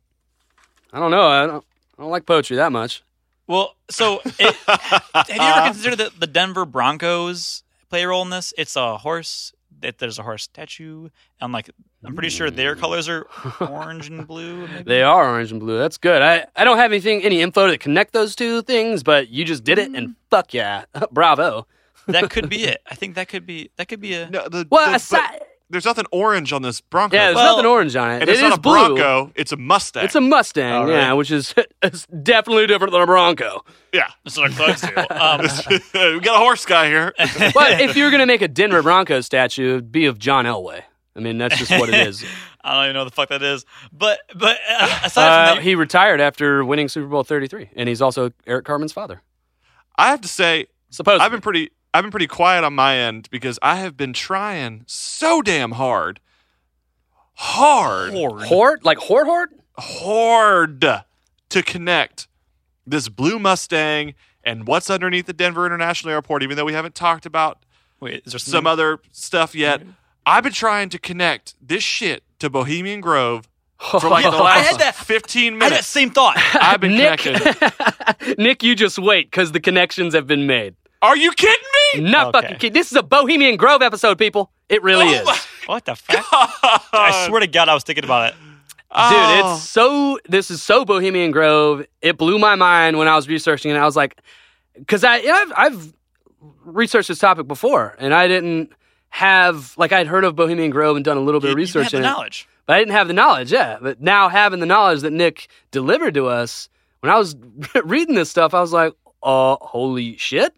[0.92, 1.28] I don't know.
[1.28, 1.66] I don't,
[2.00, 3.04] I don't like poetry that much.
[3.46, 8.32] Well, so it, have you ever considered that the Denver Broncos play a role in
[8.32, 8.52] this?
[8.58, 9.54] It's a horse.
[9.86, 11.10] That there's a horse statue.
[11.40, 11.70] I'm like,
[12.04, 13.28] I'm pretty sure their colors are
[13.62, 14.68] orange and blue.
[14.68, 14.84] Maybe?
[14.84, 15.78] They are orange and blue.
[15.78, 16.22] That's good.
[16.22, 19.64] I, I don't have anything any info to connect those two things, but you just
[19.64, 19.98] did it, Mm.
[19.98, 21.68] and fuck yeah, bravo.
[22.08, 22.82] that could be it.
[22.90, 24.30] I think that could be that could be a.
[24.30, 27.16] No, the, Well, the- aside, but there's nothing orange on this Bronco.
[27.16, 28.14] yeah, there's Well, nothing orange on it.
[28.22, 28.96] and It it's not a blue.
[28.96, 29.32] Bronco.
[29.36, 30.06] It's a Mustang.
[30.06, 33.64] It's a Mustang, All yeah, which is it's definitely different than a Bronco.
[33.94, 34.08] yeah.
[34.24, 34.96] That's what our thugs do.
[34.98, 35.42] Um,
[36.14, 37.14] we got a horse guy here.
[37.54, 40.82] But if you're gonna make a Denver Bronco statue, it'd be of John Elway.
[41.16, 42.26] I mean, that's just what it is.
[42.62, 43.66] I don't even know what the fuck that is.
[43.94, 47.88] But but uh, aside Uh, from that, he retired after winning Super Bowl 33, and
[47.88, 49.22] he's also Eric Carmen's father.
[49.98, 53.30] I have to say, Supposedly, I've been pretty I've been pretty quiet on my end
[53.32, 56.20] because I have been trying so damn hard.
[57.36, 58.12] Hard.
[58.12, 58.44] horde.
[58.44, 59.50] Horde, like Horde Horde.
[59.78, 60.82] Hard
[61.50, 62.28] to connect
[62.86, 67.26] this blue Mustang and what's underneath the Denver International Airport, even though we haven't talked
[67.26, 67.64] about
[68.00, 68.68] Wait, is there some something?
[68.72, 69.82] other stuff yet.
[70.26, 73.48] I've been trying to connect this shit to Bohemian Grove
[73.80, 75.88] for like the Yeah, I had last that- 15 I had that minutes.
[75.88, 76.36] same thought.
[76.56, 78.38] I've been Nick, connected.
[78.38, 80.76] Nick, you just wait because the connections have been made.
[81.06, 82.10] Are you kidding me?
[82.12, 82.42] Not Okay.
[82.42, 82.74] fucking kidding.
[82.74, 84.52] This is a Bohemian Grove episode, people.
[84.70, 85.46] It really Oh is.
[85.68, 86.26] what the fuck?
[86.32, 88.36] I swear to God, I was thinking about it.
[88.36, 88.52] Dude,
[88.92, 89.56] Oh.
[89.56, 90.20] it's so.
[90.28, 91.86] This is so Bohemian Grove.
[92.02, 93.76] It blew my mind when I was researching it.
[93.78, 94.22] I was like,
[94.78, 95.94] because I I've, I've
[96.64, 98.72] researched this topic before, and I didn't
[99.10, 101.64] have like I'd heard of Bohemian Grove and done a little bit You, of you
[101.64, 102.48] research have the in it, knowledge.
[102.66, 103.52] but I didn't have the knowledge.
[103.52, 106.70] Yeah, but now having the knowledge that Nick delivered to us
[107.02, 107.36] when I was
[107.84, 110.54] reading this stuff, I was like, oh, holy shit!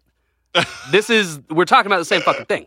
[0.90, 2.66] This is we're talking about the same fucking thing.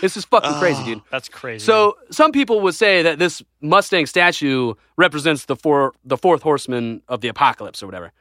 [0.00, 1.02] This is fucking ah, crazy, dude.
[1.10, 1.64] That's crazy.
[1.64, 7.02] So some people would say that this Mustang statue represents the four the fourth horseman
[7.08, 8.12] of the apocalypse or whatever.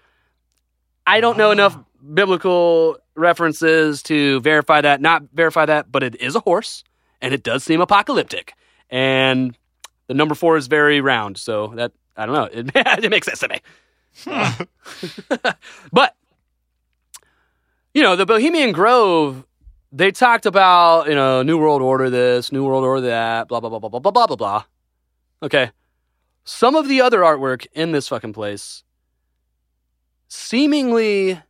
[1.05, 1.53] I don't know ah.
[1.53, 1.77] enough
[2.13, 6.83] biblical references to verify that, not verify that, but it is a horse
[7.21, 8.53] and it does seem apocalyptic.
[8.89, 9.57] And
[10.07, 12.49] the number four is very round, so that I don't know.
[12.51, 12.71] It,
[13.03, 13.59] it makes sense to me.
[15.91, 16.15] but
[17.95, 19.43] you know, the Bohemian Grove
[19.91, 23.69] they talked about, you know, New World Order this, New World Order that, blah, blah,
[23.69, 24.63] blah, blah, blah, blah, blah, blah, blah.
[25.41, 25.71] Okay.
[26.43, 28.83] Some of the other artwork in this fucking place
[30.27, 31.41] seemingly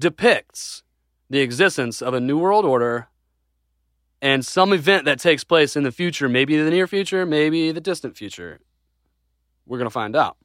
[0.00, 0.82] depicts
[1.30, 3.06] the existence of a New World Order
[4.20, 7.80] and some event that takes place in the future, maybe the near future, maybe the
[7.80, 8.58] distant future.
[9.64, 10.36] We're going to find out.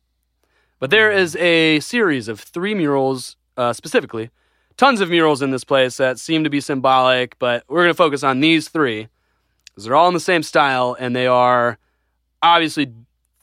[0.77, 4.29] But there is a series of three murals uh, specifically
[4.79, 7.93] tons of murals in this place that seem to be symbolic, but we're going to
[7.93, 9.09] focus on these three
[9.65, 11.77] because they're all in the same style and they are
[12.41, 12.89] obviously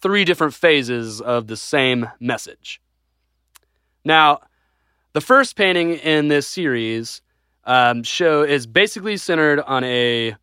[0.00, 2.80] three different phases of the same message.
[4.02, 4.40] Now,
[5.12, 7.20] the first painting in this series
[7.64, 10.34] um, show is basically centered on a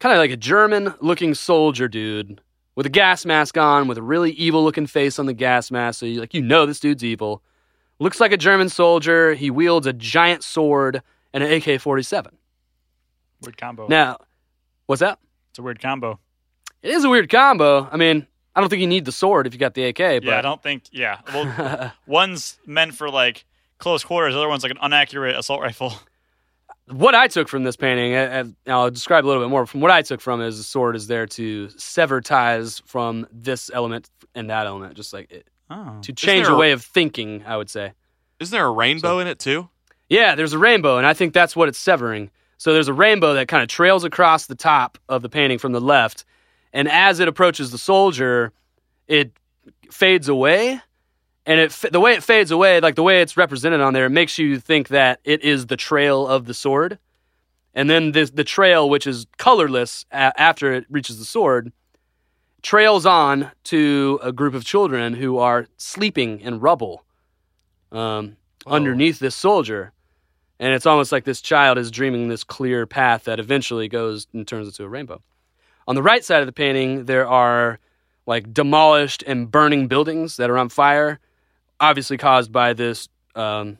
[0.00, 2.40] kind of like a German-looking soldier dude
[2.74, 6.00] with a gas mask on, with a really evil-looking face on the gas mask.
[6.00, 7.44] So you're like you know this dude's evil.
[8.02, 9.32] Looks like a German soldier.
[9.32, 12.36] He wields a giant sword and an AK 47.
[13.40, 13.86] weird combo.
[13.86, 14.18] Now,
[14.86, 15.20] what's that?
[15.50, 16.18] It's a weird combo.
[16.82, 17.88] It is a weird combo.
[17.92, 18.26] I mean,
[18.56, 20.42] I don't think you need the sword if you got the AK, but Yeah, I
[20.42, 20.82] don't think.
[20.90, 23.44] Yeah, well, one's meant for like
[23.78, 24.34] close quarters.
[24.34, 25.94] The other one's like an inaccurate assault rifle.
[26.88, 29.64] what I took from this painting, and I'll describe a little bit more.
[29.64, 33.28] From what I took from it is the sword is there to sever ties from
[33.30, 36.82] this element and that element, just like it, Oh, to change a a- way of
[36.82, 37.92] thinking, I would say.
[38.40, 39.68] Isn't there a rainbow in it too?
[40.08, 42.30] Yeah, there's a rainbow, and I think that's what it's severing.
[42.58, 45.72] So there's a rainbow that kind of trails across the top of the painting from
[45.72, 46.24] the left,
[46.72, 48.52] and as it approaches the soldier,
[49.08, 49.32] it
[49.90, 50.80] fades away.
[51.44, 54.10] And it the way it fades away, like the way it's represented on there, it
[54.10, 56.98] makes you think that it is the trail of the sword.
[57.74, 61.72] And then this, the trail, which is colorless a- after it reaches the sword,
[62.62, 67.04] trails on to a group of children who are sleeping in rubble
[67.90, 68.36] um,
[68.66, 69.92] underneath this soldier.
[70.60, 74.46] And it's almost like this child is dreaming this clear path that eventually goes and
[74.46, 75.20] turns into a rainbow.
[75.88, 77.80] On the right side of the painting, there are
[78.26, 81.18] like demolished and burning buildings that are on fire,
[81.80, 83.78] obviously caused by this, um,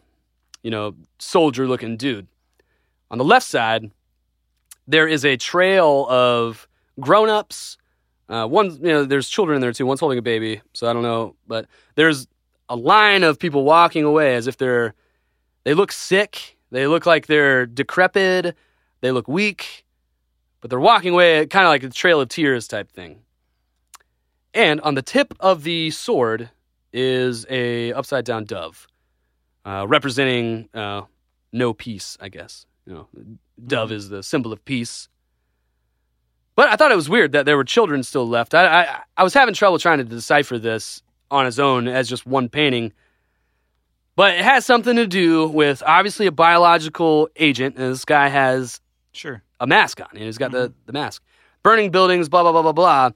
[0.63, 2.27] you know, soldier looking dude.
[3.11, 3.91] On the left side,
[4.89, 6.67] there is a trail of
[6.99, 7.79] grown ups.
[8.33, 9.87] Uh, one, you know, there's children in there too.
[9.87, 11.67] One's holding a baby, so I don't know, but
[11.97, 12.29] there's
[12.71, 14.95] a line of people walking away as if they're
[15.65, 18.57] they look sick, they look like they're decrepit,
[19.03, 19.87] they look weak,
[20.61, 23.23] but they're walking away kind of like a trail of tears type thing.
[24.55, 26.51] And on the tip of the sword
[26.93, 28.89] is a upside down dove.
[29.65, 31.03] uh, representing uh,
[31.53, 32.67] no peace, I guess.
[32.87, 33.09] You know,
[33.67, 35.09] dove is the symbol of peace.
[36.55, 38.55] But I thought it was weird that there were children still left.
[38.55, 42.27] I, I I was having trouble trying to decipher this on its own as just
[42.27, 42.93] one painting.
[44.17, 48.81] But it has something to do with obviously a biological agent, and this guy has
[49.13, 49.43] Sure.
[49.61, 51.23] a mask on, and he's got the, the mask.
[51.63, 53.11] Burning buildings, blah blah blah blah blah.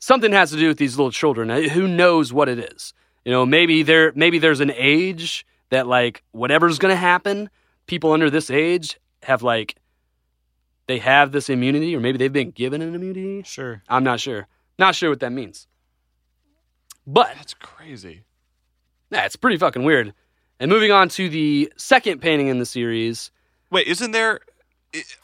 [0.00, 1.50] Something has to do with these little children.
[1.50, 2.92] Uh, Who knows what it is?
[3.24, 7.50] You know, maybe there maybe there's an age that like whatever's gonna happen,
[7.86, 9.76] people under this age have like
[10.90, 13.42] they have this immunity, or maybe they've been given an immunity.
[13.44, 13.82] Sure.
[13.88, 14.46] I'm not sure.
[14.78, 15.66] Not sure what that means.
[17.06, 18.24] But That's crazy.
[19.10, 20.12] yeah, it's pretty fucking weird.
[20.58, 23.30] And moving on to the second painting in the series,
[23.70, 24.40] Wait, isn't there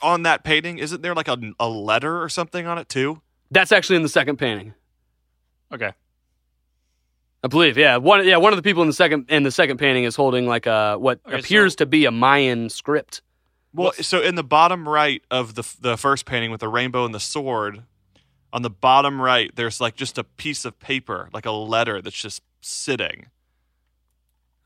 [0.00, 0.78] on that painting?
[0.78, 3.20] Isn't there like a, a letter or something on it too?
[3.50, 4.74] that's actually in the second painting.
[5.72, 5.92] Okay.
[7.44, 7.96] I believe, yeah.
[7.98, 10.46] One, yeah, one of the people in the second in the second painting is holding
[10.48, 13.22] like a what Okay, appears so- to be a Mayan script.
[13.76, 17.14] Well, so in the bottom right of the the first painting with the rainbow and
[17.14, 17.82] the sword,
[18.52, 22.16] on the bottom right, there's like just a piece of paper, like a letter that's
[22.20, 23.26] just sitting.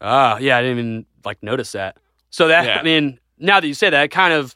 [0.00, 1.96] Ah, yeah, I didn't even like notice that.
[2.30, 2.78] So that Yeah.
[2.78, 4.54] I mean, now that you say that, it kind of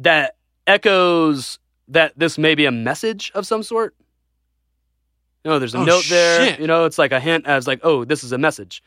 [0.00, 1.58] that echoes
[1.88, 3.94] that this may be a message of some sort.
[5.44, 6.46] You know, there's a Oh, note there.
[6.46, 6.60] shit.
[6.60, 8.82] You know, it's like a hint as like, oh, this is a message.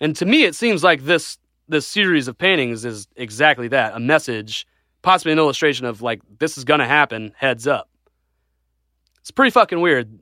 [0.00, 1.38] And to me, it seems like this
[1.70, 4.66] this series of paintings is exactly that a message,
[5.02, 7.32] possibly an illustration of like this is gonna happen.
[7.36, 7.88] Heads up.
[9.20, 10.18] It's pretty fucking weird.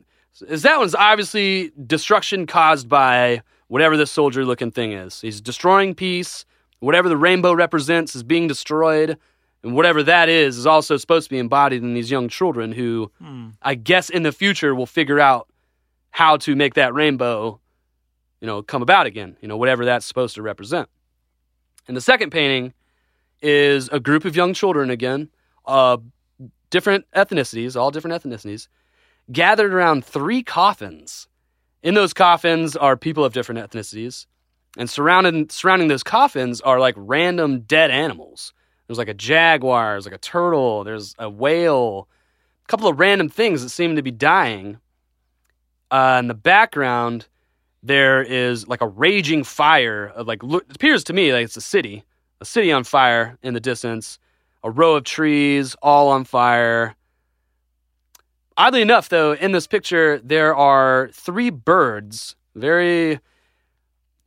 [0.46, 5.20] Is that one's obviously destruction caused by whatever this soldier looking thing is.
[5.20, 6.44] He's destroying peace.
[6.80, 9.18] Whatever the rainbow represents is being destroyed.
[9.62, 13.10] And whatever that is is also supposed to be embodied in these young children who
[13.18, 13.48] hmm.
[13.62, 15.48] I guess in the future will figure out
[16.10, 17.60] how to make that rainbow,
[18.40, 20.88] you know, come about again, you know, whatever that's supposed to represent.
[21.88, 22.74] And the second painting
[23.40, 25.30] is a group of young children again,
[25.66, 25.96] uh,
[26.70, 28.68] different ethnicities, all different ethnicities,
[29.32, 31.26] gathered around three coffins.
[31.82, 34.26] In those coffins are people of different ethnicities,
[34.76, 38.52] and surrounding surrounding those coffins are like random dead animals.
[38.86, 42.08] There's like a jaguar, there's like a turtle, there's a whale,
[42.64, 44.78] a couple of random things that seem to be dying.
[45.90, 47.26] Uh, in the background,
[47.82, 51.56] there is like a raging fire of like look, it appears to me like it's
[51.56, 52.04] a city,
[52.40, 54.18] a city on fire in the distance,
[54.62, 56.94] a row of trees all on fire.
[58.56, 63.20] Oddly enough, though, in this picture there are three birds, very,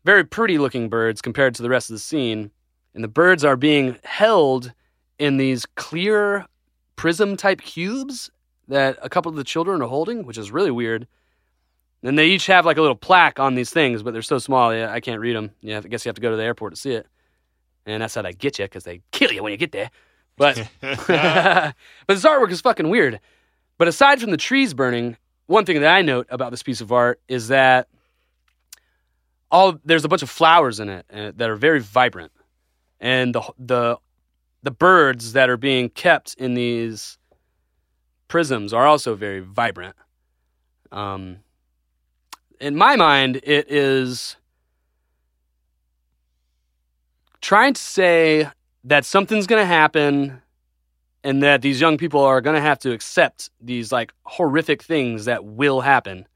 [0.06, 2.52] very pretty looking birds compared to the rest of the scene,
[2.94, 4.72] and the birds are being held
[5.20, 6.46] in these clear
[6.96, 8.32] prism type cubes
[8.68, 11.08] that a couple of the children are holding, which is really weird.
[12.04, 14.74] And they each have like a little plaque on these things, but they're so small,
[14.74, 15.52] yeah, I can't read them.
[15.62, 17.08] Yeah, I guess you have to go to the airport to see it.
[17.86, 19.92] And that's how they get you because they kill you when you get there.
[20.38, 21.76] But but
[22.08, 23.20] this artwork is fucking weird.
[23.78, 26.92] But aside from the trees burning, one thing that I note about this piece of
[26.92, 27.88] art is that
[29.52, 32.32] all there's a bunch of flowers in it that are very vibrant,
[33.00, 33.98] and the the
[34.64, 37.18] the birds that are being kept in these
[38.28, 39.96] prisms are also very vibrant.
[40.92, 41.40] Um,
[42.62, 44.38] in my mind, it is
[47.42, 48.48] trying to say
[48.84, 50.42] that something's going to happen
[51.24, 55.26] and that these young people are going to have to accept these like horrific things
[55.26, 56.28] that will happen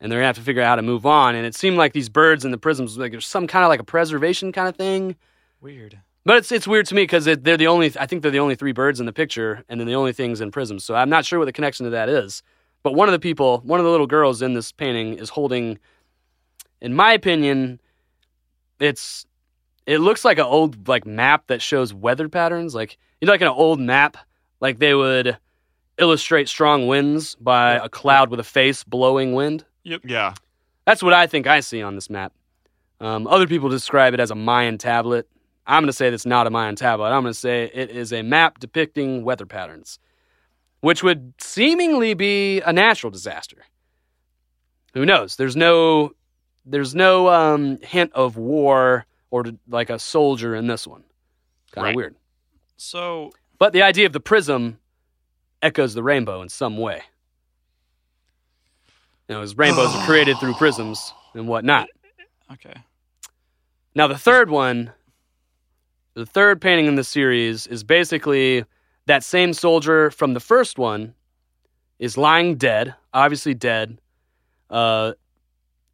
[0.00, 1.76] and they're going to have to figure out how to move on and it seemed
[1.76, 4.68] like these birds in the prisms like there's some kind of like a preservation kind
[4.68, 5.16] of thing
[5.60, 5.98] Weird.
[6.26, 8.54] but it's it's weird to me because they're the only I think they're the only
[8.54, 10.84] three birds in the picture, and then the only things in prisms.
[10.84, 12.42] So I'm not sure what the connection to that is.
[12.86, 15.76] But one of the people, one of the little girls in this painting, is holding,
[16.80, 17.80] in my opinion,
[18.78, 19.26] it's
[19.86, 22.76] it looks like an old like map that shows weather patterns.
[22.76, 24.16] Like you know, like an old map,
[24.60, 25.36] like they would
[25.98, 29.64] illustrate strong winds by a cloud with a face blowing wind.
[29.82, 30.02] Yep.
[30.04, 30.34] Yeah.
[30.84, 32.34] That's what I think I see on this map.
[33.00, 35.28] Um, other people describe it as a Mayan tablet.
[35.66, 37.06] I'm going to say that's not a Mayan tablet.
[37.06, 39.98] I'm going to say it is a map depicting weather patterns,
[40.86, 43.64] which would seemingly be a natural disaster.
[44.94, 45.34] Who knows?
[45.34, 46.12] There's no,
[46.64, 51.02] there's no um, hint of war or to, like a soldier in this one.
[51.72, 51.96] Kind of Right.
[51.96, 52.14] weird.
[52.76, 54.78] So But the idea of the prism
[55.60, 57.02] echoes the rainbow in some way.
[59.28, 61.88] You know, as rainbows are created through prisms and whatnot.
[62.52, 62.74] okay.
[63.96, 64.92] Now the third one,
[66.14, 68.64] the third painting in the series is basically
[69.06, 71.14] that same soldier from the first one
[71.98, 73.98] is lying dead, obviously dead.
[74.68, 75.12] Uh,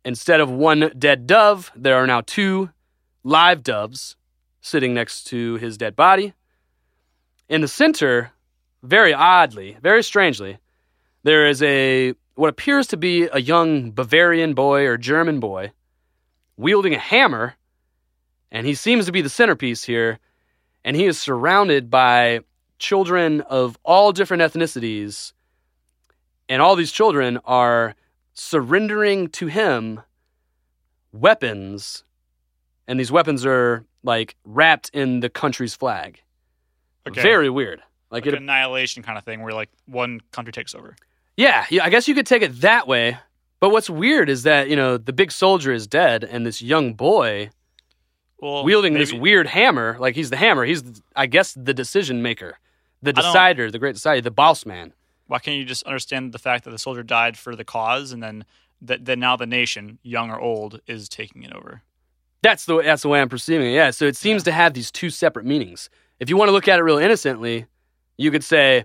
[0.05, 2.71] instead of one dead dove, there are now two
[3.23, 4.17] live doves
[4.61, 6.33] sitting next to his dead body.
[7.49, 8.33] In the center,
[8.83, 10.59] very oddly, very strangely,
[11.23, 15.73] there is a what appears to be a young Bavarian boy or German boy
[16.57, 17.55] wielding a hammer,
[18.51, 20.19] and he seems to be the centerpiece here,
[20.85, 22.41] and he is surrounded by
[22.83, 25.33] children of all different ethnicities,
[26.49, 27.95] and all these children are
[28.35, 30.01] surrendering to him
[31.13, 32.05] weapons,
[32.89, 36.21] and these weapons are like wrapped in the country's flag.
[37.09, 37.23] Okay.
[37.23, 37.81] Very weird.
[38.11, 40.97] Like, Like it, an annihilation kind of thing, where like one country takes over.
[41.37, 43.17] yeah, yeah, I guess you could take it that way.
[43.61, 46.95] But what's weird is that you know the big soldier is dead, and this young
[46.95, 47.51] boy
[48.39, 50.65] Well, wielding this weird hammer, like he's the hammer.
[50.65, 50.83] He's,
[51.15, 52.59] I guess, the decision maker,
[53.03, 54.93] the decider, the great decider, the boss man.
[55.27, 58.23] Why can't you just understand the fact that the soldier died for the cause, and
[58.23, 58.45] then
[58.81, 61.83] that then now the nation, young or old, is taking it over?
[62.43, 63.75] That's the that's the way I'm perceiving it.
[63.75, 63.91] Yeah.
[63.91, 65.89] So it seems to have these two separate meanings.
[66.21, 67.67] If you want to look at it real innocently,
[68.19, 68.85] you could say,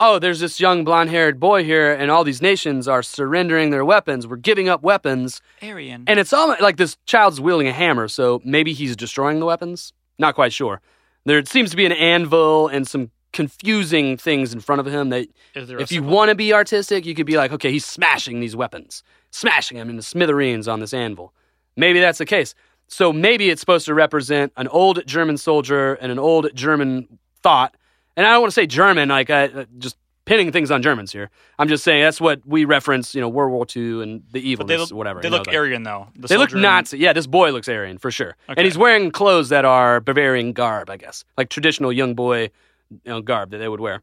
[0.00, 4.26] "Oh, there's this young blonde-haired boy here, and all these nations are surrendering their weapons.
[4.26, 6.04] We're giving up weapons." Aryan.
[6.06, 9.92] And it's almost like this child's wielding a hammer, so maybe he's destroying the weapons.
[10.18, 10.80] Not quite sure.
[11.24, 15.28] There seems to be an anvil and some confusing things in front of him that
[15.54, 19.02] if you want to be artistic, you could be like, okay, he's smashing these weapons,
[19.30, 21.34] smashing them into smithereens on this anvil.
[21.76, 22.54] Maybe that's the case.
[22.88, 27.76] So maybe it's supposed to represent an old German soldier and an old German thought.
[28.16, 31.10] And I don't want to say German, like I, uh, just pinning things on Germans
[31.12, 31.30] here.
[31.58, 34.42] I'm just saying that's what we reference, you know, World War II and the But
[34.42, 35.20] evilness, they look whatever.
[35.20, 36.08] They you know, look Aryan though.
[36.16, 36.98] The they look Nazi.
[36.98, 38.60] Yeah, this boy looks Aryan for sure, Okay.
[38.60, 42.50] and he's wearing clothes that are Bavarian garb, I guess, like traditional young boy
[42.90, 44.02] you know, garb that they would wear.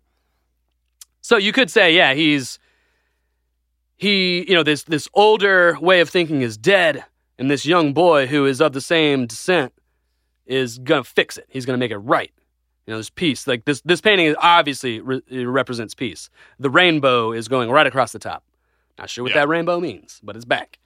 [1.21, 2.59] So you could say, yeah, he's
[3.95, 7.03] he, you know, this this older way of thinking is dead,
[7.37, 9.73] and this young boy who is of the same descent
[10.45, 11.45] is gonna fix it.
[11.49, 12.31] He's gonna make it right.
[12.87, 16.29] You know, this peace, like this this painting is obviously re- represents peace.
[16.59, 18.43] The rainbow is going right across the top.
[18.97, 19.41] Not sure what Yeah.
[19.41, 20.79] that rainbow means, but it's back.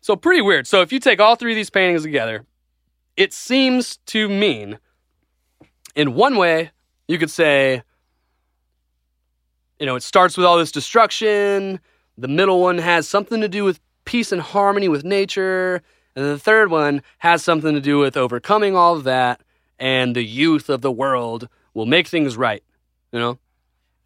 [0.00, 0.66] So pretty weird.
[0.68, 2.46] So if you take all three of these paintings together,
[3.16, 4.78] it seems to mean,
[5.98, 6.70] in one way,
[7.08, 7.82] you could say,
[9.80, 11.80] you know, it starts with all this destruction.
[12.16, 15.82] The middle one has something to do with peace and harmony with nature.
[16.14, 19.40] And the third one has something to do with overcoming all of that.
[19.80, 22.62] And the youth of the world will make things right.
[23.10, 23.38] You know?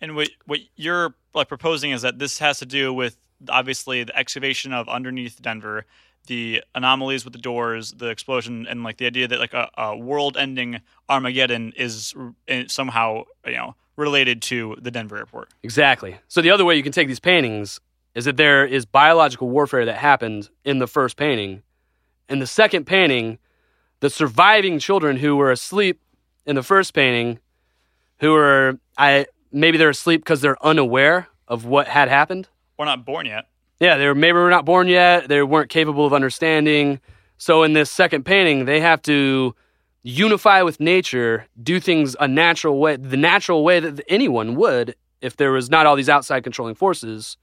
[0.00, 3.18] And what what you're like proposing is that this has to do with
[3.50, 5.84] obviously the excavation of underneath Denver,
[6.26, 9.96] the anomalies with the doors, the explosion, and like the idea that like a, a
[9.96, 12.14] world-ending Armageddon is
[12.48, 15.50] uh, somehow you know related to the Denver airport.
[15.62, 16.16] Exactly.
[16.28, 17.80] So the other way you can take these paintings
[18.14, 21.62] is that there is biological warfare that happened in the first painting.
[22.28, 23.38] In the second painting,
[24.00, 26.00] the surviving children who were asleep
[26.46, 27.38] in the first painting,
[28.20, 32.48] who were I maybe they're asleep because they're unaware of what had happened.
[32.78, 33.48] We're not born yet.
[33.82, 35.26] Yeah, they were maybe were not born yet.
[35.26, 37.00] They weren't capable of understanding.
[37.36, 39.56] So in this second painting, they have to
[40.04, 45.36] unify with nature, do things a natural way, the natural way that anyone would if
[45.36, 47.36] there was not all these outside controlling forces.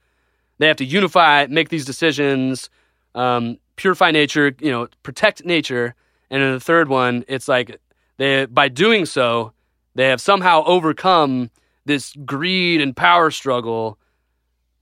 [0.60, 2.70] They have to unify, make these decisions,
[3.16, 5.94] um, purify nature, you know, protect nature.
[6.30, 7.82] And in the third one, it's like
[8.16, 9.52] they by doing so,
[9.96, 11.52] they have somehow overcome
[11.84, 13.98] this greed and power struggle,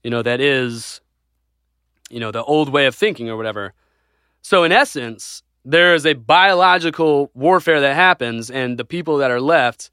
[0.04, 1.00] you know, that is
[2.08, 3.74] you know, the old way of thinking or whatever.
[4.42, 9.40] So, in essence, there is a biological warfare that happens, and the people that are
[9.40, 9.90] left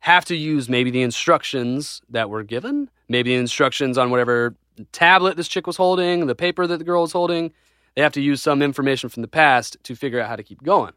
[0.00, 4.54] have to use maybe the instructions that were given, maybe the instructions on whatever
[4.92, 7.52] tablet this chick was holding, the paper that the girl was holding.
[7.94, 10.62] They have to use some information from the past to figure out how to keep
[10.62, 10.92] going.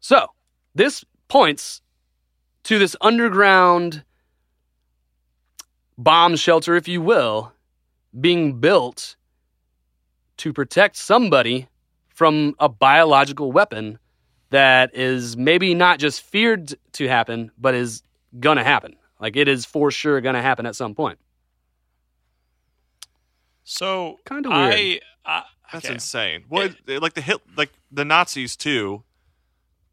[0.00, 0.26] So,
[0.74, 1.80] this points
[2.64, 4.04] to this underground
[5.96, 7.52] bomb shelter, if you will,
[8.18, 9.16] being built
[10.38, 11.68] to protect somebody
[12.08, 13.98] from a biological weapon
[14.50, 18.02] that is maybe not just feared to happen, but is
[18.40, 18.96] gonna happen.
[19.20, 21.18] Like it is for sure gonna happen at some point.
[23.64, 24.74] So Kinda weird.
[24.74, 25.42] I, I
[25.72, 25.94] That's okay.
[25.94, 26.44] insane.
[26.48, 29.04] What like the hit like the Nazis too,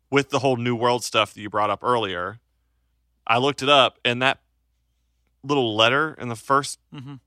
[0.09, 2.39] with the whole New World stuff that you brought up earlier.
[3.27, 4.39] I looked it up, and that
[5.43, 7.19] little letter in the 1st Mhm.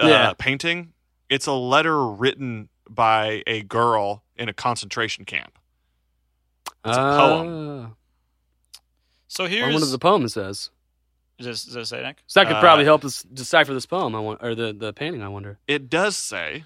[0.00, 0.32] Uh, Yeah.
[0.38, 0.92] painting,
[1.28, 5.58] it's a letter written by a girl in a concentration camp.
[6.84, 7.96] It's a poem.
[9.28, 10.70] So I here's wonder what the poem says.
[11.38, 12.18] Does, does it say Nick?
[12.26, 14.14] So that could Uh, probably help us decipher this poem.
[14.14, 15.22] I want, or the the painting.
[15.22, 15.58] I wonder.
[15.66, 16.64] It does say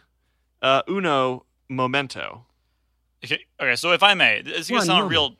[0.63, 2.47] uh, uno momento.
[3.25, 3.77] Okay, okay.
[3.77, 5.11] So if I may, this is gonna One sound moment.
[5.11, 5.37] real,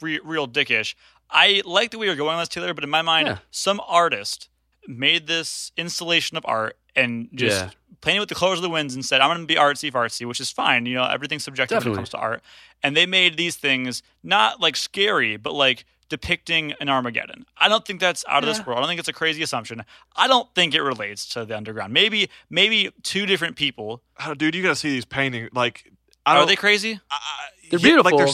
[0.00, 0.94] re, real dickish.
[1.30, 3.38] I like the way you're going on this, Taylor, but in my mind, Yeah.
[3.50, 4.48] some artist
[4.88, 7.70] made this installation of art and just Yeah.
[8.00, 10.26] painted with the colors of the winds and said, "I'm going to be artsy fartsy,"
[10.26, 10.86] which is fine.
[10.86, 12.42] You know, everything's subjective when it comes to art.
[12.82, 17.46] And they made these things not like scary, but like depicting an Armageddon.
[17.56, 18.76] I don't think that's out of this world.
[18.78, 19.84] I don't think it's a crazy assumption.
[20.14, 21.94] I don't think it relates to the underground.
[21.94, 24.02] Maybe, maybe two different people.
[24.24, 25.48] Oh, dude, you gotta see these paintings.
[25.54, 25.90] Like,
[26.26, 26.46] I Are don't.
[26.46, 27.00] they crazy?
[27.70, 28.18] They're yeah, Like beautiful.
[28.18, 28.28] they're,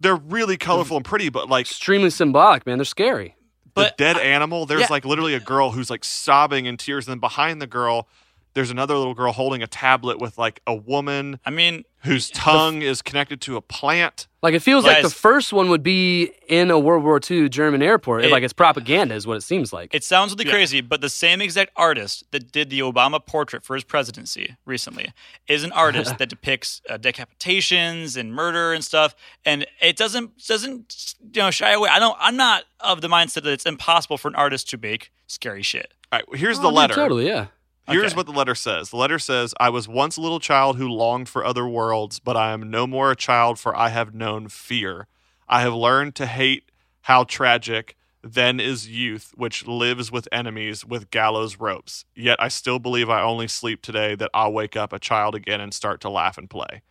[0.00, 2.78] they're really colorful and pretty, but like Extremely symbolic, man.
[2.78, 3.36] They're scary.
[3.74, 4.66] But the dead animal.
[4.66, 4.86] There's yeah.
[4.90, 8.08] like literally a girl who's like sobbing in tears, and then behind the girl,
[8.54, 12.82] there's another little girl holding a tablet with like a woman I mean, whose tongue
[12.82, 14.26] is connected to a plant.
[14.42, 17.48] Like it feels like the Guys- first one would be in a World War II
[17.50, 18.24] German airport.
[18.24, 19.94] It- like it's propaganda, is what it seems like.
[19.94, 20.52] It sounds really Yeah.
[20.52, 25.12] crazy, but the same exact artist that did the Obama portrait for his presidency recently
[25.46, 31.14] is an artist that depicts uh, decapitations and murder and stuff, and it doesn't doesn't
[31.34, 31.88] you know shy away.
[31.90, 32.16] I don't.
[32.20, 35.92] I'm not of the mindset that it's impossible for an artist to make scary shit.
[36.12, 36.94] All right, here's Oh, the dude, letter.
[36.94, 37.46] Totally, yeah.
[37.90, 38.16] Here's Okay.
[38.16, 38.90] what the letter says.
[38.90, 42.36] The letter says, I was once a little child who longed for other worlds, but
[42.36, 45.06] I am no more a child, for I have known fear.
[45.48, 46.70] I have learned to hate
[47.02, 52.04] how tragic then is youth, which lives with enemies with gallows ropes.
[52.14, 55.60] Yet I still believe I only sleep today, that I'll wake up a child again
[55.60, 56.82] and start to laugh and play.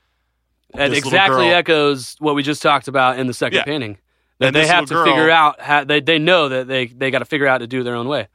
[0.74, 3.64] It This exactly girl- echoes what we just talked about in the second Yeah.
[3.64, 3.97] painting.
[4.39, 7.12] That And they have to girl- figure out how they they know that they they
[7.12, 8.28] got to figure out to do their own way.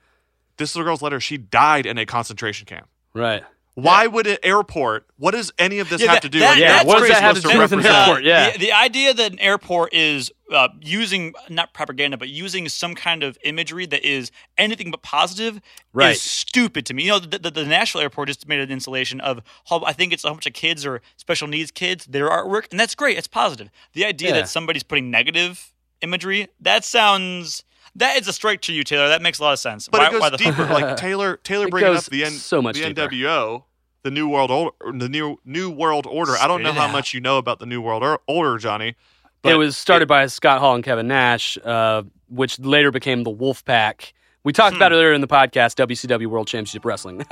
[0.56, 2.88] This little girl's letter, she died in a concentration camp.
[3.12, 3.42] Right.
[3.76, 6.50] Why would an airport, what does any of this Yeah, have that- to do that-
[6.50, 8.22] with Yeah, what what does that have to supposed do with an airport?
[8.22, 8.52] Yeah.
[8.52, 13.24] The, the idea that an airport is uh, using not propaganda, but using some kind
[13.24, 15.60] of imagery that is anything but positive
[15.92, 16.12] Right.
[16.12, 17.02] is stupid to me.
[17.02, 20.12] You know, the, the, the national airport just made an installation of how I think
[20.12, 23.18] it's a bunch of kids or special needs kids, their artwork, and that's great.
[23.18, 23.70] It's positive.
[23.94, 24.34] The idea Yeah.
[24.36, 27.64] that somebody's putting negative imagery that sounds
[27.96, 29.08] that is a strike to you, Taylor.
[29.08, 29.88] That makes a lot of sense.
[29.88, 30.64] But Why- it goes why the deeper.
[30.66, 33.08] Like Taylor, Taylor bringing up the N, so much the deeper.
[33.08, 33.64] NWO,
[34.02, 36.32] the New World Order, the new New World Order.
[36.40, 36.92] I don't know how out.
[36.92, 38.96] much you know about the New World Or- Order, Johnny.
[39.42, 43.30] But it was started by Scott Hall and Kevin Nash, uh, which later became the
[43.30, 44.14] Wolf Pack.
[44.42, 47.18] We talked about it earlier in the podcast, WCW World Championship Wrestling.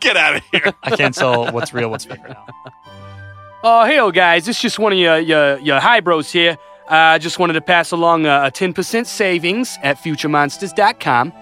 [0.00, 0.72] Get out of here.
[0.82, 2.46] I can't tell what's real, what's fake right now.
[3.64, 6.58] Oh, hey, guys, it's just one of your, your, your high bros here.
[6.92, 11.32] I uh, just wanted to pass along a, a 10% savings at futuremonsters.com.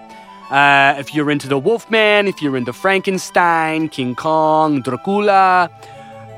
[0.49, 5.69] Uh, if you're into the Wolfman, if you're into Frankenstein, King Kong, Dracula,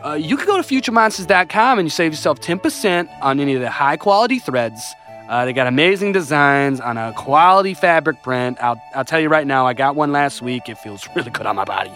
[0.03, 3.69] uh, you can go to futuremonsters.com and you save yourself 10% on any of the
[3.69, 4.81] high quality threads.
[5.29, 8.57] Uh, they got amazing designs on a quality fabric print.
[8.63, 10.67] I'll, I'll tell you right now, I got one last week.
[10.69, 11.93] It feels really good on my body.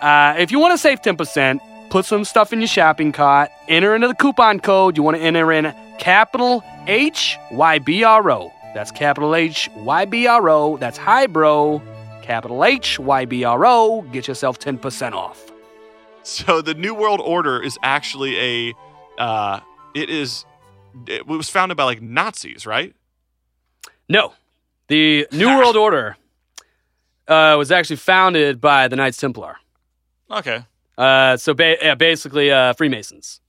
[0.00, 1.58] Uh, if you want to save 10%,
[1.90, 4.96] put some stuff in your shopping cart, enter into the coupon code.
[4.96, 8.52] You want to enter in capital H Y B R O.
[8.74, 10.76] That's capital H Y B R O.
[10.76, 11.80] That's highbrow.
[12.22, 14.02] Capital H Y B R O.
[14.12, 15.50] Get yourself 10% off.
[16.24, 18.74] So the New World Order is actually a,
[19.18, 19.60] uh,
[19.94, 20.44] it is,
[21.06, 22.94] it was founded by like Nazis, right?
[24.08, 24.32] No.
[24.88, 26.16] The New World Order
[27.28, 29.56] uh, was actually founded by the Knights Templar.
[30.30, 30.64] Okay.
[30.98, 33.40] Uh, so ba- yeah, basically uh, Freemasons.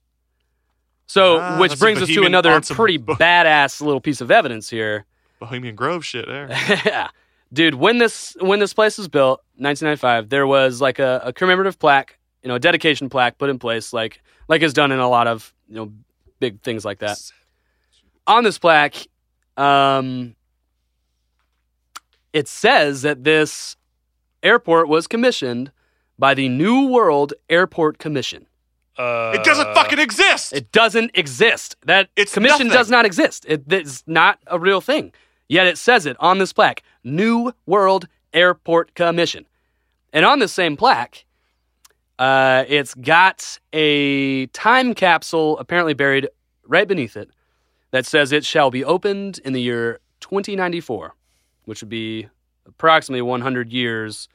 [1.06, 2.82] So, Ah, which brings us to another ensemble.
[2.82, 5.04] pretty badass little piece of evidence here.
[5.38, 6.48] Bohemian Grove shit there.
[6.86, 7.08] yeah,
[7.52, 7.74] dude.
[7.74, 12.18] When this when this place was built, 1995, there was like a, a commemorative plaque,
[12.42, 15.26] you know, a dedication plaque put in place, like like is done in a lot
[15.26, 15.92] of you know
[16.40, 17.18] big things like that.
[18.26, 19.06] On this plaque,
[19.58, 20.34] um,
[22.32, 23.76] it says that this
[24.42, 25.70] airport was commissioned
[26.18, 28.46] by the New World Airport Commission.
[28.96, 30.52] Uh, it doesn't fucking exist.
[30.52, 31.76] It doesn't exist.
[31.84, 32.78] That It's commission nothing.
[32.78, 33.44] does not exist.
[33.48, 35.12] It, it's not a real thing.
[35.48, 39.46] Yet it says it on this plaque New World Airport Commission.
[40.12, 41.24] And on this same plaque,
[42.18, 46.28] uh, it's got a time capsule apparently buried
[46.66, 47.30] right beneath it
[47.90, 51.14] that says it shall be opened in the year 2094,
[51.64, 52.28] which would be
[52.66, 54.28] approximately 100 years.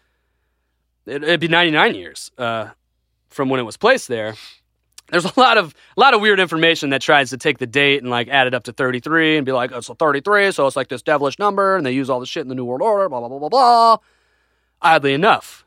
[1.06, 2.70] It, it'd be 99 years uh,
[3.30, 4.36] from when it was placed there.
[5.12, 8.02] There's a lot of a lot of weird information that tries to take the date
[8.02, 10.76] and like add it up to 33 and be like, oh, it's 33, so it's
[10.76, 13.10] like this devilish number, and they use all this shit in the New World Order,
[13.10, 13.98] blah blah blah blah blah.
[14.82, 15.66] Oddly enough,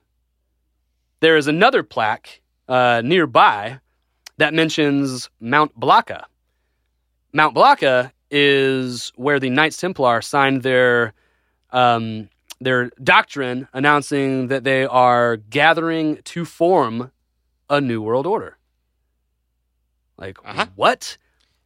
[1.20, 3.80] there is another plaque uh, nearby
[4.38, 6.26] that mentions Mount Blanca.
[7.32, 11.14] Mount Blanca is where the Knights Templar signed their
[11.70, 12.28] um,
[12.60, 17.10] their doctrine announcing that they are gathering to form
[17.72, 18.56] a new world order.
[20.18, 20.66] Like Uh-huh.
[20.76, 21.16] what?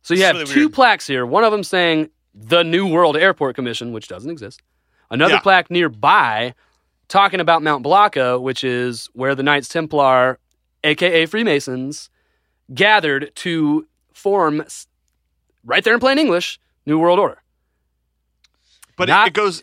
[0.02, 0.72] So you It's have really two weird.
[0.72, 1.26] plaques here.
[1.26, 4.62] One of them saying the New World Airport Commission, which doesn't exist.
[5.11, 5.40] Another Yeah.
[5.40, 6.54] plaque nearby
[7.09, 10.38] talking about Mount Blanca, which is where the Knights Templar,
[10.84, 12.09] aka Freemasons,
[12.72, 14.64] gathered to form,
[15.64, 17.42] right there in plain English, New World Order.
[18.96, 19.62] But Not- it, it goes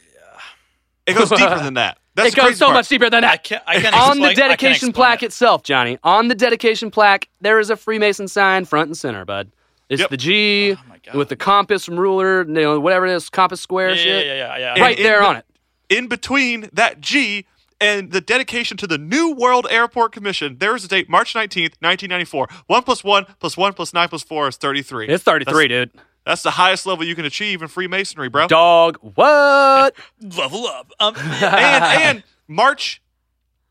[1.05, 1.97] it goes deeper than that.
[2.15, 2.75] That's it goes so part.
[2.75, 3.43] much deeper than I that.
[3.43, 3.63] can't.
[3.65, 5.27] I can't on the explain- I dedication plaque it.
[5.27, 5.97] itself, Johnny.
[6.03, 9.51] On the dedication plaque, there is a Freemason sign front and center, bud.
[9.89, 10.09] It's Yep.
[10.11, 10.75] the G
[11.13, 14.01] Oh with the compass and ruler, you know, whatever it is, compass square Yeah, yeah,
[14.03, 14.25] shit.
[14.27, 14.81] yeah, yeah, yeah.
[14.83, 15.45] Right And there in on it.
[15.89, 17.45] In between that G
[17.81, 21.73] and the dedication to the New World Airport Commission, there is a date, March 19th,
[21.81, 22.47] 1994.
[22.67, 25.07] 1 plus 1 plus 1 plus 9 plus 4 is 33.
[25.09, 25.91] It's 33, dude.
[26.25, 28.47] That's the highest level you can achieve in Freemasonry, bro.
[28.47, 29.93] Dog, what?
[30.21, 30.89] Level up.
[30.99, 33.01] Um, and and March,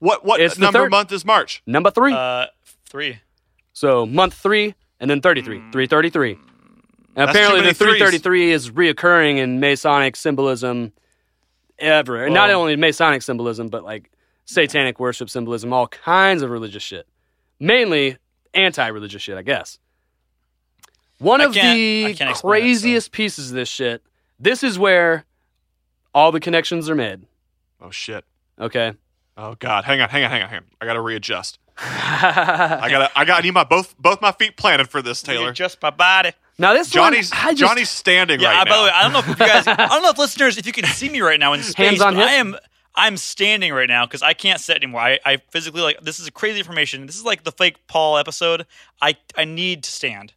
[0.00, 0.90] what what It's the number third.
[0.90, 1.62] month is March?
[1.66, 2.12] Number three.
[2.12, 2.46] uh,
[2.88, 3.20] three.
[3.72, 5.58] so month three and then 33.
[5.72, 6.32] 333.
[6.32, 6.38] And
[7.14, 10.92] That's apparently too many the 333 is reoccurring in Masonic symbolism
[11.78, 12.24] ever.
[12.24, 14.10] And not Well- only Masonic symbolism, but like
[14.44, 17.06] satanic worship symbolism, all kinds of religious shit.
[17.58, 18.18] Mainly
[18.54, 19.78] anti religious shit, I guess.
[21.22, 21.60] One I of the
[22.14, 24.02] can't it, so- craziest pieces of this shit,
[24.40, 25.24] this is where
[26.14, 27.22] all the connections are made.
[27.80, 28.24] Oh shit.
[28.60, 28.92] Okay.
[29.36, 29.84] Oh god.
[29.84, 30.64] Hang on, hang on, hang on, hang on.
[30.80, 31.58] I gotta readjust.
[31.78, 35.52] I gotta I gotta need my both both my feet planted for this, Taylor.
[35.52, 36.32] Just my body.
[36.58, 38.48] Now this Johnny's one, I just, Johnny's standing Yeah.
[38.48, 38.70] right I- now.
[38.70, 39.66] by the way, I don't know if you guys.
[39.66, 41.74] I don't know if listeners, if you can see me right now in space.
[41.76, 42.28] Hands on but hip?
[42.30, 42.56] I am.
[42.94, 45.00] I'm standing right now because I can't sit anymore.
[45.00, 47.06] I, I physically like this is a crazy information.
[47.06, 48.66] This is like the fake Paul episode.
[49.00, 50.34] I I need to stand.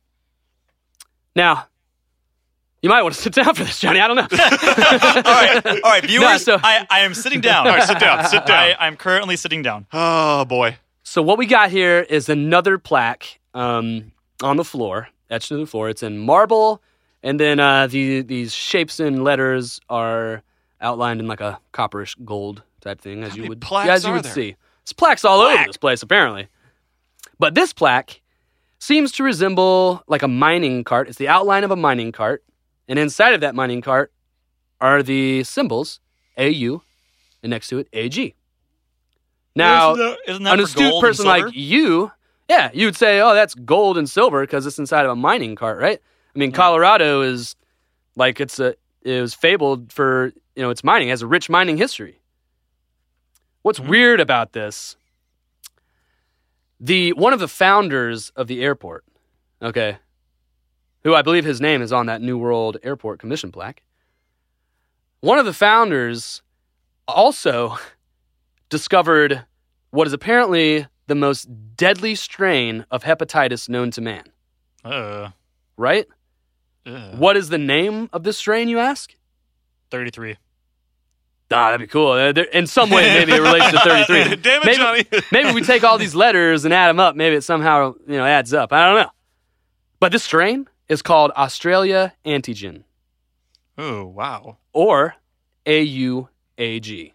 [1.36, 1.68] Now,
[2.82, 4.00] you might want to sit down for this, Johnny.
[4.00, 4.22] I don't know.
[4.32, 6.44] all right, all right, viewers.
[6.46, 7.68] so- I, I am sitting down.
[7.68, 8.58] All right, sit down, sit down.
[8.58, 9.88] I, I'm currently sitting down.
[9.94, 10.78] oh boy.
[11.04, 14.12] So what we got here is another plaque um,
[14.42, 15.88] on the floor, etched into the floor.
[15.88, 16.82] It's in marble,
[17.22, 20.42] and then uh, the these shapes and letters are
[20.82, 24.24] outlined in like a copperish gold type thing, as you would plaques as you would
[24.24, 24.34] there?
[24.34, 24.56] see.
[24.84, 26.48] There's plaques all over this place, apparently.
[27.40, 28.22] But this plaque
[28.80, 31.08] seems to resemble like a mining cart.
[31.10, 32.44] It's the outline of a mining cart,
[32.88, 34.12] and inside of that mining cart
[34.82, 36.00] are the symbols
[36.38, 36.82] AU,
[37.44, 38.36] and next to it AG.
[39.56, 42.12] Now, isn't that, isn't that an astute person like you,
[42.50, 45.56] yeah, you would say, "Oh, that's gold and silver because it's inside of a mining
[45.56, 46.02] cart, right?"
[46.36, 47.56] I mean, Colorado is
[48.18, 51.50] like it's a it was fabled for you know its mining it has a rich
[51.50, 52.20] mining history.
[53.62, 53.90] What's Mm-hmm.
[53.90, 54.96] weird about this?
[56.80, 59.06] The one of the founders of the airport,
[59.62, 59.98] okay,
[61.04, 63.82] who I believe his name is on that New World Airport Commission plaque.
[65.22, 66.42] One of the founders
[67.08, 67.78] also
[68.70, 69.46] discovered
[69.92, 71.48] what is apparently the most
[71.78, 74.24] deadly strain of hepatitis known to man.
[74.84, 75.30] Uh,
[75.78, 76.08] Right?
[76.86, 79.14] uh, What is the name of this strain, you ask?
[79.92, 80.38] Thirty-three.
[81.52, 82.12] Ah, that'd be cool.
[82.12, 84.36] Uh, there- In some way, maybe it relates to 33.
[84.42, 85.06] Damn it, maybe, Johnny.
[85.32, 87.16] maybe we take all these letters and add them up.
[87.16, 88.74] Maybe it somehow you know adds up.
[88.74, 89.12] I don't know.
[90.00, 92.84] But this strain is called Australia antigen
[93.78, 94.58] Oh wow.
[94.74, 95.16] or
[95.66, 97.12] AUAG.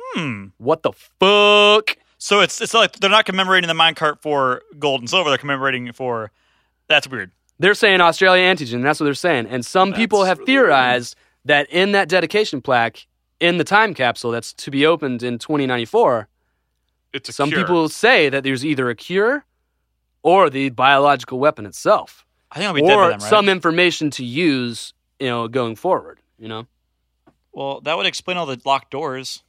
[0.00, 0.46] Hmm.
[0.58, 1.96] What the fuck?
[2.18, 5.30] So it's it's like they're not commemorating the minecart for gold and silver.
[5.30, 6.30] They're commemorating it for.
[6.88, 7.30] That's weird.
[7.58, 8.82] They're saying Australia antigen.
[8.82, 9.46] That's what they're saying.
[9.46, 13.06] And some people have theorized that in that dedication plaque
[13.40, 16.28] in the time capsule that's to be opened in 2094,
[17.12, 17.60] It's a some cure.
[17.60, 19.44] people say that there's either a cure
[20.22, 23.28] or the biological weapon itself, I think I'll be dead by or then, right?
[23.28, 26.20] some information to use, you know, going forward.
[26.38, 26.66] You know,
[27.52, 29.42] well, that would explain all the locked doors.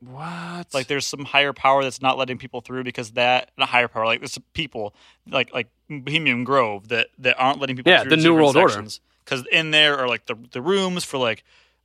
[0.00, 0.72] What?
[0.72, 4.06] Like there's some higher power that's not letting people through because that not higher power.
[4.06, 4.94] Like there's some people
[5.28, 8.84] like like Bohemian Grove that that aren't letting people Yeah, through the New World Order.
[9.24, 11.44] Because in there are like the the rooms for like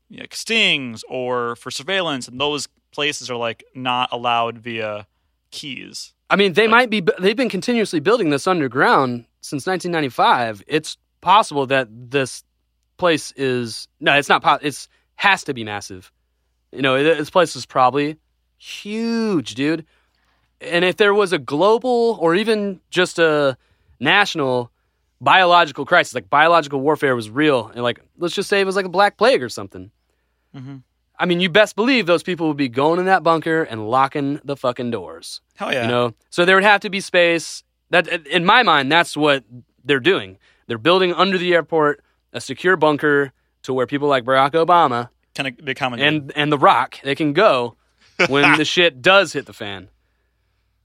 [0.10, 5.08] you know, stings or for surveillance, and those places are like not allowed via
[5.52, 6.14] keys.
[6.30, 7.04] I mean, they might be.
[7.20, 10.64] They've been continuously building this underground since 1995.
[10.68, 12.44] It's possible that this
[12.98, 14.42] place is no, it's not.
[14.42, 16.12] Po- it's has to be massive.
[16.72, 18.18] You know, this place is probably
[18.58, 19.86] huge, dude.
[20.60, 23.58] And if there was a global or even just a
[24.00, 24.72] national
[25.24, 28.86] biological crisis, like biological warfare was real, and like let's just say it was like
[28.86, 29.92] a black plague or something.
[30.56, 30.84] Mhm.
[31.20, 34.40] I mean, you best believe those people would be going in that bunker and locking
[34.44, 35.42] the fucking doors.
[35.56, 35.84] Hell yeah!
[35.84, 37.64] You know, so there would have to be space.
[37.92, 39.44] That, in my mind, that's what
[39.84, 40.38] they're doing.
[40.68, 43.32] They're building under the airport a secure bunker
[43.64, 47.34] to where people like Barack Obama kind of common and and The Rock they can
[47.34, 47.76] go
[48.28, 49.90] when the shit does hit the fan.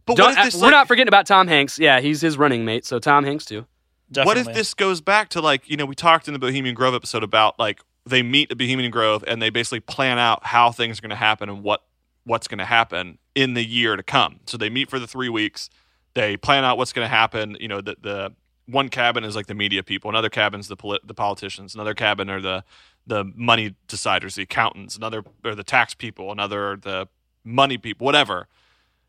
[0.05, 1.78] But Don't- what if this, we're like- not forgetting about Tom Hanks.
[1.78, 3.66] Yeah, he's his running mate, so Tom Hanks too.
[4.10, 4.40] Definitely.
[4.43, 6.94] What if this goes back to like you know we talked in the Bohemian Grove
[6.94, 10.98] episode about like they meet at Bohemian Grove and they basically plan out how things
[10.98, 11.82] are going to happen and what
[12.24, 14.40] what's going to happen in the year to come.
[14.47, 15.70] So they meet for the three weeks.
[16.14, 17.56] They plan out what's going to happen.
[17.60, 18.32] You know, the the
[18.66, 22.28] one cabin is like the media people, another cabin's the polit- the politicians, another cabin
[22.30, 22.64] are the
[23.06, 27.09] the money deciders, the accountants, another or the tax people, another the
[27.44, 28.47] money people, whatever.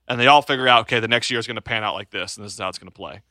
[0.08, 2.10] And they all figure out, okay, the next year is going to pan out like
[2.10, 3.22] this, and this is how it's going to play.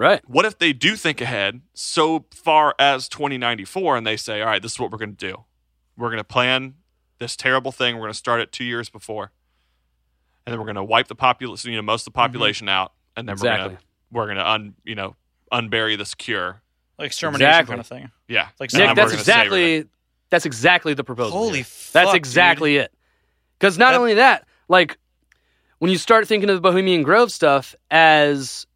[0.00, 0.22] Right.
[0.26, 4.62] What if they do think ahead so far as 2094 and they say, all right,
[4.62, 5.44] this is what we're going to do?
[5.94, 6.76] We're going to plan
[7.18, 7.96] this terrible thing.
[7.96, 9.30] We're going to start it two years before.
[10.46, 12.28] And then we're going to wipe the population, you know, most of the mm-hmm.
[12.28, 12.94] population out.
[13.14, 13.78] And then we're going to,
[14.10, 15.16] we're going to, un, you know,
[15.52, 16.62] unbury this cure.
[16.98, 17.72] like extermination Exactly.
[17.72, 18.10] kind of thing.
[18.26, 18.48] Yeah.
[18.58, 19.84] Like Nick, that's exactly
[20.30, 21.32] that's exactly the proposal.
[21.36, 21.64] Holy here.
[21.64, 22.16] fuck, That's dude.
[22.16, 22.90] exactly it.
[23.58, 24.96] Because not That- only that, like
[25.78, 28.66] when you start thinking of the Bohemian Grove stuff as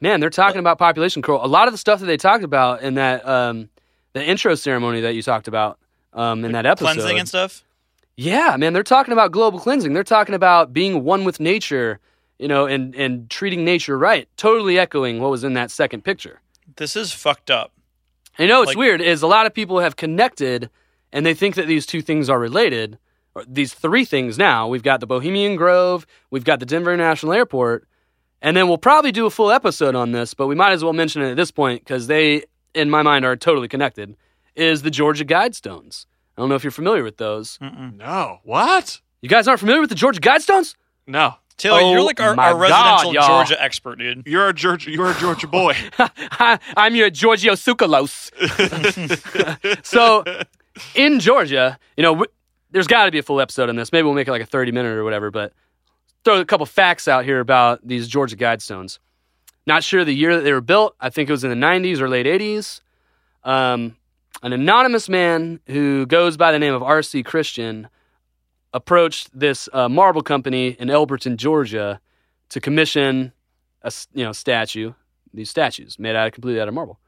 [0.00, 1.44] man, they're talking about population control.
[1.44, 3.68] A lot of the stuff that they talked about in that um,
[4.12, 5.78] the intro ceremony that you talked about
[6.12, 7.64] um, in that episode, Cleansing and stuff.
[8.16, 9.92] yeah, man, they're talking about global cleansing.
[9.92, 12.00] They're talking about being one with nature,
[12.38, 14.28] you know, and and treating nature right.
[14.36, 16.40] Totally echoing what was in that second picture.
[16.76, 17.72] This is fucked up.
[18.38, 20.70] You know what's Like- weird is a lot of people have connected
[21.12, 22.98] and they think that these two things are related.
[23.34, 24.66] Or these three things now.
[24.66, 27.86] We've got the Bohemian Grove, we've got the Denver National Airport,
[28.42, 30.92] and then we'll probably do a full episode on this, but we might as well
[30.92, 32.44] mention it at this point because they,
[32.74, 34.16] in my mind, are totally connected.
[34.56, 36.06] Is the Georgia Guidestones.
[36.36, 37.58] I don't know if you're familiar with those.
[37.60, 38.40] No.
[38.44, 39.00] What?
[39.22, 40.74] You guys aren't familiar with the Georgia Guidestones?
[41.06, 41.34] No.
[41.56, 43.26] Taylor, Oh you're like our, our residential God.
[43.46, 44.22] Georgia expert, dude.
[44.26, 45.74] You're a Georgia, you're a Georgia boy.
[46.78, 48.30] I'm your Giorgio Tsoukalos.
[49.84, 50.24] so,
[50.94, 52.30] in Georgia, you know, w-
[52.70, 53.92] there's got to be a full episode on this.
[53.92, 55.52] Maybe we'll make it like a 30 minute or whatever, but
[56.24, 58.98] throw a couple facts out here about these Georgia Guidestones.
[59.66, 60.94] Not sure the year that they were built.
[61.00, 62.80] I think it was in the 90s or late 80s.
[63.44, 63.96] Um,
[64.42, 67.22] an anonymous man who goes by the name of R.C.
[67.22, 67.88] Christian
[68.72, 72.00] approached this uh, marble company in Elberton, Georgia,
[72.48, 73.32] to commission
[73.82, 74.92] a you know statue.
[75.32, 76.98] These statues made out of completely out of marble.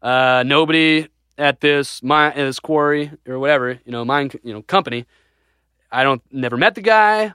[0.00, 5.06] Uh, nobody at this mine, this quarry or whatever you know mine you know company.
[5.90, 7.32] I don't never met the guy.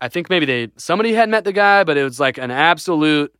[0.00, 3.34] I think maybe they somebody had met the guy, but it was like an absolute.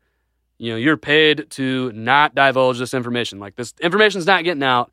[0.58, 3.40] You know, you're paid to not divulge this information.
[3.40, 4.92] Like this information's not getting out.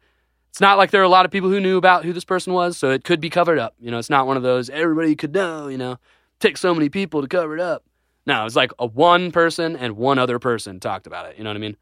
[0.49, 2.53] It's not like there are a lot of people who knew about who this person
[2.53, 3.75] was, so it could be covered up.
[3.79, 5.67] You know, it's not one of those everybody could know.
[5.67, 5.97] You know,
[6.39, 7.83] take so many people to cover it up.
[8.25, 11.37] No, it was like a one person and one other person talked about it.
[11.37, 11.77] You know what I mean?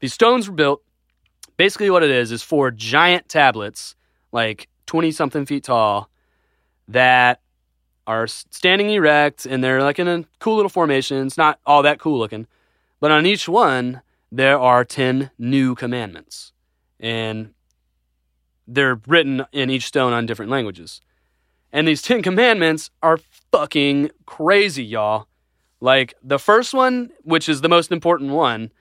[0.00, 0.82] These stones were built.
[1.56, 3.96] Basically, what it is is four giant tablets,
[4.32, 6.08] like twenty something feet tall,
[6.88, 7.40] that
[8.10, 11.24] are standing erect and they're like in a cool little formation.
[11.24, 12.48] It's not all that cool looking,
[12.98, 16.52] but on each one there are ten new commandments,
[16.98, 17.54] and
[18.66, 21.00] they're written in each stone on different languages.
[21.72, 23.18] And these Ten Commandments are
[23.52, 25.28] fucking crazy, y'all.
[25.80, 28.72] Like the first one, which is the most important one,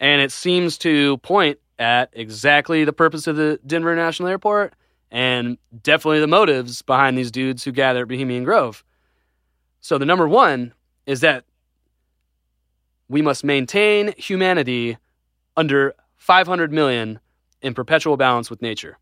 [0.00, 4.72] and it seems to point at exactly the purpose of the Denver National Airport
[5.12, 8.82] and definitely the motives behind these dudes who gather at Bohemian Grove.
[9.80, 10.72] So the number one
[11.06, 11.44] is that
[13.08, 14.96] we must maintain humanity
[15.54, 17.20] under 500 million
[17.60, 18.98] in perpetual balance with nature.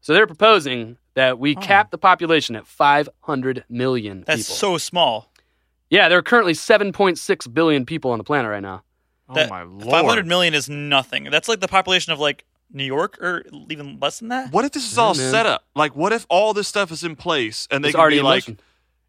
[0.00, 1.60] So they're proposing that we oh.
[1.60, 4.56] cap the population at 500 million That's people.
[4.56, 5.30] so small.
[5.88, 8.82] yeah, there are currently 7.6 billion people on the planet right now.
[9.32, 9.84] That oh my lord.
[9.84, 11.24] 500 million is nothing.
[11.30, 14.52] That's like the population of like New York or even less than that.
[14.52, 15.30] What if this is all man.
[15.30, 15.64] set up?
[15.74, 18.22] Like, what if all this stuff is in place and they It's can already be
[18.22, 18.60] like, motion.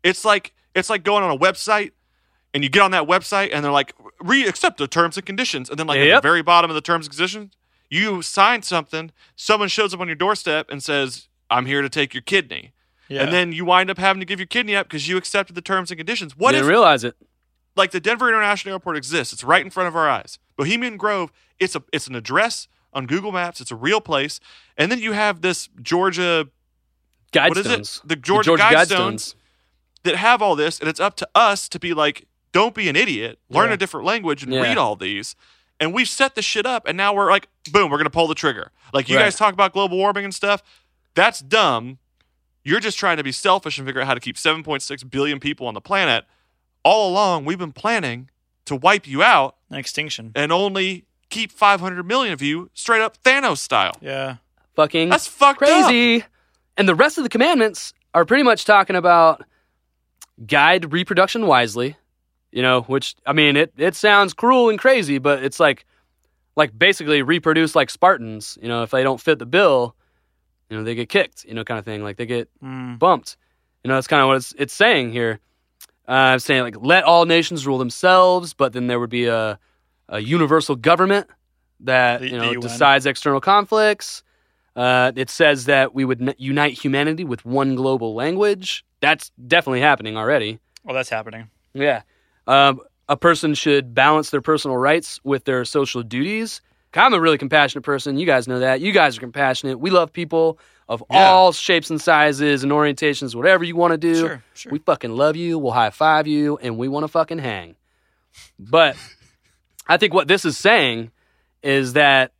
[0.03, 1.91] it's like it's like going on a website
[2.53, 5.69] and you get on that website and they're like, re accept the terms and conditions,
[5.69, 7.53] and then like at the very bottom of the terms and conditions,
[7.89, 9.11] you sign something.
[9.35, 12.73] Someone shows up on your doorstep and says, "I'm here to take your kidney,"
[13.09, 13.23] Yeah.
[13.23, 15.61] and then you wind up having to give your kidney up because you accepted the
[15.61, 16.35] terms and conditions.
[16.37, 17.15] What Didn't if realize it.
[17.75, 19.33] like the Denver International Airport exists.
[19.33, 20.39] It's right in front of our eyes.
[20.57, 23.61] Bohemian Grove, it's a it's an address on Google Maps.
[23.61, 24.39] It's a real place.
[24.77, 26.47] And then you have this Georgia
[27.33, 27.81] what is it?
[27.81, 28.01] Guidestones.
[28.07, 29.35] The Georgia, Guidestones
[30.03, 32.95] that have all this, and it's up to us to be like, don't be an
[32.95, 33.39] idiot.
[33.49, 33.73] Learn Yeah.
[33.73, 34.61] a different language and Yeah.
[34.61, 35.35] read all these.
[35.79, 38.35] And we've set the shit up, and now we're like, boom, we're gonna pull the
[38.35, 38.71] trigger.
[38.93, 39.23] Like you Right.
[39.23, 40.63] guys talk about global warming and stuff.
[41.15, 41.97] That's dumb.
[42.63, 45.67] You're just trying to be selfish and figure out how to keep 7.6 billion people
[45.67, 46.25] on the planet.
[46.83, 48.29] All along, we've been planning
[48.65, 50.31] to wipe you out An extinction.
[50.35, 53.93] and only keep 500 million of you straight up Thanos style.
[54.01, 54.37] Yeah.
[54.75, 55.67] Fucking That's fucked up.
[55.87, 56.23] crazy.
[56.77, 59.43] And the rest of the commandments are pretty much talking about
[60.45, 61.97] guide reproduction wisely.
[62.51, 65.85] You know, which I mean, it it sounds cruel and crazy, but it's like
[66.55, 68.57] like basically reproduce like Spartans.
[68.61, 69.93] You know, if they don't fit the bill,
[70.69, 71.43] you know, they get kicked.
[71.43, 72.01] You know, kind of thing.
[72.03, 72.97] Like they get Mm.
[72.97, 73.35] bumped.
[73.83, 75.39] You know, that's kind of what it's it's saying here.
[76.07, 79.59] Uh, I'm saying like let all nations rule themselves, but then there would be a
[80.09, 81.27] a universal government
[81.81, 84.23] that The- you know decides external conflicts.
[84.75, 88.83] Uh, it says that we would n- unite humanity with one global language.
[88.99, 90.59] That's definitely happening already.
[90.83, 91.49] Well, that's happening.
[91.73, 92.01] Yeah.
[92.45, 96.61] Um, a person should balance their personal rights with their social duties.
[96.93, 98.17] I'm a really compassionate person.
[98.17, 98.79] You guys know that.
[98.81, 99.79] You guys are compassionate.
[99.79, 104.15] We love people of all shapes and sizes and orientations, whatever you want to do.
[104.15, 104.71] Sure, sure.
[104.71, 105.57] We fucking love you.
[105.59, 107.75] We'll high five you, and we want to fucking hang.
[108.59, 108.95] But
[109.87, 111.11] I think what this is saying
[111.63, 112.31] is that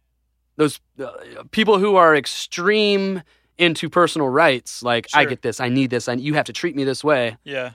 [0.58, 1.12] those uh,
[1.52, 3.22] people who are extreme
[3.58, 6.76] into personal rights, like I get this, I need this, I, you have to treat
[6.76, 7.72] me this way Yeah.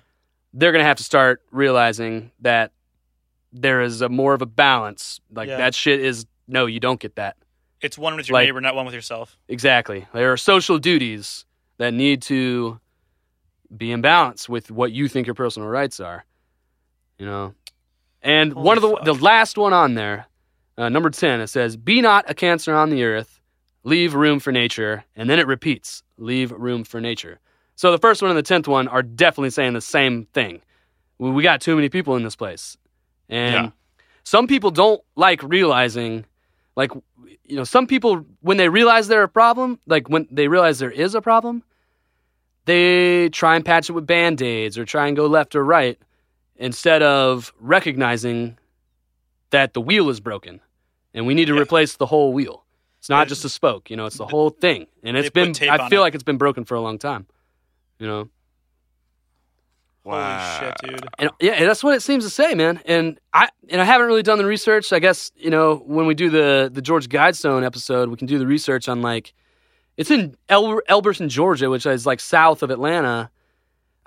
[0.53, 2.73] they're going to have to start realizing that
[3.53, 5.21] there is a more of a balance.
[5.33, 5.57] Like Yeah.
[5.59, 7.37] that shit is no, you don't get that.
[7.81, 9.39] It's one with your Like- neighbor, not one with yourself.
[9.49, 10.07] Exactly.
[10.13, 11.47] There are social duties
[11.79, 12.79] that need to
[13.75, 16.25] be in balance with what you think your personal rights are.
[17.19, 17.55] You know.
[18.23, 20.27] And one of the Holy the last one on there,
[20.77, 23.41] uh, number 10, it says, "Be not a cancer on the earth,
[23.85, 27.41] leave room for nature." And then it repeats, "Leave room for nature."
[27.77, 30.61] So the first one and the 10th one are definitely saying the same thing.
[31.19, 32.77] We got too many people in this place.
[33.29, 33.71] And Yeah.
[34.25, 36.27] some people don't like realizing
[36.77, 36.93] like
[37.45, 40.91] you know some people when they realize they're a problem like when they realize there
[40.91, 41.63] is a problem
[42.67, 45.99] they try and patch it with band-aids or try and go left or right
[46.61, 48.57] instead of recognizing
[49.51, 50.61] that the wheel is broken
[51.13, 51.63] and we need to Yeah.
[51.63, 52.65] replace the whole wheel
[53.01, 55.51] it's not They- just a spoke you know it's the whole thing and it's been
[55.69, 56.05] i feel it.
[56.05, 57.27] like it's been broken for a long time
[57.99, 58.29] you know
[60.03, 60.59] Wow.
[60.59, 61.09] Holy shit, dude.
[61.19, 62.81] and yeah, and that's what it seems to say, man.
[62.87, 64.95] And I and I haven't really done the research.
[64.95, 68.39] I guess you know when we do the the George Guidestone episode, we can do
[68.39, 69.35] the research on like
[69.99, 73.31] it's in El- Elberton, Georgia, which is like south of Atlanta.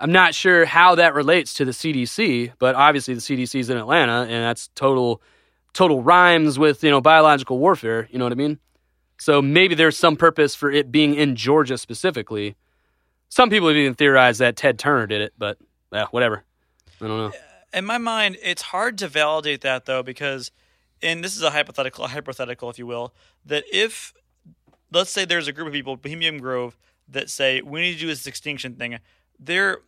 [0.00, 3.76] I'm not sure how that relates to the CDC, but obviously the CDC is in
[3.76, 5.22] Atlanta, and that's total
[5.72, 8.08] total rhymes with you know biological warfare.
[8.10, 8.58] You know what I mean?
[9.18, 12.56] So maybe there's some purpose for it being in Georgia specifically.
[13.28, 15.58] Some people have even theorized that Ted Turner did it, but
[15.92, 16.44] yeah, whatever.
[17.00, 17.32] I don't know.
[17.72, 20.50] in my mind, it's hard to validate that though, because,
[21.02, 23.14] and this is a hypothetical, a hypothetical, if you will,
[23.44, 24.14] that if,
[24.92, 26.76] let's say there's a group of people, Bohemian Grove,
[27.08, 28.98] that say we need to do this extinction thing,
[29.38, 29.78] there,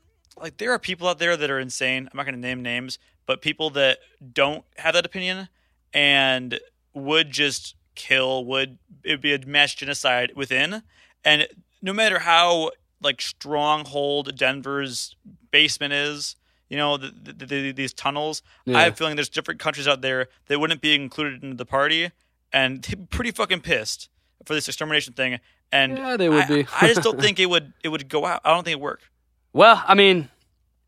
[0.41, 2.09] like there are people out there that are insane.
[2.11, 3.99] I'm not going to name names, but people that
[4.33, 5.49] don't have that opinion
[5.93, 6.61] and
[6.95, 10.83] would just kill, would it would be a mass genocide within,
[11.25, 11.49] and
[11.83, 12.71] no matter how
[13.03, 15.17] like stronghold Denver's
[15.51, 16.37] basement is,
[16.69, 18.43] you know, the, the, the, these tunnels.
[18.65, 18.79] Yeah.
[18.79, 21.67] I have a feeling there's different countries out there that wouldn't be included into the
[21.67, 22.11] party,
[22.53, 24.09] and they'd be pretty fucking pissed
[24.45, 25.41] for this extermination thing.
[25.73, 26.67] And Yeah, they would I, be.
[26.81, 28.41] I just don't think it would it would go out.
[28.45, 29.05] I don't think it worked.
[29.57, 30.29] Well, I mean,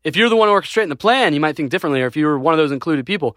[0.03, 2.03] if you're the one orchestrating the plan, you might think differently.
[2.03, 3.35] Or if you're one of those included people,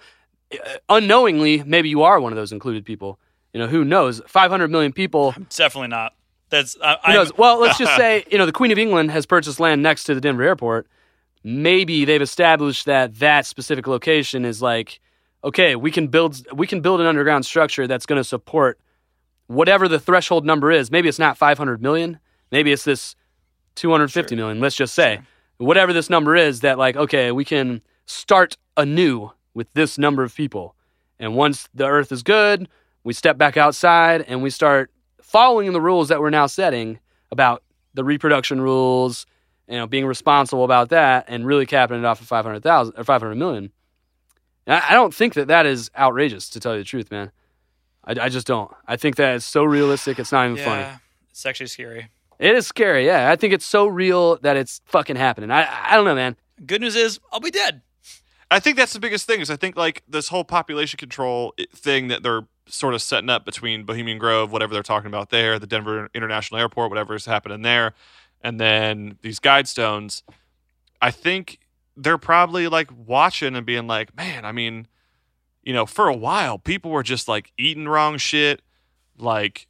[0.53, 0.57] uh,
[0.91, 3.19] unknowingly, maybe you are one of those included people.
[3.55, 4.21] You know, who knows?
[4.27, 5.35] 500 million people.
[5.49, 6.13] Definitely not.
[6.51, 7.33] That's I, Who knows?
[7.39, 10.15] Well, let's just say, you know, the Queen of England has purchased land next to
[10.15, 10.87] the Denver airport.
[11.43, 15.01] Maybe they've established that that specific location is like,
[15.43, 18.79] okay, we can build we can build an underground structure that's going to support
[19.47, 20.91] whatever the threshold number is.
[20.91, 22.21] Maybe it's not 500 million.
[22.51, 23.17] Maybe it's this
[23.75, 24.61] 250 million.
[24.61, 25.21] Let's just say
[25.59, 26.61] whatever this number is.
[26.61, 30.75] That like, okay, we can start anew with this number of people,
[31.19, 32.69] and once the Earth is good,
[33.05, 34.91] we step back outside and we start
[35.21, 36.99] following the rules that we're now setting
[37.31, 37.63] about
[37.95, 39.27] the reproduction rules,
[39.69, 43.35] you know, being responsible about that, and really capping it off at 500,000 or 500
[43.35, 43.73] million.
[44.67, 47.33] And I don't think that that is outrageous, to tell you the truth, man.
[48.05, 48.71] I, I just don't.
[48.87, 51.01] I think that it's so realistic, it's not even yeah, funny.
[51.31, 52.09] it's actually scary.
[52.43, 53.31] It is scary, yeah.
[53.31, 55.53] I think it's so real that it's fucking happening.
[55.53, 56.35] I, I don't know, man.
[56.67, 57.83] Good news is I'll be dead.
[58.51, 62.09] I think that's the biggest thing is I think like this whole population control thing
[62.09, 65.69] that they're sort of setting up between Bohemian Grove, whatever they're talking about there, the
[65.69, 67.95] Denver International Airport, whatever is happening there,
[68.41, 70.25] and then these guide stones.
[71.01, 71.61] I think
[71.97, 74.89] they're probably like watching and being like, man, I mean,
[75.63, 78.63] you know, for a while people were just like eating wrong shit,
[79.17, 79.69] like,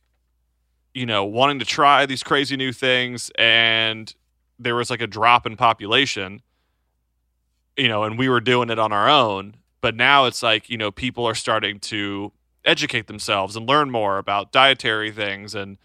[0.94, 4.14] you know, wanting to try these crazy new things, and
[4.58, 6.42] there was like a drop in population
[7.76, 9.56] you know, and we were doing it on our own.
[9.80, 12.32] But now it's like, you know, people are starting to
[12.64, 15.78] educate themselves and learn more about dietary things and,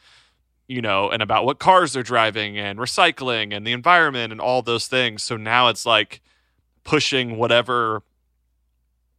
[0.68, 4.62] you know, and about what cars they're driving and recycling and the environment and all
[4.62, 5.24] those things.
[5.24, 6.22] So now it's like
[6.84, 8.04] pushing whatever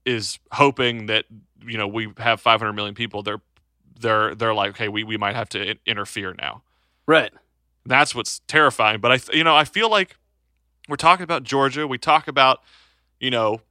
[0.05, 1.27] is hoping that
[1.67, 3.23] you know we have 500 million people.
[3.23, 3.43] They're
[3.99, 6.63] they're they're like, okay, we we might have to i- interfere now.
[7.07, 7.33] Right.
[7.87, 9.01] That's what's terrifying.
[9.01, 10.17] But I, th- you know, I feel like
[10.89, 11.87] we're talking about Georgia.
[11.87, 12.63] We talk about,
[13.19, 13.63] you know,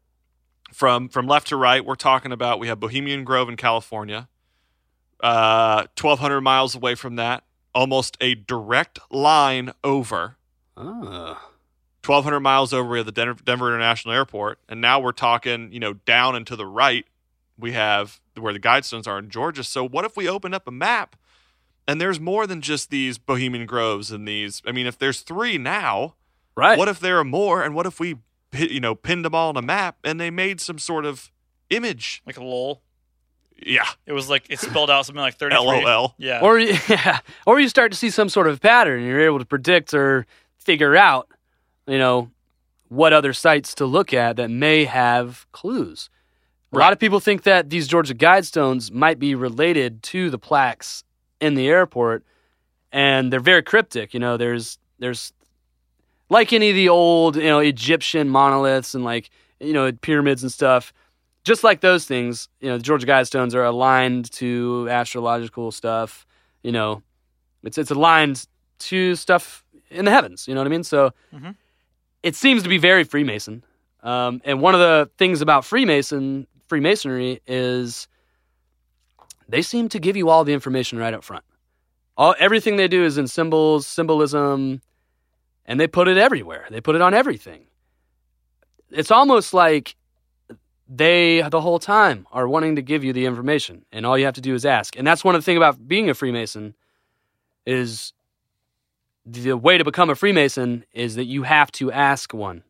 [0.73, 1.85] from from left to right.
[1.85, 4.27] We're talking about we have Bohemian Grove in California,
[5.21, 7.43] uh, twelve hundred miles away from that,
[7.73, 10.37] almost a direct line over.
[10.75, 11.37] Oh.
[12.05, 14.59] 1,200 miles over, we have the Denver, Denver International Airport.
[14.69, 17.05] And now we're talking, you know, down and to the right,
[17.59, 19.63] we have where the Guidestones are in Georgia.
[19.63, 21.15] So what if we open up a map
[21.87, 24.61] and there's more than just these Bohemian Groves and these?
[24.65, 26.15] I mean, if there's three now,
[26.55, 26.77] Right.
[26.77, 27.61] what if there are more?
[27.63, 28.17] And what if we,
[28.53, 31.31] you know, pinned them all on a map and they made some sort of
[31.69, 32.21] image?
[32.25, 32.81] Like a lol.
[33.59, 33.87] Yeah.
[34.05, 35.55] It was like it spelled out something like thirty.
[35.55, 36.13] LOL.
[36.17, 36.41] Yeah.
[36.41, 36.59] Or
[36.89, 39.03] yeah, or you start to see some sort of pattern.
[39.03, 40.25] You're able to predict or
[40.57, 41.27] figure out,
[41.87, 42.29] you know,
[42.89, 46.09] what other sites to look at that may have clues.
[46.73, 51.03] A lot of people think that these Georgia Guidestones might be related to the plaques
[51.39, 52.23] in the airport,
[52.91, 54.13] and they're very cryptic.
[54.13, 55.31] You know, there's there's
[56.29, 59.29] like any of the old you know Egyptian monoliths and like
[59.59, 60.91] you know pyramids and stuff.
[61.45, 66.25] Just like those things, you know, the Georgia Guidestones are aligned to astrological stuff.
[66.63, 67.01] You know,
[67.63, 68.45] it's it's aligned
[68.79, 70.47] to stuff in the heavens.
[70.49, 70.83] You know what I mean?
[70.83, 71.55] So Mhm.
[72.23, 73.63] it seems to be very Freemason.
[74.03, 78.07] Um, and one of the things about Freemason Freemasonry is
[79.47, 81.43] they seem to give you all the information right up front.
[82.17, 84.81] All everything they do is in symbols, symbolism,
[85.65, 86.65] and they put it everywhere.
[86.69, 87.67] They put it on everything.
[88.89, 89.95] It's almost like
[90.89, 94.35] they the whole time are wanting to give you the information, and all you have
[94.35, 94.97] to do is ask.
[94.97, 96.73] And that's one of the things about being a Freemason
[97.65, 98.13] is
[99.25, 102.63] the way to become a Freemason is that you have to ask one.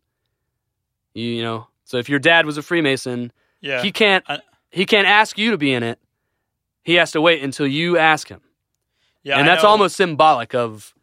[1.13, 3.31] You, you know, so if your dad was a Freemason,
[3.61, 3.81] yeah.
[3.81, 5.99] he can't I- he can't ask you to be in it.
[6.83, 8.41] He has to wait until you ask him,
[9.23, 9.37] yeah.
[9.39, 10.93] and I that's know- almost symbolic of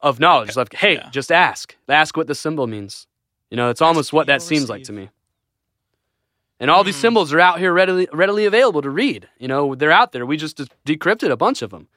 [0.00, 0.56] of knowledge.
[0.56, 1.08] Like, hey, Yeah.
[1.10, 1.74] just ask.
[1.88, 3.06] Ask what the symbol means.
[3.50, 5.08] You know, it's almost what that seems like to me.
[6.58, 7.00] And all these Hmm.
[7.02, 9.28] symbols are out here readily readily available to read.
[9.38, 10.24] You know, they're out there.
[10.24, 11.88] We just decrypted a bunch of them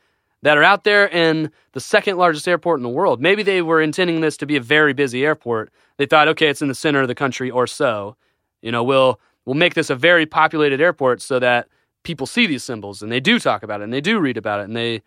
[0.41, 3.21] that are out there in the second largest airport in the world.
[3.21, 5.71] Maybe they were intending this to be a very busy airport.
[5.97, 8.15] They thought, okay, it's in the center of the country or so.
[8.61, 11.67] You know, we'll we'll make this a very populated airport so that
[12.03, 14.59] people see these symbols and they do talk about it and they do read about
[14.61, 15.01] it and they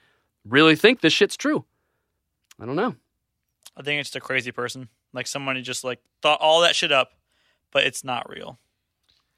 [0.47, 1.65] really think this shit's true.
[2.61, 2.95] I don't know.
[3.77, 4.89] I think it's just a crazy person.
[5.13, 7.13] Like someone who just like thought all that shit up,
[7.71, 8.59] but it's not real.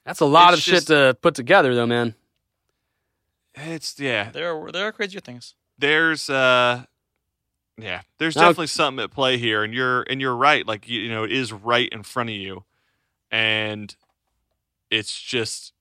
[0.04, 2.14] That's a lot It's of just- shit to put together, though, man.
[3.54, 4.30] It's, yeah.
[4.30, 5.54] There are there are crazier things.
[5.78, 6.84] there's uh
[7.78, 11.00] yeah there's Now- definitely something at play here and you're and you're right like you,
[11.02, 12.64] you know it is right in front of you
[13.30, 13.94] and
[14.98, 15.72] it's just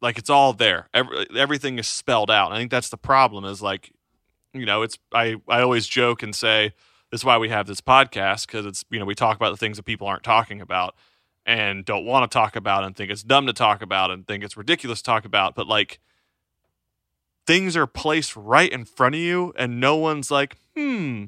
[0.00, 0.88] like it's all there.
[0.92, 2.52] Every, everything is spelled out.
[2.52, 3.92] I think that's the problem is like
[4.54, 6.74] you know it's i i always joke and say
[7.10, 9.56] this is why we have this podcast because it's you know we talk about the
[9.56, 10.94] things that people aren't talking about
[11.46, 14.44] and don't want to talk about and think it's dumb to talk about and think
[14.44, 16.00] it's ridiculous to talk about but like
[17.46, 21.24] things are placed right in front of you and no one's like, hmm,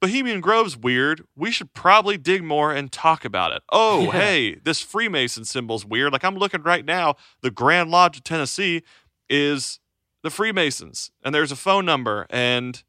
[0.00, 1.24] Bohemian Grove's weird.
[1.36, 3.62] We should probably dig more and talk about it.
[3.70, 4.10] Oh, Yeah.
[4.12, 6.12] hey, this Freemason symbol's weird.
[6.12, 8.82] Like I'm looking right now, the Grand Lodge of Tennessee
[9.28, 9.78] is
[10.22, 12.82] the Freemasons, and there's a phone number, and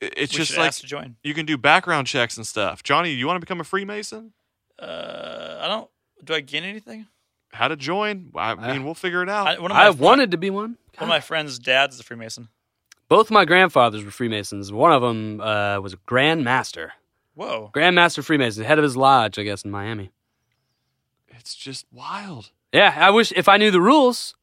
[0.00, 1.16] it's we just like ask to join.
[1.24, 2.82] you can do background checks and stuff.
[2.82, 4.32] Johnny, you want to become a Freemason?
[4.78, 5.90] Uh, I don't.
[6.22, 7.06] Do I gain anything?
[7.52, 8.30] How to join?
[8.36, 9.46] I mean, we'll figure it out.
[9.48, 10.76] I, one of my I fri- wanted to be one.
[10.98, 12.48] One of my friends' dad's a Freemason.
[13.08, 14.70] Both my grandfathers were Freemasons.
[14.70, 16.92] One of them uh, was a Grand Master.
[17.34, 17.70] Whoa.
[17.72, 20.10] Grand Master Freemason, head of his lodge, I guess, in Miami.
[21.28, 22.50] it's just wild.
[22.72, 24.34] Yeah, I wish if I knew the rules,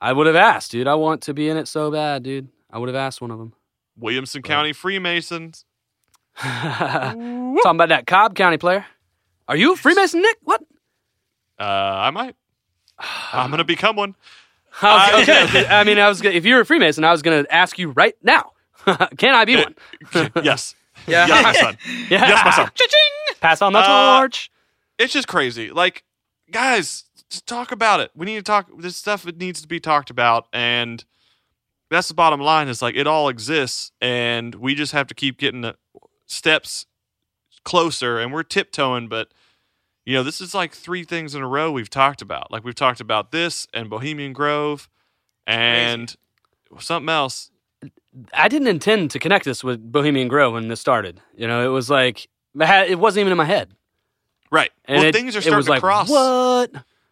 [0.00, 0.86] I would have asked, dude.
[0.86, 2.48] I want to be in it so bad, dude.
[2.70, 3.54] I would have asked one of them.
[3.96, 5.64] Williamson County Freemasons.
[6.36, 8.84] Talking about that Cobb County player.
[9.48, 10.36] Are you a Freemason, Nick?
[10.42, 10.62] What?
[11.58, 12.36] Uh, I might.
[13.32, 14.14] I'm gonna become one.
[14.82, 15.66] I was- okay.
[15.66, 17.78] I mean, I was gonna, if you were a Freemason, I was going to ask
[17.78, 18.52] you right now.
[19.16, 19.74] Can I be one?
[20.42, 20.74] yes.
[21.06, 21.26] Yeah.
[21.26, 21.76] Yes, my son.
[22.08, 22.28] Yeah.
[22.28, 22.70] Yes, my son.
[22.76, 23.36] Ching!
[23.40, 24.50] Pass on the Uh, torch.
[24.98, 25.70] It's just crazy.
[25.70, 26.02] Like,
[26.50, 28.10] guys, just talk about it.
[28.14, 28.68] We need to talk.
[28.78, 31.04] This stuff it needs to be talked about, and
[31.90, 32.68] that's the bottom line.
[32.68, 35.76] Is like it all exists, and we just have to keep getting the
[36.26, 36.86] steps
[37.64, 39.08] closer, and we're tiptoeing.
[39.08, 39.28] But
[40.04, 42.50] you know, this is like three things in a row we've talked about.
[42.50, 44.88] Like we've talked about this and Bohemian Grove,
[45.46, 46.14] and
[46.78, 47.50] something else.
[48.32, 51.20] I didn't intend to connect this with Bohemian Grove when this started.
[51.36, 53.72] You know, it was like it wasn't even in my head.
[54.50, 54.70] Right.
[54.84, 56.08] And well, it, things are starting to like, cross.
[56.08, 56.70] What?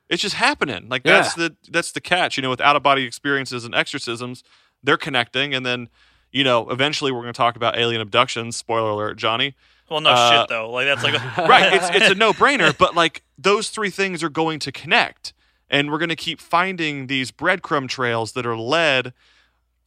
[0.09, 0.89] It's just happening.
[0.89, 2.37] Like that's the that's the catch.
[2.37, 4.45] You know, with out of body experiences and exorcisms,
[4.83, 5.89] they're connecting, and then
[6.31, 8.57] you know, eventually we're going to talk about alien abductions.
[8.57, 9.55] Spoiler alert, Johnny.
[9.93, 10.71] Well, no Uh, shit though.
[10.71, 11.73] Like that's like right.
[11.75, 15.33] It's it's a no brainer, but like those three things are going to connect,
[15.71, 19.13] and we're going to keep finding these breadcrumb trails that are led.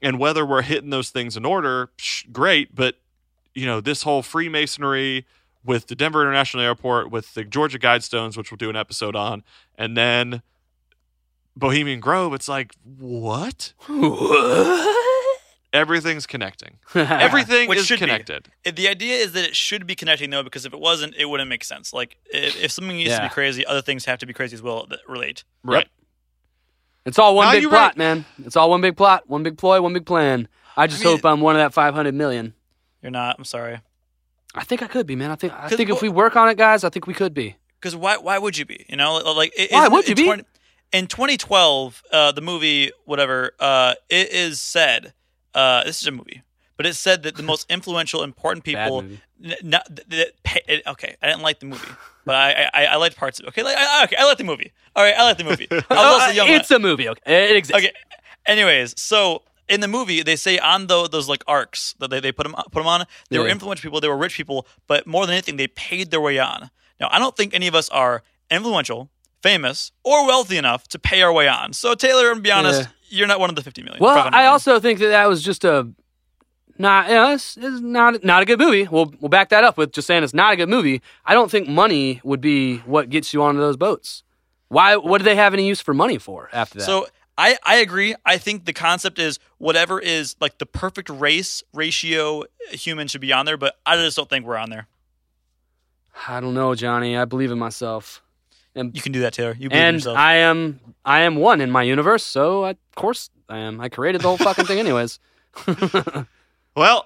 [0.03, 2.75] And whether we're hitting those things in order, psh, great.
[2.75, 2.97] But
[3.53, 5.25] you know, this whole Freemasonry
[5.63, 9.43] with the Denver International Airport, with the Georgia Guidestones, which we'll do an episode on,
[9.77, 10.41] and then
[11.55, 12.33] Bohemian Grove.
[12.33, 13.73] It's like what?
[15.75, 16.77] Everything's connecting.
[16.95, 18.05] Everything Which is should be.
[18.05, 18.49] connected.
[18.63, 21.25] It- The idea is that it should be connecting though, because if it wasn't, it
[21.25, 21.93] wouldn't make sense.
[21.93, 23.27] Like if, if something needs to Yeah.
[23.27, 25.43] be crazy, other things have to be crazy as well that relate.
[25.63, 25.87] Right.
[27.05, 27.97] It's all one No, big you're plot, right.
[27.97, 28.25] man.
[28.43, 30.47] It's all one big plot, one big ploy, one big plan.
[30.75, 32.53] I just I mean- hope I'm one of that 500 million.
[33.01, 33.35] You're not.
[33.37, 33.79] I'm sorry.
[34.55, 35.29] I think I could be, man.
[35.31, 37.13] I think I 'Cause think if wh- we work on it, guys, I think we
[37.13, 37.55] could be.
[37.79, 38.17] Because why?
[38.17, 38.85] Why would you be?
[38.89, 40.23] You know, like it, Why in- would you in be?
[40.25, 40.43] 20
[40.93, 45.13] in 2012, uh, the movie whatever, uh, it is said.
[45.55, 46.43] Uh, this is a movie,
[46.77, 48.99] but it said that the most influential, important people.
[49.43, 51.91] N- not, that pay, it, okay, I didn't like the movie,
[52.25, 53.49] but I I, I liked parts of it.
[53.49, 54.71] Okay, like, I, okay, I like the movie.
[54.95, 55.67] All right, I like the movie.
[55.71, 56.49] I was also young.
[56.49, 57.09] it's a movie.
[57.09, 57.77] Okay, it exists.
[57.83, 57.93] Okay.
[58.45, 62.31] Anyways, so in the movie, they say on those, those like arcs that they, they
[62.31, 65.25] put them put them on, they were influential people, they were rich people, but more
[65.25, 66.69] than anything, they paid their way on.
[66.99, 69.09] Now, I don't think any of us are influential,
[69.41, 71.73] famous, or wealthy enough to pay our way on.
[71.73, 72.87] So, Taylor, and be honest, Yeah.
[73.09, 74.01] You're not one of the 50 million.
[74.01, 75.87] Well, 500 I also think that that was just a
[76.77, 77.07] not.
[77.07, 78.87] You know, it's, it's not not a good movie.
[78.87, 81.01] We'll we'll back that up with just saying it's not a good movie.
[81.25, 84.23] I don't think money would be what gets you onto those boats.
[84.69, 84.95] Why?
[84.95, 86.85] What do they have any use for money for after that?
[86.85, 87.07] So
[87.37, 88.15] I, I agree.
[88.25, 93.33] I think the concept is whatever is like the perfect race ratio human should be
[93.33, 94.87] on there, but I just don't think we're on there.
[96.27, 97.17] I don't know, Johnny.
[97.17, 98.23] I believe in myself,
[98.75, 99.55] You can do that, Taylor.
[99.57, 100.17] You believe in and yourself.
[100.17, 102.23] I am I am one in my universe.
[102.23, 103.79] So I, of course I am.
[103.79, 105.19] I created the whole fucking thing, anyways.
[106.75, 107.05] Well,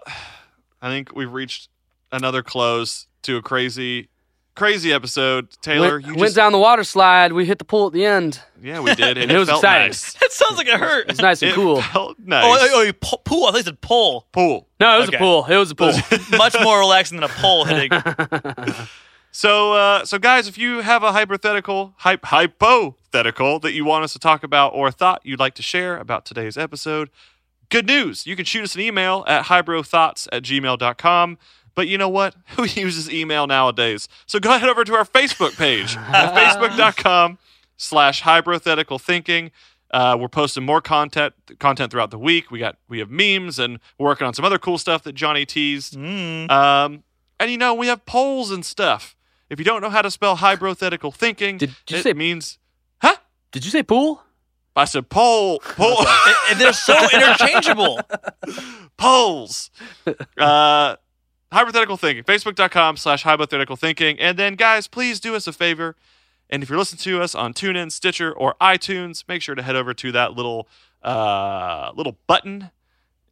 [0.82, 1.70] I think we've reached
[2.12, 4.10] another close to a crazy,
[4.56, 5.50] crazy episode.
[5.62, 7.34] Taylor, went, you went just down the water slide.
[7.34, 8.41] We hit the pool at the end.
[8.64, 9.88] yeah, we did, and, And it was felt exciting.
[9.90, 10.14] nice.
[10.14, 11.08] that sounds like it hurt.
[11.08, 11.84] It's nice and It cool.
[11.84, 12.44] felt oh, oh, nice.
[12.46, 13.46] Oh, oh, oh, po- pool.
[13.46, 14.26] I thought you said pole.
[14.32, 14.68] Pool.
[14.80, 15.18] No, it was Okay.
[15.18, 15.46] a pool.
[15.46, 15.91] It was a pool.
[16.40, 17.91] Much more relaxing than a pole hitting.
[19.40, 24.11] So, uh, so guys, if you have a hypothetical, hype, hypothetical that you want us
[24.11, 27.10] to talk about or a thought you'd like to share about today's episode,
[27.70, 28.28] good news.
[28.28, 31.38] You can shoot us an email at hybrothoughts at gmail.com.
[31.74, 32.36] But you know what?
[32.57, 34.10] Who uses email nowadays?
[34.26, 37.38] So go ahead over to our Facebook page at facebook.com
[37.78, 39.52] slash hypothetical thinking.
[39.90, 42.52] Uh, we're posting more content content throughout the week.
[42.52, 45.45] We got we have memes and we're working on some other cool stuff that Johnny
[45.45, 45.95] teased.
[45.95, 46.52] Mm.
[46.52, 47.03] Um,
[47.40, 49.16] and you know, we have polls and stuff.
[49.50, 52.60] If you don't know how to spell hypothetical thinking, Did you it say- means
[53.02, 53.16] huh?
[53.52, 54.24] Did you say pool?
[54.76, 56.06] I said poll, pole.
[56.50, 58.00] And they're so interchangeable.
[58.98, 59.70] polls.
[60.38, 60.96] Uh,
[61.52, 62.24] hypothetical thinking.
[62.24, 64.20] Facebook.com slash hypothetical thinking.
[64.20, 65.96] And then, guys, please do us a favor.
[66.50, 69.76] And if you're listening to us on TuneIn, Stitcher, or iTunes, make sure to head
[69.76, 70.68] over to that little
[71.04, 72.72] uh, little button.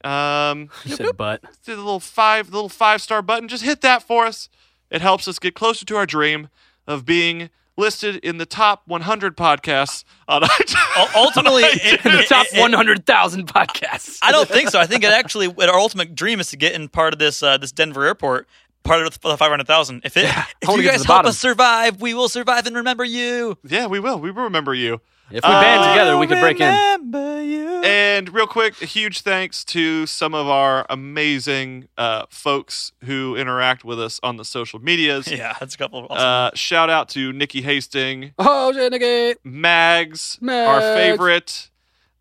[0.04, 1.42] Um, You said butt.
[1.66, 3.48] the little five, the little five star button.
[3.48, 4.50] Just hit that for us.
[4.90, 6.50] It helps us get closer to our dream
[6.88, 11.16] of being listed in the top 100 podcasts on iTunes.
[11.16, 14.20] Ultimately, it- In the top 100,000 podcasts.
[14.22, 14.80] I don't think so.
[14.80, 17.58] I think it actually our ultimate dream is to get in part of this uh,
[17.58, 18.48] this Denver airport,
[18.84, 20.02] part of the five hundred thousand.
[20.06, 21.30] If it, I if you guys help bottom.
[21.30, 23.58] us survive, we will survive and remember you.
[23.64, 24.20] yeah, we will.
[24.20, 25.02] We will remember you.
[25.30, 26.74] If we band Uh, together, we could break in.
[27.14, 27.82] You.
[27.84, 33.84] And real quick, a huge thanks to some of our amazing uh, folks who interact
[33.86, 35.28] with us on the social medias.
[35.32, 36.26] Yeah, that's a couple of awesome.
[36.26, 39.36] Uh, shout out to Nikki Hasting, Oh, shit, nigga.
[39.44, 41.70] Mags, our favorite.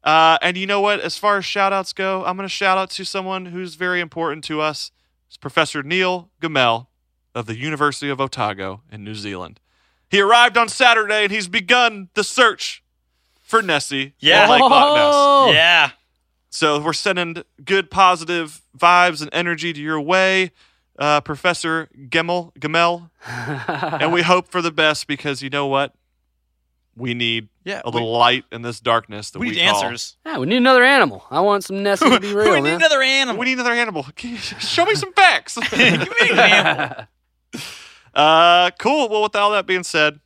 [0.04, 1.00] Uh, and you know what?
[1.00, 4.00] As far as shout outs go, I'm going to shout out to someone who's very
[4.00, 4.92] important to us.
[5.28, 6.88] It's Professor Neil Gamel
[7.34, 9.58] of the University of Otago in New Zealand.
[10.08, 12.82] He arrived on Saturday and he's begun the search
[13.47, 14.14] for Nessie.
[14.18, 14.44] Yeah.
[14.44, 15.14] on Lake Loch Ness.
[15.14, 15.51] Oh.
[15.52, 15.90] yeah,
[16.51, 20.51] So we're sending good, positive vibes and energy to your way,
[20.98, 25.94] uh, Professor Gemmell, Gamel, and we hope for the best because you know what?
[26.97, 27.82] We need yeah.
[27.85, 29.85] a little light in this darkness that we, we, we need call.
[29.85, 30.16] answers.
[30.24, 31.24] Yeah, we need another animal.
[31.31, 32.74] I want some Nessie to be real, we need man.
[32.77, 33.39] another animal.
[33.39, 34.06] We need another animal.
[34.16, 35.59] Show me some facts.
[35.70, 37.06] Give me an animal.
[38.14, 39.10] uh, cool.
[39.10, 40.20] Well, with all that being said,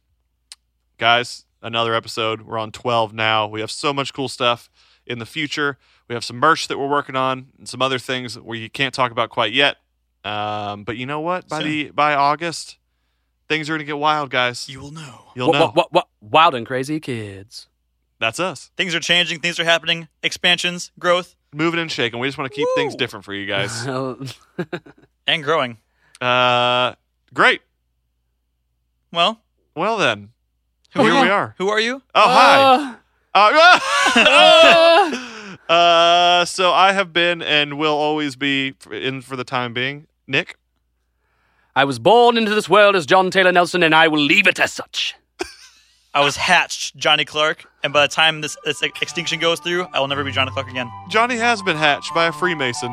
[0.97, 2.43] guys, another episode.
[2.43, 3.47] We're on 12 now.
[3.47, 4.70] We have so much cool stuff
[5.07, 5.78] in the future.
[6.09, 9.12] We have some merch that we're working on and some other things we can't talk
[9.12, 9.77] about quite yet.
[10.24, 11.49] Um, but you know what?
[11.49, 11.69] By Soon.
[11.69, 12.78] the by August,
[13.49, 14.69] things are gonna get wild, guys.
[14.69, 15.32] You will know.
[15.35, 15.66] You'll what, know.
[15.66, 17.69] what, what, what, Wild and crazy kids.
[18.19, 18.70] That's us.
[18.77, 19.41] Things are changing.
[19.41, 20.09] Things are happening.
[20.23, 22.20] Expansions, growth, Moving and shaking.
[22.20, 23.85] We just want to keep things different for you guys.
[25.27, 25.78] and growing.
[26.20, 26.95] Uh,
[27.35, 27.61] great.
[29.12, 29.41] Well,
[29.74, 30.31] Well then,
[30.93, 31.23] who here are you?
[31.25, 31.55] we are.
[31.59, 32.03] Who are you?
[32.15, 32.95] Oh hi.
[33.33, 35.09] Uh,
[35.73, 40.09] uh, so I have been and will always be in for the time being.
[40.27, 40.57] Nick.
[41.77, 44.59] I was born into this world as John Taylor Nelson, and I will leave it
[44.59, 45.15] as such.
[46.15, 50.01] I was hatched, Johnny Clark, and by the time this, this extinction goes through, I
[50.01, 50.91] will never be Johnny Clark again.
[51.09, 52.93] Johnny has been hatched by a Freemason.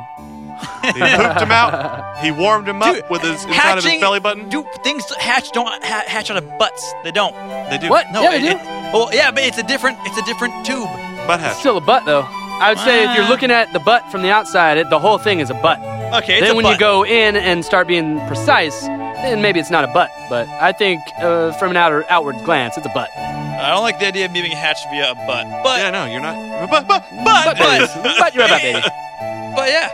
[0.84, 2.18] He pooped him out.
[2.24, 4.50] He warmed him up with his inside of his hatching- belly button.
[4.50, 6.94] Do things hatch don't ha- hatch out of butts?
[7.04, 7.34] They don't.
[7.70, 7.90] They do.
[7.90, 8.12] What?
[8.12, 8.48] No, Yeah, they it- do.
[8.58, 9.98] it- well, yeah, but it's a different.
[10.06, 10.88] It's a different tube.
[11.28, 11.58] Butt hatch.
[11.58, 12.26] Still a butt, though.
[12.60, 13.30] I would say if you're Ah.
[13.30, 15.80] looking at the butt from the outside, it, the whole thing is a butt.
[15.80, 16.74] Okay, it's then a when butt.
[16.74, 18.82] you go in and start being precise,
[19.22, 20.10] then maybe it's not a butt.
[20.30, 23.10] But I think uh, from an outer outward glance, it's a butt.
[23.16, 26.06] I don't like the idea of me being hatched via a butt, but Yeah, no,
[26.06, 26.70] you're not.
[26.70, 28.18] But, but, but Butt but, baby.
[28.20, 28.82] Butt you're a butt baby.
[29.56, 29.90] but yeah.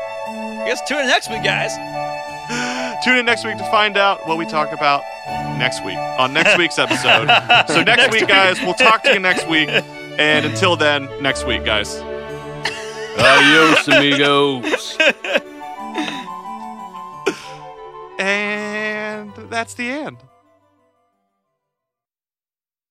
[0.64, 1.76] I guess tune in next week, guys.
[3.04, 5.04] Tune in next week to find out what we talk about
[5.58, 7.28] next week on next week's episode.
[7.68, 9.68] so next, week, guys, we'll talk to you next week.
[9.68, 11.98] And until then, next week, guys.
[13.18, 14.98] Adios, amigos.
[18.20, 20.18] And that's the end.